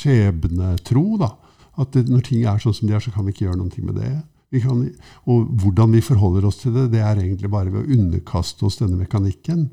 skjebnetro, 0.01 1.05
da. 1.23 1.33
At 1.81 1.95
det, 1.97 2.07
når 2.13 2.27
ting 2.27 2.45
er 2.49 2.61
sånn 2.61 2.77
som 2.77 2.89
de 2.89 2.97
er, 2.97 3.05
så 3.05 3.13
kan 3.15 3.25
vi 3.27 3.35
ikke 3.35 3.47
gjøre 3.47 3.61
noe 3.61 3.87
med 3.87 4.01
det. 4.01 4.13
Kan, 4.61 4.83
og 5.33 5.53
hvordan 5.63 5.95
vi 5.97 6.03
forholder 6.05 6.45
oss 6.45 6.59
til 6.61 6.75
det, 6.77 6.91
det 6.93 7.01
er 7.01 7.17
egentlig 7.23 7.49
bare 7.53 7.73
ved 7.73 7.87
å 7.87 7.95
underkaste 7.97 8.67
oss 8.69 8.77
denne 8.83 8.99
mekanikken. 9.01 9.71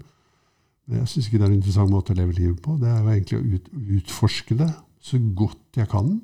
Jeg 0.89 1.09
syns 1.11 1.27
ikke 1.27 1.41
det 1.41 1.49
er 1.49 1.51
en 1.51 1.57
interessant 1.57 1.91
måte 1.91 2.15
å 2.15 2.17
leve 2.17 2.37
livet 2.37 2.61
på. 2.63 2.77
Det 2.79 2.87
er 2.87 3.01
jo 3.01 3.11
egentlig 3.11 3.39
å 3.39 3.57
ut, 3.57 3.67
utforske 3.99 4.55
det 4.61 4.69
så 5.03 5.19
godt 5.35 5.79
jeg 5.79 5.89
kan. 5.91 6.15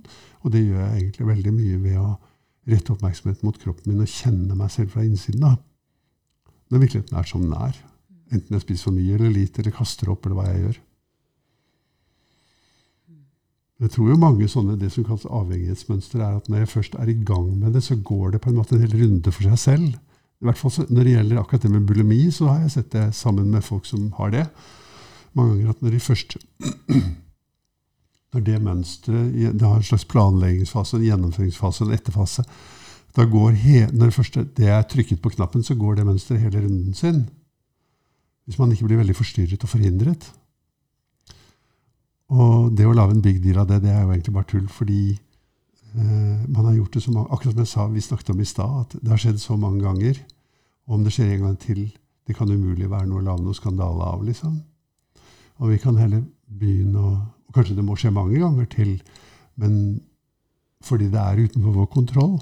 Og 0.43 0.53
det 0.53 0.63
gjør 0.63 0.81
jeg 0.81 1.01
egentlig 1.01 1.27
veldig 1.29 1.53
mye 1.55 1.81
ved 1.83 1.99
å 1.99 2.15
rette 2.71 2.95
oppmerksomheten 2.95 3.45
mot 3.45 3.59
kroppen 3.61 3.91
min 3.91 4.03
og 4.03 4.11
kjenne 4.11 4.57
meg 4.57 4.71
selv 4.73 4.95
fra 4.95 5.05
innsiden. 5.05 5.43
da. 5.43 5.55
Når 6.71 6.81
virkeligheten 6.81 7.17
er 7.19 7.29
som 7.29 7.45
den 7.45 7.53
er. 7.57 7.77
Enten 8.33 8.57
jeg 8.57 8.63
spiser 8.63 8.89
for 8.89 8.97
mye 8.97 9.15
eller 9.17 9.33
lite, 9.33 9.61
eller 9.61 9.75
kaster 9.75 10.09
opp, 10.11 10.25
eller 10.25 10.39
hva 10.39 10.47
jeg 10.49 10.63
gjør. 10.63 10.79
Jeg 13.83 13.91
tror 13.91 14.07
jo 14.09 14.15
mange 14.19 14.47
sånne 14.47 14.77
det 14.79 14.87
som 14.93 15.03
kalles 15.03 15.27
avhengighetsmønster, 15.27 16.21
er 16.23 16.37
at 16.39 16.47
når 16.47 16.63
jeg 16.63 16.71
først 16.71 16.93
er 16.95 17.11
i 17.11 17.17
gang 17.27 17.49
med 17.59 17.75
det, 17.75 17.83
så 17.83 17.97
går 17.99 18.35
det 18.35 18.41
på 18.43 18.49
en 18.49 18.59
måte 18.61 18.77
en 18.77 18.85
hel 18.85 18.95
runde 19.01 19.33
for 19.35 19.49
seg 19.49 19.59
selv. 19.59 19.97
I 20.41 20.47
hvert 20.47 20.59
fall 20.59 20.87
Når 20.89 21.03
det 21.03 21.11
gjelder 21.15 21.41
akkurat 21.41 21.61
det 21.63 21.71
med 21.71 21.85
bulimi, 21.87 22.21
så 22.31 22.47
har 22.47 22.63
jeg 22.63 22.71
sett 22.71 22.91
det 22.95 23.05
sammen 23.15 23.51
med 23.51 23.63
folk 23.63 23.85
som 23.85 24.11
har 24.17 24.31
det. 24.31 24.45
Mange 25.35 25.55
ganger 25.55 25.69
at 25.75 25.81
når 25.83 25.91
de 25.91 25.99
først 25.99 26.37
Når 28.35 28.43
det 28.43 28.61
mønsteret 28.61 29.61
har 29.61 29.77
en 29.77 29.83
slags 29.83 30.07
planleggingsfase, 30.11 30.97
en 30.97 31.05
gjennomføringsfase, 31.05 31.85
en 31.85 31.95
etterfase. 31.95 32.43
Da 33.15 33.25
går 33.29 33.55
he, 33.55 33.85
når 33.91 34.09
det 34.09 34.15
første 34.15 34.43
det 34.57 34.67
er 34.67 34.87
trykket 34.91 35.21
på 35.23 35.31
knappen, 35.35 35.63
så 35.63 35.75
går 35.79 35.95
det 35.95 36.07
mønsteret 36.07 36.41
hele 36.43 36.65
runden 36.65 36.93
sin. 36.93 37.23
Hvis 38.45 38.59
man 38.59 38.71
ikke 38.71 38.89
blir 38.89 38.99
veldig 38.99 39.15
forstyrret 39.15 39.63
og 39.63 39.71
forhindret. 39.71 40.27
Og 42.35 42.73
det 42.75 42.87
å 42.87 42.93
lage 42.95 43.15
en 43.15 43.23
big 43.23 43.39
deal 43.43 43.61
av 43.61 43.69
det, 43.69 43.81
det 43.85 43.93
er 43.93 44.03
jo 44.03 44.11
egentlig 44.11 44.33
bare 44.35 44.49
tull, 44.49 44.65
fordi 44.67 45.01
eh, 45.13 46.39
man 46.49 46.65
har 46.65 46.75
gjort 46.75 46.97
det 46.97 47.03
så 47.05 47.13
mange 47.13 47.31
Akkurat 47.31 47.53
som 47.53 47.61
jeg 47.63 47.71
sa, 47.71 47.85
vi 47.87 48.03
snakket 48.03 48.31
om 48.33 48.41
i 48.41 48.49
stad, 48.49 48.79
at 48.81 48.97
det 48.99 49.13
har 49.13 49.21
skjedd 49.21 49.39
så 49.41 49.57
mange 49.61 49.83
ganger. 49.85 50.19
Og 50.85 50.97
om 50.97 51.05
det 51.05 51.13
skjer 51.15 51.35
en 51.35 51.47
gang 51.47 51.59
til, 51.61 51.85
det 52.25 52.35
kan 52.35 52.51
umulig 52.51 52.89
være 52.89 53.07
noe 53.09 53.21
å 53.21 53.27
lage 53.29 53.45
noe 53.45 53.57
skandale 53.57 54.09
av, 54.09 54.25
liksom. 54.25 54.59
Og 55.61 55.71
vi 55.71 55.79
kan 55.79 55.97
heller 56.01 56.25
begynne 56.51 56.99
å 56.99 57.13
og 57.45 57.53
Kanskje 57.53 57.77
det 57.77 57.85
må 57.87 57.95
skje 57.95 58.11
mange 58.11 58.39
ganger 58.41 58.65
til, 58.67 58.89
men 59.61 60.01
fordi 60.83 61.07
det 61.13 61.21
er 61.21 61.39
utenfor 61.45 61.75
vår 61.77 61.85
kontroll. 61.93 62.33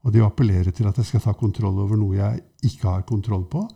Og 0.00 0.14
det 0.14 0.22
å 0.22 0.30
appellere 0.30 0.72
til 0.72 0.88
at 0.88 0.96
jeg 0.96 1.10
skal 1.10 1.24
ta 1.24 1.34
kontroll 1.36 1.76
over 1.82 1.98
noe 2.00 2.16
jeg 2.16 2.42
ikke 2.70 2.88
har 2.88 3.06
kontroll 3.08 3.44
på, 3.50 3.66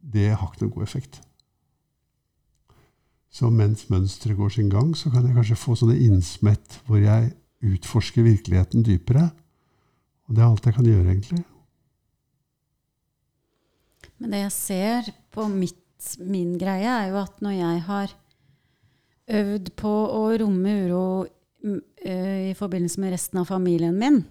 det 0.00 0.30
har 0.32 0.48
ikke 0.48 0.64
noen 0.64 0.76
god 0.78 0.86
effekt. 0.86 1.20
Så 3.34 3.50
mens 3.50 3.88
mønsteret 3.90 4.38
går 4.38 4.52
sin 4.54 4.70
gang, 4.72 4.92
så 4.96 5.10
kan 5.10 5.26
jeg 5.26 5.34
kanskje 5.36 5.58
få 5.58 5.74
sånne 5.76 5.98
innsmett 6.06 6.78
hvor 6.86 7.02
jeg 7.02 7.32
utforsker 7.64 8.24
virkeligheten 8.24 8.84
dypere. 8.86 9.26
Og 10.28 10.36
det 10.36 10.44
er 10.44 10.48
alt 10.48 10.68
jeg 10.68 10.76
kan 10.76 10.88
gjøre, 10.88 11.08
egentlig. 11.10 11.42
men 14.18 14.32
det 14.32 14.44
jeg 14.44 14.52
ser 14.56 15.08
på 15.34 15.44
mitt, 15.52 15.80
min 16.22 16.54
greie, 16.60 16.88
er 16.88 17.10
jo 17.10 17.18
at 17.20 17.42
når 17.44 17.56
jeg 17.58 17.82
har 17.88 18.14
øvd 19.40 19.72
på 19.80 19.92
å 20.14 20.22
romme 20.40 20.76
uro 20.84 21.04
mm, 21.64 21.80
eh, 22.04 22.40
i 22.52 22.54
forbindelse 22.56 23.02
med 23.02 23.12
resten 23.16 23.42
av 23.42 23.50
familien 23.50 23.96
min, 23.98 24.22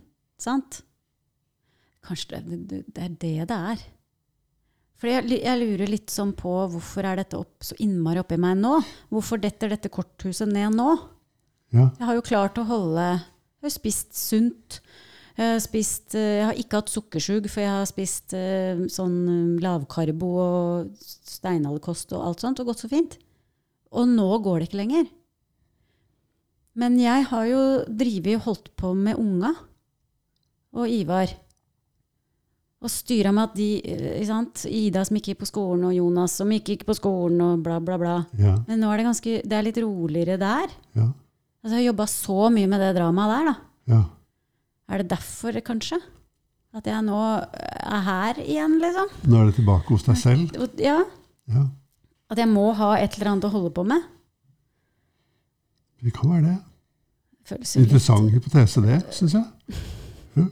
sant? 0.41 0.82
Kanskje 2.04 2.39
det, 2.43 2.62
det, 2.70 2.82
det 2.95 3.04
er 3.04 3.14
det 3.20 3.36
det 3.51 3.60
er. 3.74 3.84
For 5.04 5.12
jeg, 5.12 5.39
jeg 5.43 5.60
lurer 5.60 5.89
litt 5.91 6.12
sånn 6.14 6.32
på 6.38 6.51
hvorfor 6.72 7.04
er 7.08 7.20
dette 7.20 7.39
opp, 7.39 7.58
så 7.66 7.76
innmari 7.84 8.22
oppi 8.22 8.38
meg 8.39 8.56
nå? 8.62 8.78
Hvorfor 9.12 9.41
detter 9.41 9.74
dette 9.74 9.91
korthuset 9.91 10.47
ned 10.47 10.78
nå? 10.78 10.93
Ja, 11.74 11.89
Jeg 11.99 12.08
har 12.08 12.16
jo 12.16 12.24
klart 12.24 12.60
å 12.62 12.68
holde 12.70 13.08
Jeg 13.18 13.66
har 13.66 13.74
spist 13.74 14.14
sunt. 14.16 14.78
Jeg 15.34 15.49
har, 15.56 15.62
spist, 15.64 16.14
jeg 16.14 16.45
har 16.45 16.60
ikke 16.62 16.78
hatt 16.78 16.91
sukkersug, 16.93 17.47
for 17.49 17.64
jeg 17.64 17.74
har 17.74 17.88
spist 17.89 18.36
eh, 18.38 18.84
sånn 18.93 19.16
eh, 19.26 19.62
lavkarbo 19.64 20.30
og 20.43 20.91
steinalderkost 21.01 22.14
og 22.14 22.28
alt 22.28 22.43
sånt, 22.43 22.62
og 22.62 22.70
gått 22.70 22.84
så 22.84 22.89
fint. 22.91 23.18
Og 23.97 24.06
nå 24.12 24.28
går 24.45 24.62
det 24.62 24.68
ikke 24.70 24.82
lenger. 24.84 25.08
Men 26.78 26.99
jeg 27.01 27.26
har 27.32 27.47
jo 27.49 27.64
drevet 27.89 28.38
og 28.38 28.45
holdt 28.47 28.70
på 28.78 28.93
med 28.97 29.18
unga 29.22 29.56
og 30.74 30.86
Ivar. 30.89 31.34
Og 32.84 32.92
styra 32.92 33.32
med 33.32 33.46
at 33.48 33.54
de 33.56 33.68
eh, 33.88 34.24
sant? 34.28 34.66
Ida 34.68 35.06
som 35.08 35.16
ikke 35.16 35.32
gikk 35.34 35.40
på 35.46 35.48
skolen, 35.48 35.86
og 35.88 35.94
Jonas 35.96 36.34
som 36.42 36.50
ikke 36.52 36.74
gikk 36.76 36.86
på 36.90 36.96
skolen, 36.98 37.40
og 37.46 37.62
bla, 37.64 37.78
bla, 37.80 37.96
bla. 38.02 38.16
ja, 38.40 38.58
Men 38.68 38.82
nå 38.84 38.90
er 38.92 39.00
det, 39.00 39.06
ganske, 39.08 39.36
det 39.48 39.56
er 39.60 39.64
litt 39.70 39.80
roligere 39.84 40.40
der. 40.42 40.74
ja, 41.00 41.10
Altså, 41.64 41.78
jeg 41.78 41.86
har 41.86 41.94
jobba 41.94 42.06
så 42.12 42.50
mye 42.52 42.68
med 42.68 42.82
det 42.84 42.90
dramaet 42.98 43.32
der, 43.32 43.46
da. 43.48 43.56
ja. 43.96 44.02
Er 44.92 45.00
det 45.00 45.14
derfor, 45.14 45.56
kanskje? 45.64 45.96
At 46.76 46.88
jeg 46.90 47.06
nå 47.06 47.16
er 47.24 48.02
her 48.04 48.42
igjen, 48.44 48.76
liksom? 48.82 49.14
Nå 49.32 49.38
er 49.40 49.46
det 49.48 49.56
tilbake 49.62 49.88
hos 49.94 50.04
deg 50.04 50.18
selv. 50.20 50.58
Ja. 50.84 50.98
Ja, 51.48 51.64
At 52.34 52.42
jeg 52.42 52.50
må 52.52 52.66
ha 52.76 52.90
et 53.00 53.16
eller 53.16 53.32
annet 53.32 53.48
å 53.48 53.54
holde 53.54 53.72
på 53.78 53.86
med. 53.88 54.04
det 56.04 56.12
kan 56.18 56.34
være 56.34 56.44
det. 56.50 56.58
Interessant 57.80 58.32
hypotese, 58.36 58.84
det, 58.84 59.00
syns 59.16 59.38
jeg. 59.40 59.48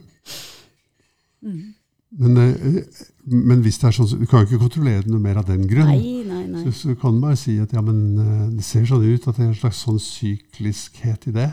Mm. 1.42 1.74
Men, 2.20 2.36
eh, 2.36 2.82
men 3.24 3.62
hvis 3.64 3.78
det 3.80 3.88
er 3.88 3.96
sånn, 3.96 4.10
du 4.20 4.28
kan 4.28 4.42
jo 4.42 4.50
ikke 4.50 4.64
kontrollere 4.66 5.04
det 5.06 5.12
noe 5.12 5.22
mer 5.22 5.40
av 5.40 5.48
den 5.48 5.64
grunn. 5.68 5.88
Nei, 5.88 6.22
nei, 6.28 6.44
nei. 6.50 6.64
Så, 6.66 6.74
så 6.76 6.96
kan 7.00 7.16
du 7.16 7.24
bare 7.24 7.38
si 7.40 7.56
at 7.62 7.72
ja, 7.72 7.80
men 7.84 8.00
eh, 8.20 8.48
det 8.58 8.66
ser 8.66 8.84
sånn 8.88 9.04
ut 9.06 9.28
at 9.28 9.38
det 9.38 9.46
er 9.46 9.50
en 9.50 9.60
slags 9.60 9.80
sånn 9.86 10.00
sykliskhet 10.02 11.30
i 11.32 11.36
det. 11.38 11.50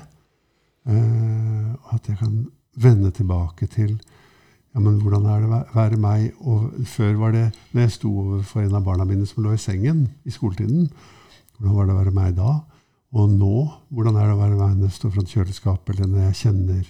Uh, 0.89 1.75
at 1.93 2.07
jeg 2.07 2.17
kan 2.17 2.47
vende 2.79 3.11
tilbake 3.13 3.67
til 3.69 3.91
ja, 4.73 4.79
men 4.79 4.95
hvordan 5.03 5.25
er 5.29 5.43
det 5.43 5.49
å 5.49 5.59
være 5.75 5.99
meg? 6.01 6.39
Og 6.39 6.85
før 6.87 7.17
var 7.19 7.33
det 7.35 7.45
når 7.73 7.83
jeg 7.83 7.93
sto 7.97 8.11
overfor 8.23 8.63
en 8.63 8.77
av 8.79 8.85
barna 8.87 9.05
mine 9.05 9.27
som 9.29 9.43
lå 9.43 9.53
i 9.53 9.61
sengen 9.61 10.05
i 10.25 10.33
skoletiden. 10.33 10.87
Hvordan 11.57 11.75
var 11.75 11.89
det 11.89 11.95
å 11.95 11.99
være 11.99 12.15
meg 12.15 12.35
da? 12.37 12.53
Og 13.19 13.31
nå, 13.33 13.55
hvordan 13.89 14.17
er 14.17 14.29
det 14.29 14.35
å 14.37 14.41
være 14.43 14.59
meg 14.59 14.77
når 14.77 14.91
jeg 14.91 14.97
står 14.97 15.13
foran 15.15 15.31
kjøleskapet, 15.33 15.95
eller 15.95 16.11
når 16.13 16.27
jeg 16.27 16.39
kjenner 16.43 16.83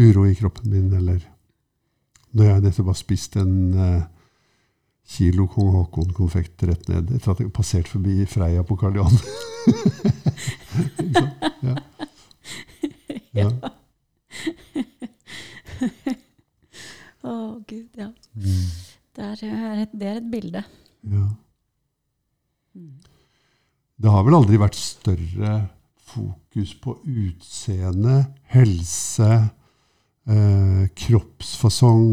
uro 0.00 0.24
i 0.26 0.36
kroppen 0.38 0.72
min, 0.72 0.88
eller 0.96 1.20
når 2.36 2.44
jeg 2.48 2.64
nettopp 2.64 2.90
har 2.92 2.98
spist 2.98 3.36
en 3.40 3.54
eh, 3.74 4.02
kilo 5.10 5.46
kong 5.50 5.72
Haakon-konfekt 5.74 6.62
rett 6.68 6.88
ned 6.90 7.10
etter 7.16 7.32
at 7.32 7.42
jeg 7.42 7.52
passert 7.54 7.90
forbi 7.90 8.22
Freia 8.30 8.62
på 8.66 8.78
Karl 8.80 9.00
Johan. 9.00 9.20
Ja. 11.60 11.74
Ja. 13.36 13.48
Å, 17.20 17.32
gud, 17.68 17.88
ja. 17.98 18.06
Mm. 18.32 18.68
Det 19.16 19.26
er, 19.26 19.42
er 19.50 19.82
et, 19.82 19.92
det 19.92 20.08
er 20.08 20.20
et 20.22 20.30
bilde. 20.32 20.62
ja. 21.10 21.26
Det 24.00 24.08
har 24.08 24.22
vel 24.24 24.38
aldri 24.38 24.56
vært 24.56 24.78
større 24.80 25.54
fokus 26.08 26.70
på 26.80 26.94
utseende, 27.04 28.14
helse, 28.54 29.28
eh, 30.28 30.84
kroppsfasong 30.96 32.04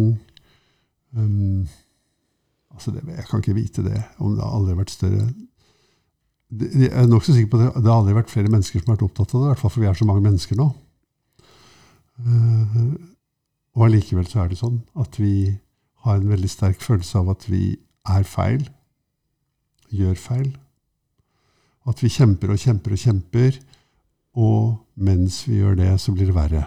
um, 1.17 1.67
altså 2.71 2.93
det, 2.93 3.03
Jeg 3.09 3.27
kan 3.27 3.43
ikke 3.43 3.57
vite 3.57 3.83
det, 3.85 4.01
om 4.17 4.35
det 4.35 4.43
har 4.43 4.55
aldri 4.55 4.77
vært 4.77 4.93
større 4.93 5.27
Jeg 6.49 6.91
er 6.91 7.07
nokså 7.09 7.35
sikker 7.35 7.51
på 7.51 7.59
at 7.59 7.65
det, 7.65 7.83
det 7.83 7.91
har 7.91 8.01
aldri 8.01 8.15
vært 8.17 8.31
flere 8.31 8.51
mennesker 8.53 8.79
som 8.79 8.91
har 8.91 8.97
vært 8.97 9.07
opptatt 9.09 9.35
av 9.35 9.41
det, 9.41 9.45
i 9.47 9.51
hvert 9.53 9.63
fall 9.63 9.73
for 9.73 9.83
vi 9.83 9.89
er 9.89 9.97
så 9.99 10.07
mange 10.07 10.23
mennesker 10.23 10.59
nå. 10.59 10.67
Eh, 12.23 12.77
og 13.77 13.85
allikevel 13.85 14.29
så 14.29 14.43
er 14.43 14.53
det 14.53 14.61
sånn 14.61 14.79
at 14.97 15.19
vi 15.21 15.57
har 16.05 16.17
en 16.17 16.31
veldig 16.31 16.49
sterk 16.49 16.79
følelse 16.81 17.19
av 17.19 17.33
at 17.35 17.43
vi 17.49 17.75
er 18.07 18.23
feil, 18.27 18.63
gjør 19.91 20.15
feil. 20.19 20.47
At 21.87 22.01
vi 22.03 22.11
kjemper 22.11 22.51
og 22.51 22.61
kjemper 22.61 22.95
og 22.95 23.03
kjemper, 23.03 23.59
og 24.37 24.61
mens 24.95 25.43
vi 25.47 25.61
gjør 25.61 25.77
det, 25.79 25.91
så 26.01 26.13
blir 26.15 26.29
det 26.29 26.35
verre. 26.35 26.63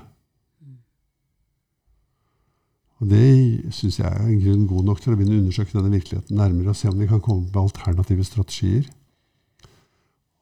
Og 3.00 3.08
det 3.08 3.72
syns 3.72 3.98
jeg 3.98 4.08
er 4.08 4.26
en 4.26 4.40
grunn 4.42 4.66
god 4.68 4.88
nok 4.90 5.00
til 5.00 5.14
å 5.14 5.16
begynne 5.16 5.38
å 5.38 5.42
undersøke 5.42 5.72
denne 5.72 5.92
virkeligheten 5.94 6.36
nærmere 6.36 6.74
og 6.74 6.76
se 6.76 6.90
om 6.90 6.98
vi 7.00 7.08
kan 7.08 7.22
komme 7.24 7.46
med 7.46 7.60
alternative 7.62 8.26
strategier. 8.28 8.88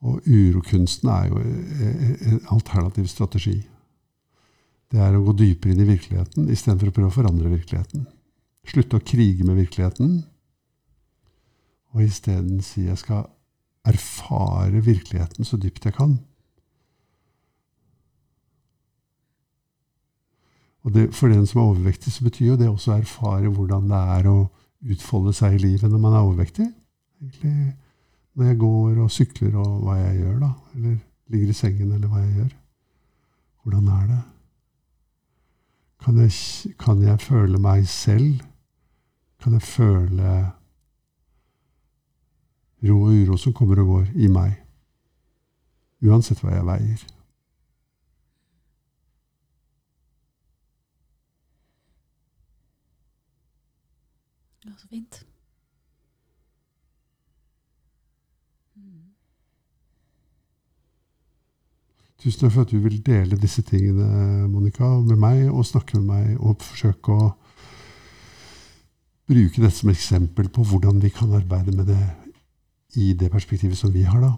Og 0.03 0.27
urokunsten 0.27 1.11
er 1.11 1.29
jo 1.31 1.43
en 1.43 2.41
alternativ 2.55 3.07
strategi. 3.11 3.61
Det 4.91 5.01
er 5.05 5.15
å 5.15 5.23
gå 5.23 5.35
dypere 5.39 5.75
inn 5.75 5.85
i 5.85 5.89
virkeligheten 5.89 6.51
istedenfor 6.51 6.91
å 6.91 6.97
prøve 6.97 7.13
å 7.13 7.17
forandre 7.19 7.53
virkeligheten. 7.53 8.07
Slutte 8.69 8.99
å 8.99 9.05
krige 9.05 9.47
med 9.47 9.59
virkeligheten, 9.61 10.23
og 11.95 12.05
isteden 12.05 12.61
si 12.65 12.85
jeg 12.87 13.01
skal 13.01 13.27
erfare 13.89 14.83
virkeligheten 14.85 15.47
så 15.47 15.57
dypt 15.61 15.87
jeg 15.89 15.97
kan. 15.97 16.19
Og 20.89 20.95
det, 20.95 21.11
for 21.12 21.28
den 21.28 21.45
som 21.47 21.61
er 21.61 21.66
overvektig, 21.68 22.12
så 22.12 22.24
betyr 22.24 22.47
jo 22.47 22.57
det 22.57 22.68
også 22.70 22.95
å 22.95 23.03
erfare 23.03 23.51
hvordan 23.53 23.91
det 23.91 23.99
er 24.14 24.28
å 24.30 24.36
utfolde 24.89 25.34
seg 25.36 25.59
i 25.59 25.61
livet 25.61 25.91
når 25.93 26.01
man 26.01 26.14
er 26.16 26.24
overvektig. 26.24 26.64
Egentlig 27.20 27.74
når 28.39 28.49
jeg 28.49 28.59
går 28.62 29.03
og 29.03 29.11
sykler 29.12 29.59
og 29.61 29.82
hva 29.84 29.99
jeg 29.99 30.22
gjør, 30.22 30.39
da. 30.47 30.49
Eller 30.78 30.95
ligger 31.28 31.51
i 31.53 31.57
sengen, 31.59 31.91
eller 31.93 32.09
hva 32.09 32.22
jeg 32.22 32.39
gjør. 32.39 32.55
Hvordan 33.62 33.91
er 33.99 34.07
det? 34.14 34.22
Kan 36.07 36.22
jeg, 36.22 36.32
kan 36.80 37.05
jeg 37.05 37.20
føle 37.20 37.61
meg 37.61 37.84
selv? 37.93 38.41
Kan 39.45 39.59
jeg 39.59 39.68
føle 39.68 40.39
ro 42.89 42.99
og 43.03 43.12
uro 43.12 43.36
som 43.36 43.53
kommer 43.53 43.84
og 43.84 43.93
går 43.93 44.11
i 44.16 44.32
meg? 44.32 44.57
Uansett 46.01 46.41
hva 46.41 46.57
jeg 46.57 46.64
veier. 46.72 47.07
Ja, 54.69 54.75
så 54.77 54.89
fint. 54.91 55.23
Tusen 62.19 62.43
takk 62.43 62.53
for 62.53 62.66
at 62.66 62.73
du 62.75 62.83
vil 62.83 62.99
dele 63.07 63.39
disse 63.41 63.62
tingene 63.64 64.49
Monica, 64.51 64.91
med 65.07 65.16
meg, 65.23 65.47
og 65.49 65.64
snakke 65.64 66.01
med 66.01 66.09
meg 66.11 66.43
og 66.43 66.61
forsøke 66.66 67.14
å 67.14 67.31
bruke 69.31 69.62
dette 69.62 69.77
som 69.79 69.93
eksempel 69.93 70.51
på 70.53 70.66
hvordan 70.69 71.01
vi 71.01 71.12
kan 71.14 71.33
arbeide 71.39 71.73
med 71.73 71.89
det 71.89 72.03
i 72.99 73.14
det 73.16 73.31
perspektivet 73.33 73.79
som 73.79 73.95
vi 73.95 74.05
har. 74.05 74.21
da. 74.21 74.35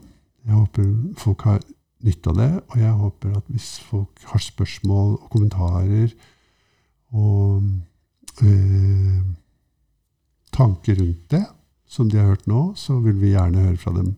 Jeg 0.47 0.55
håper 0.61 0.89
folk 1.19 1.43
har 1.49 1.61
nytte 2.07 2.31
av 2.31 2.39
det, 2.39 2.51
og 2.69 2.79
jeg 2.85 2.95
håper 3.03 3.37
at 3.41 3.51
hvis 3.51 3.71
folk 3.91 4.25
har 4.31 4.47
spørsmål 4.47 5.17
og 5.17 5.29
kommentarer 5.33 6.15
og 7.11 7.67
eh, 8.45 9.23
tanker 10.53 10.99
rundt 11.01 11.31
det, 11.31 11.45
som 11.87 12.11
de 12.11 12.19
har 12.19 12.33
hørt 12.33 12.47
nå, 12.47 12.75
så 12.77 13.01
vil 13.03 13.19
vi 13.21 13.35
gjerne 13.35 13.67
høre 13.67 13.81
fra 13.81 13.95
dem 13.97 14.15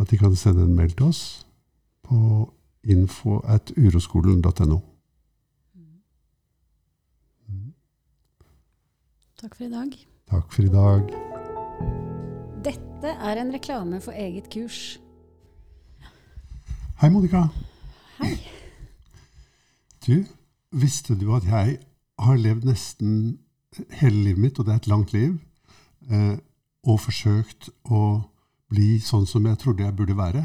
at 0.00 0.10
de 0.10 0.18
kan 0.18 0.36
sende 0.36 0.64
en 0.66 0.74
mail 0.74 0.94
til 0.96 1.10
oss 1.10 1.22
på 2.06 2.48
info 2.82 3.38
at 3.46 3.72
uroskolen.no. 3.76 4.80
Takk 9.42 9.56
for 9.58 9.66
i 9.66 9.70
dag. 9.70 9.94
Takk 10.30 10.52
for 10.54 10.62
i 10.62 10.70
dag. 10.70 11.08
Dette 12.62 13.14
er 13.26 13.40
en 13.42 13.50
reklame 13.54 13.98
for 14.00 14.14
eget 14.14 14.46
kurs. 14.54 15.00
Hei, 17.02 17.08
Monica. 17.10 17.48
Hei. 18.20 18.36
Du, 20.06 20.22
visste 20.70 21.18
du 21.18 21.32
at 21.34 21.46
jeg 21.50 21.80
har 22.22 22.38
levd 22.38 22.68
nesten 22.70 23.16
hele 23.98 24.28
livet 24.28 24.44
mitt, 24.44 24.60
og 24.60 24.68
det 24.68 24.76
er 24.76 24.82
et 24.84 24.90
langt 24.92 25.12
liv, 25.16 25.34
eh, 26.10 26.36
og 26.88 27.00
forsøkt 27.04 27.70
å 27.90 28.02
bli 28.72 28.96
sånn 29.02 29.26
som 29.28 29.46
jeg 29.46 29.60
trodde 29.62 29.84
jeg 29.84 29.96
burde 29.96 30.16
være? 30.18 30.44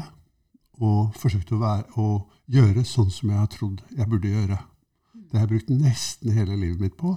Og 0.78 1.14
forsøkt 1.18 1.52
å, 1.54 1.60
være, 1.62 1.86
å 1.98 2.28
gjøre 2.46 2.84
sånn 2.86 3.10
som 3.10 3.32
jeg 3.32 3.40
har 3.40 3.50
trodd 3.50 3.80
jeg 3.96 4.10
burde 4.10 4.30
gjøre. 4.30 4.58
Det 5.28 5.36
har 5.36 5.46
jeg 5.46 5.54
brukt 5.54 5.72
nesten 5.74 6.36
hele 6.36 6.56
livet 6.56 6.82
mitt 6.82 6.98
på. 7.00 7.16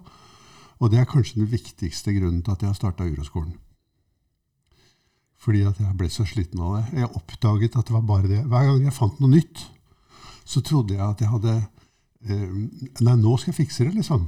Og 0.82 0.90
det 0.90 1.00
er 1.00 1.10
kanskje 1.10 1.44
den 1.44 1.52
viktigste 1.52 2.14
grunnen 2.16 2.42
til 2.42 2.56
at 2.56 2.64
jeg 2.64 2.72
har 2.72 2.80
starta 2.80 3.06
Uroskolen. 3.06 3.54
Fordi 5.42 5.62
at 5.66 5.78
jeg 5.82 5.98
ble 5.98 6.10
så 6.14 6.26
sliten 6.26 6.62
av 6.62 6.78
det. 6.78 7.02
Jeg 7.02 7.14
oppdaget 7.18 7.78
at 7.78 7.88
det 7.88 7.96
var 7.96 8.06
bare 8.06 8.30
det. 8.30 8.42
Hver 8.50 8.68
gang 8.68 8.84
jeg 8.86 8.96
fant 8.98 9.22
noe 9.22 9.32
nytt, 9.32 9.62
så 10.46 10.62
trodde 10.66 10.98
jeg 10.98 11.06
at 11.06 11.22
jeg 11.22 11.30
hadde 11.32 11.56
eh, 11.58 12.50
Nei, 13.02 13.16
nå 13.18 13.38
skal 13.38 13.54
jeg 13.54 13.60
fikse 13.64 13.88
det, 13.88 13.96
liksom. 13.98 14.28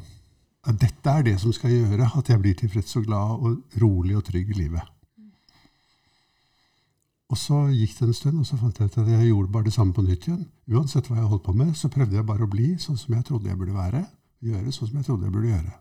At 0.64 0.80
dette 0.80 1.11
er 1.11 1.26
det 1.28 1.36
som 1.41 1.51
skal 1.55 1.74
gjøre 1.74 2.07
at 2.18 2.30
jeg 2.32 2.39
blir 2.39 2.55
tilfreds 2.55 2.95
og 2.99 3.07
glad 3.07 3.43
og 3.43 3.80
rolig 3.82 4.16
og 4.16 4.24
trygg 4.30 4.53
i 4.53 4.59
livet. 4.61 4.89
Og 7.34 7.39
så 7.39 7.64
gikk 7.74 7.95
det 7.97 8.07
en 8.07 8.16
stund, 8.16 8.39
og 8.39 8.45
så 8.45 8.59
fant 8.59 8.78
jeg 8.78 8.91
ut 8.91 8.97
at 9.01 9.09
jeg 9.09 9.30
gjorde 9.32 9.51
bare 9.51 9.66
det 9.68 9.74
samme 9.74 9.95
på 9.95 10.03
nytt 10.05 10.28
igjen. 10.28 10.43
Uansett 10.70 11.07
hva 11.09 11.18
jeg 11.18 11.30
holdt 11.32 11.45
på 11.47 11.55
med, 11.57 11.72
så 11.76 11.89
prøvde 11.91 12.20
jeg 12.20 12.28
bare 12.28 12.45
å 12.45 12.51
bli 12.51 12.76
sånn 12.80 12.99
som 12.99 13.16
jeg 13.16 13.26
trodde 13.28 13.49
jeg 13.49 13.57
burde 13.57 13.76
være. 13.76 14.03
Gjøre 14.43 14.76
sånn 14.76 14.91
som 14.91 14.99
jeg 14.99 15.07
trodde 15.07 15.28
jeg 15.28 15.34
burde 15.34 15.49
gjøre. 15.49 15.74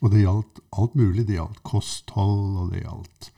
Og 0.00 0.10
det 0.12 0.24
gjaldt 0.24 0.60
alt 0.80 0.96
mulig. 0.98 1.26
Det 1.28 1.36
gjaldt 1.36 1.62
kosthold, 1.70 2.56
og 2.64 2.72
det 2.74 2.82
gjaldt 2.82 3.30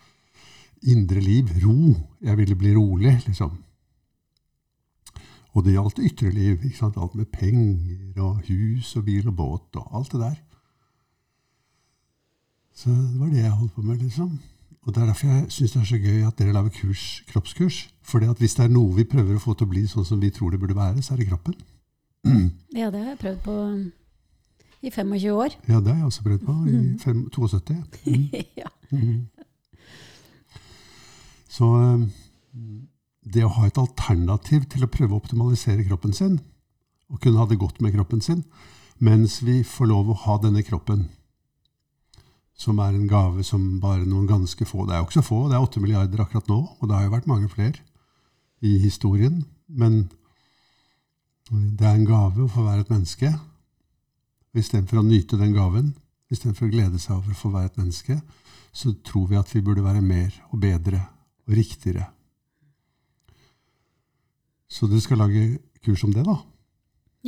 indre 0.95 1.22
liv. 1.22 1.51
Ro. 1.62 1.93
Jeg 2.22 2.38
ville 2.38 2.59
bli 2.59 2.74
rolig, 2.78 3.16
liksom. 3.26 3.59
Og 5.53 5.64
det 5.64 5.74
gjaldt 5.74 5.98
ytre 6.00 6.30
liv. 6.32 6.64
ikke 6.64 6.76
sant? 6.78 6.96
Alt 6.96 7.14
med 7.14 7.28
penger 7.32 8.22
og 8.22 8.40
hus 8.48 8.96
og 8.96 9.05
bil 9.05 9.28
og 9.28 9.36
båt 9.36 9.76
og 9.76 9.96
alt 9.98 10.12
det 10.12 10.20
der. 10.20 10.38
Så 12.74 12.90
det 12.90 13.20
var 13.20 13.28
det 13.28 13.42
jeg 13.42 13.50
holdt 13.50 13.74
på 13.74 13.82
med, 13.82 13.96
liksom. 14.00 14.38
Og 14.82 14.94
Det 14.94 15.03
er 15.03 15.07
derfor 15.07 15.26
jeg 15.26 15.44
syns 15.53 15.72
det 15.72 15.80
er 15.80 15.84
så 15.84 15.98
gøy 15.98 16.22
at 16.26 16.38
dere 16.38 16.53
lager 16.53 16.72
kurs, 16.80 17.22
kroppskurs. 17.28 17.90
Fordi 18.03 18.26
at 18.26 18.38
hvis 18.38 18.55
det 18.55 18.64
er 18.64 18.72
noe 18.72 18.94
vi 18.96 19.05
prøver 19.05 19.36
å 19.36 19.42
få 19.42 19.55
til 19.55 19.68
å 19.68 19.70
bli 19.70 19.84
sånn 19.86 20.05
som 20.09 20.20
vi 20.20 20.30
tror 20.34 20.50
det 20.50 20.61
burde 20.61 20.74
være, 20.76 21.03
så 21.03 21.14
er 21.14 21.22
det 21.22 21.28
kroppen. 21.28 21.55
Ja, 22.72 22.88
det 22.90 23.03
har 23.03 23.12
jeg 23.12 23.18
prøvd 23.20 23.38
på 23.44 23.55
i 24.82 24.90
25 24.90 25.32
år. 25.36 25.55
Ja, 25.68 25.78
det 25.80 25.92
har 25.92 25.98
jeg 26.00 26.05
også 26.09 26.22
prøvd 26.24 26.44
på 26.46 26.55
i 26.66 26.80
fem, 26.98 27.30
72. 27.30 27.76
Mm. 28.07 28.28
ja. 28.57 28.70
Mm. 28.90 29.26
Så 31.53 31.68
eh, 31.76 32.07
det 33.33 33.45
å 33.47 33.55
ha 33.57 33.66
et 33.66 33.80
alternativ 33.80 34.68
til 34.72 34.85
å 34.85 34.91
prøve 34.93 35.16
å 35.16 35.22
optimalisere 35.22 35.87
kroppen 35.87 36.14
sin, 36.16 36.39
og 37.12 37.20
kunne 37.22 37.41
ha 37.41 37.49
det 37.49 37.61
godt 37.61 37.80
med 37.85 37.95
kroppen 37.97 38.22
sin, 38.24 38.45
mens 39.03 39.41
vi 39.45 39.62
får 39.66 39.91
lov 39.91 40.12
å 40.12 40.18
ha 40.26 40.39
denne 40.43 40.62
kroppen, 40.66 41.07
som 42.62 42.78
er 42.85 42.95
en 42.95 43.09
gave 43.11 43.43
som 43.47 43.80
bare 43.83 44.05
noen 44.07 44.28
ganske 44.28 44.66
få 44.68 44.85
Det 44.87 44.95
er 44.95 45.01
jo 45.01 45.09
ikke 45.09 45.18
så 45.18 45.24
få, 45.26 45.39
det 45.49 45.57
er 45.57 45.64
åtte 45.64 45.80
milliarder 45.83 46.20
akkurat 46.22 46.51
nå, 46.53 46.61
og 46.78 46.89
det 46.89 46.95
har 46.95 47.09
jo 47.09 47.14
vært 47.16 47.30
mange 47.30 47.49
flere 47.51 47.80
i 48.62 48.76
historien. 48.78 49.41
Men 49.66 50.05
det 51.51 51.89
er 51.89 51.97
en 51.97 52.07
gave 52.07 52.45
å 52.45 52.53
få 52.53 52.62
være 52.68 52.85
et 52.85 52.93
menneske. 52.93 53.33
Istedenfor 54.55 55.01
å 55.01 55.07
nyte 55.07 55.41
den 55.41 55.57
gaven, 55.57 55.95
istedenfor 56.30 56.68
å 56.68 56.74
glede 56.76 57.01
seg 57.03 57.16
over 57.16 57.35
å 57.35 57.41
få 57.41 57.51
være 57.57 57.72
et 57.72 57.80
menneske, 57.80 58.20
så 58.72 58.95
tror 59.05 59.26
vi 59.33 59.41
at 59.41 59.51
vi 59.53 59.64
burde 59.64 59.85
være 59.85 60.05
mer 60.05 60.37
og 60.53 60.61
bedre 60.62 61.03
og 61.49 61.57
riktigere. 61.59 62.07
Så 64.73 64.87
du 64.89 64.97
skal 65.05 65.18
lage 65.20 65.59
kurs 65.85 66.01
om 66.07 66.12
det, 66.14 66.23
da? 66.27 66.37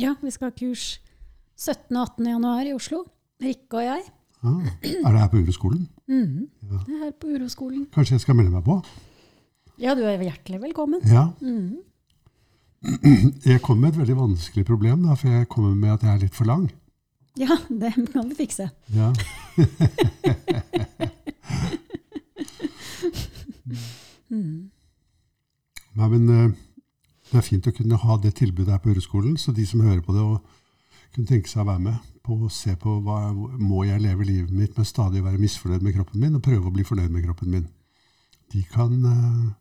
ja, 0.01 0.15
vi 0.21 0.31
skal 0.33 0.49
ha 0.49 0.53
kurs 0.57 0.85
17. 1.55 1.95
og 1.95 2.01
18. 2.01 2.25
januar 2.27 2.65
i 2.67 2.73
Oslo. 2.75 3.03
Rikke 3.41 3.77
og 3.79 3.83
jeg. 3.85 4.01
Ja. 4.43 4.49
Er 5.05 5.11
det 5.11 5.19
her 5.21 5.27
på 5.31 5.37
Uroskolen? 5.43 5.85
Mhm. 6.07 6.47
Ja. 6.71 6.77
Det 6.87 6.93
er 6.95 6.99
her 7.05 7.11
på 7.21 7.27
Uroskolen. 7.35 7.85
Kanskje 7.93 8.13
jeg 8.17 8.21
skal 8.25 8.35
melde 8.35 8.51
meg 8.51 8.63
på? 8.65 8.79
Ja, 9.79 9.93
du 9.95 10.01
er 10.03 10.21
hjertelig 10.23 10.61
velkommen. 10.61 11.01
Ja. 11.07 11.27
Mm. 11.41 11.77
Jeg 13.51 13.61
kom 13.61 13.77
med 13.81 13.89
et 13.93 13.97
veldig 13.97 14.15
vanskelig 14.17 14.65
problem, 14.65 15.03
da, 15.07 15.13
for 15.17 15.27
jeg 15.33 15.47
kommer 15.49 15.73
med 15.75 15.89
at 15.95 16.03
jeg 16.03 16.13
er 16.13 16.17
litt 16.21 16.35
for 16.37 16.45
lang. 16.45 16.67
Ja, 17.37 17.57
det 17.81 17.93
kan 18.13 18.29
vi 18.29 18.35
fikse. 18.37 18.69
Ja. 18.93 19.09
mm. 24.29 24.69
Nei, 25.95 26.07
men 26.11 26.29
eh, 26.29 26.51
det 27.35 27.41
er 27.41 27.49
fint 27.49 27.67
å 27.67 27.73
kunne 27.75 27.99
ha 27.99 28.15
det 28.23 28.37
tilbudet 28.39 28.71
her 28.71 28.79
på 28.79 28.93
Ureskolen, 28.95 29.35
så 29.35 29.51
de 29.51 29.65
som 29.67 29.83
hører 29.83 29.99
på 30.05 30.15
det 30.15 30.23
og 30.23 30.37
kunne 31.15 31.27
tenke 31.27 31.51
seg 31.51 31.65
å 31.65 31.69
være 31.69 31.83
med 31.83 32.13
på 32.25 32.37
å 32.47 32.51
se 32.51 32.73
på 32.79 32.95
hva 33.03 33.19
må 33.35 33.83
jeg 33.85 34.01
leve 34.01 34.25
livet 34.27 34.55
mitt 34.55 34.79
med 34.79 34.87
stadig 34.87 35.21
å 35.21 35.27
være 35.27 35.41
misfornøyd 35.43 35.83
med 35.83 35.97
kroppen 35.97 36.23
min, 36.23 36.39
og 36.39 36.45
prøve 36.47 36.71
å 36.71 36.73
bli 36.73 36.87
fornøyd 36.87 37.11
med 37.11 37.27
kroppen 37.27 37.51
min, 37.51 37.67
de 38.55 38.63
kan 38.71 38.95
uh, 39.03 39.51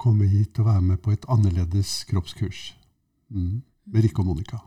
komme 0.00 0.32
hit 0.32 0.58
og 0.62 0.70
være 0.72 0.86
med 0.88 1.04
på 1.04 1.12
et 1.12 1.28
annerledes 1.28 2.00
kroppskurs 2.10 2.70
mm. 3.28 3.62
med 3.92 4.08
Rikke 4.08 4.24
og 4.24 4.32
Monica. 4.32 4.64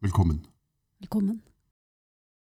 Velkommen. 0.00 0.44
Velkommen. 1.02 1.40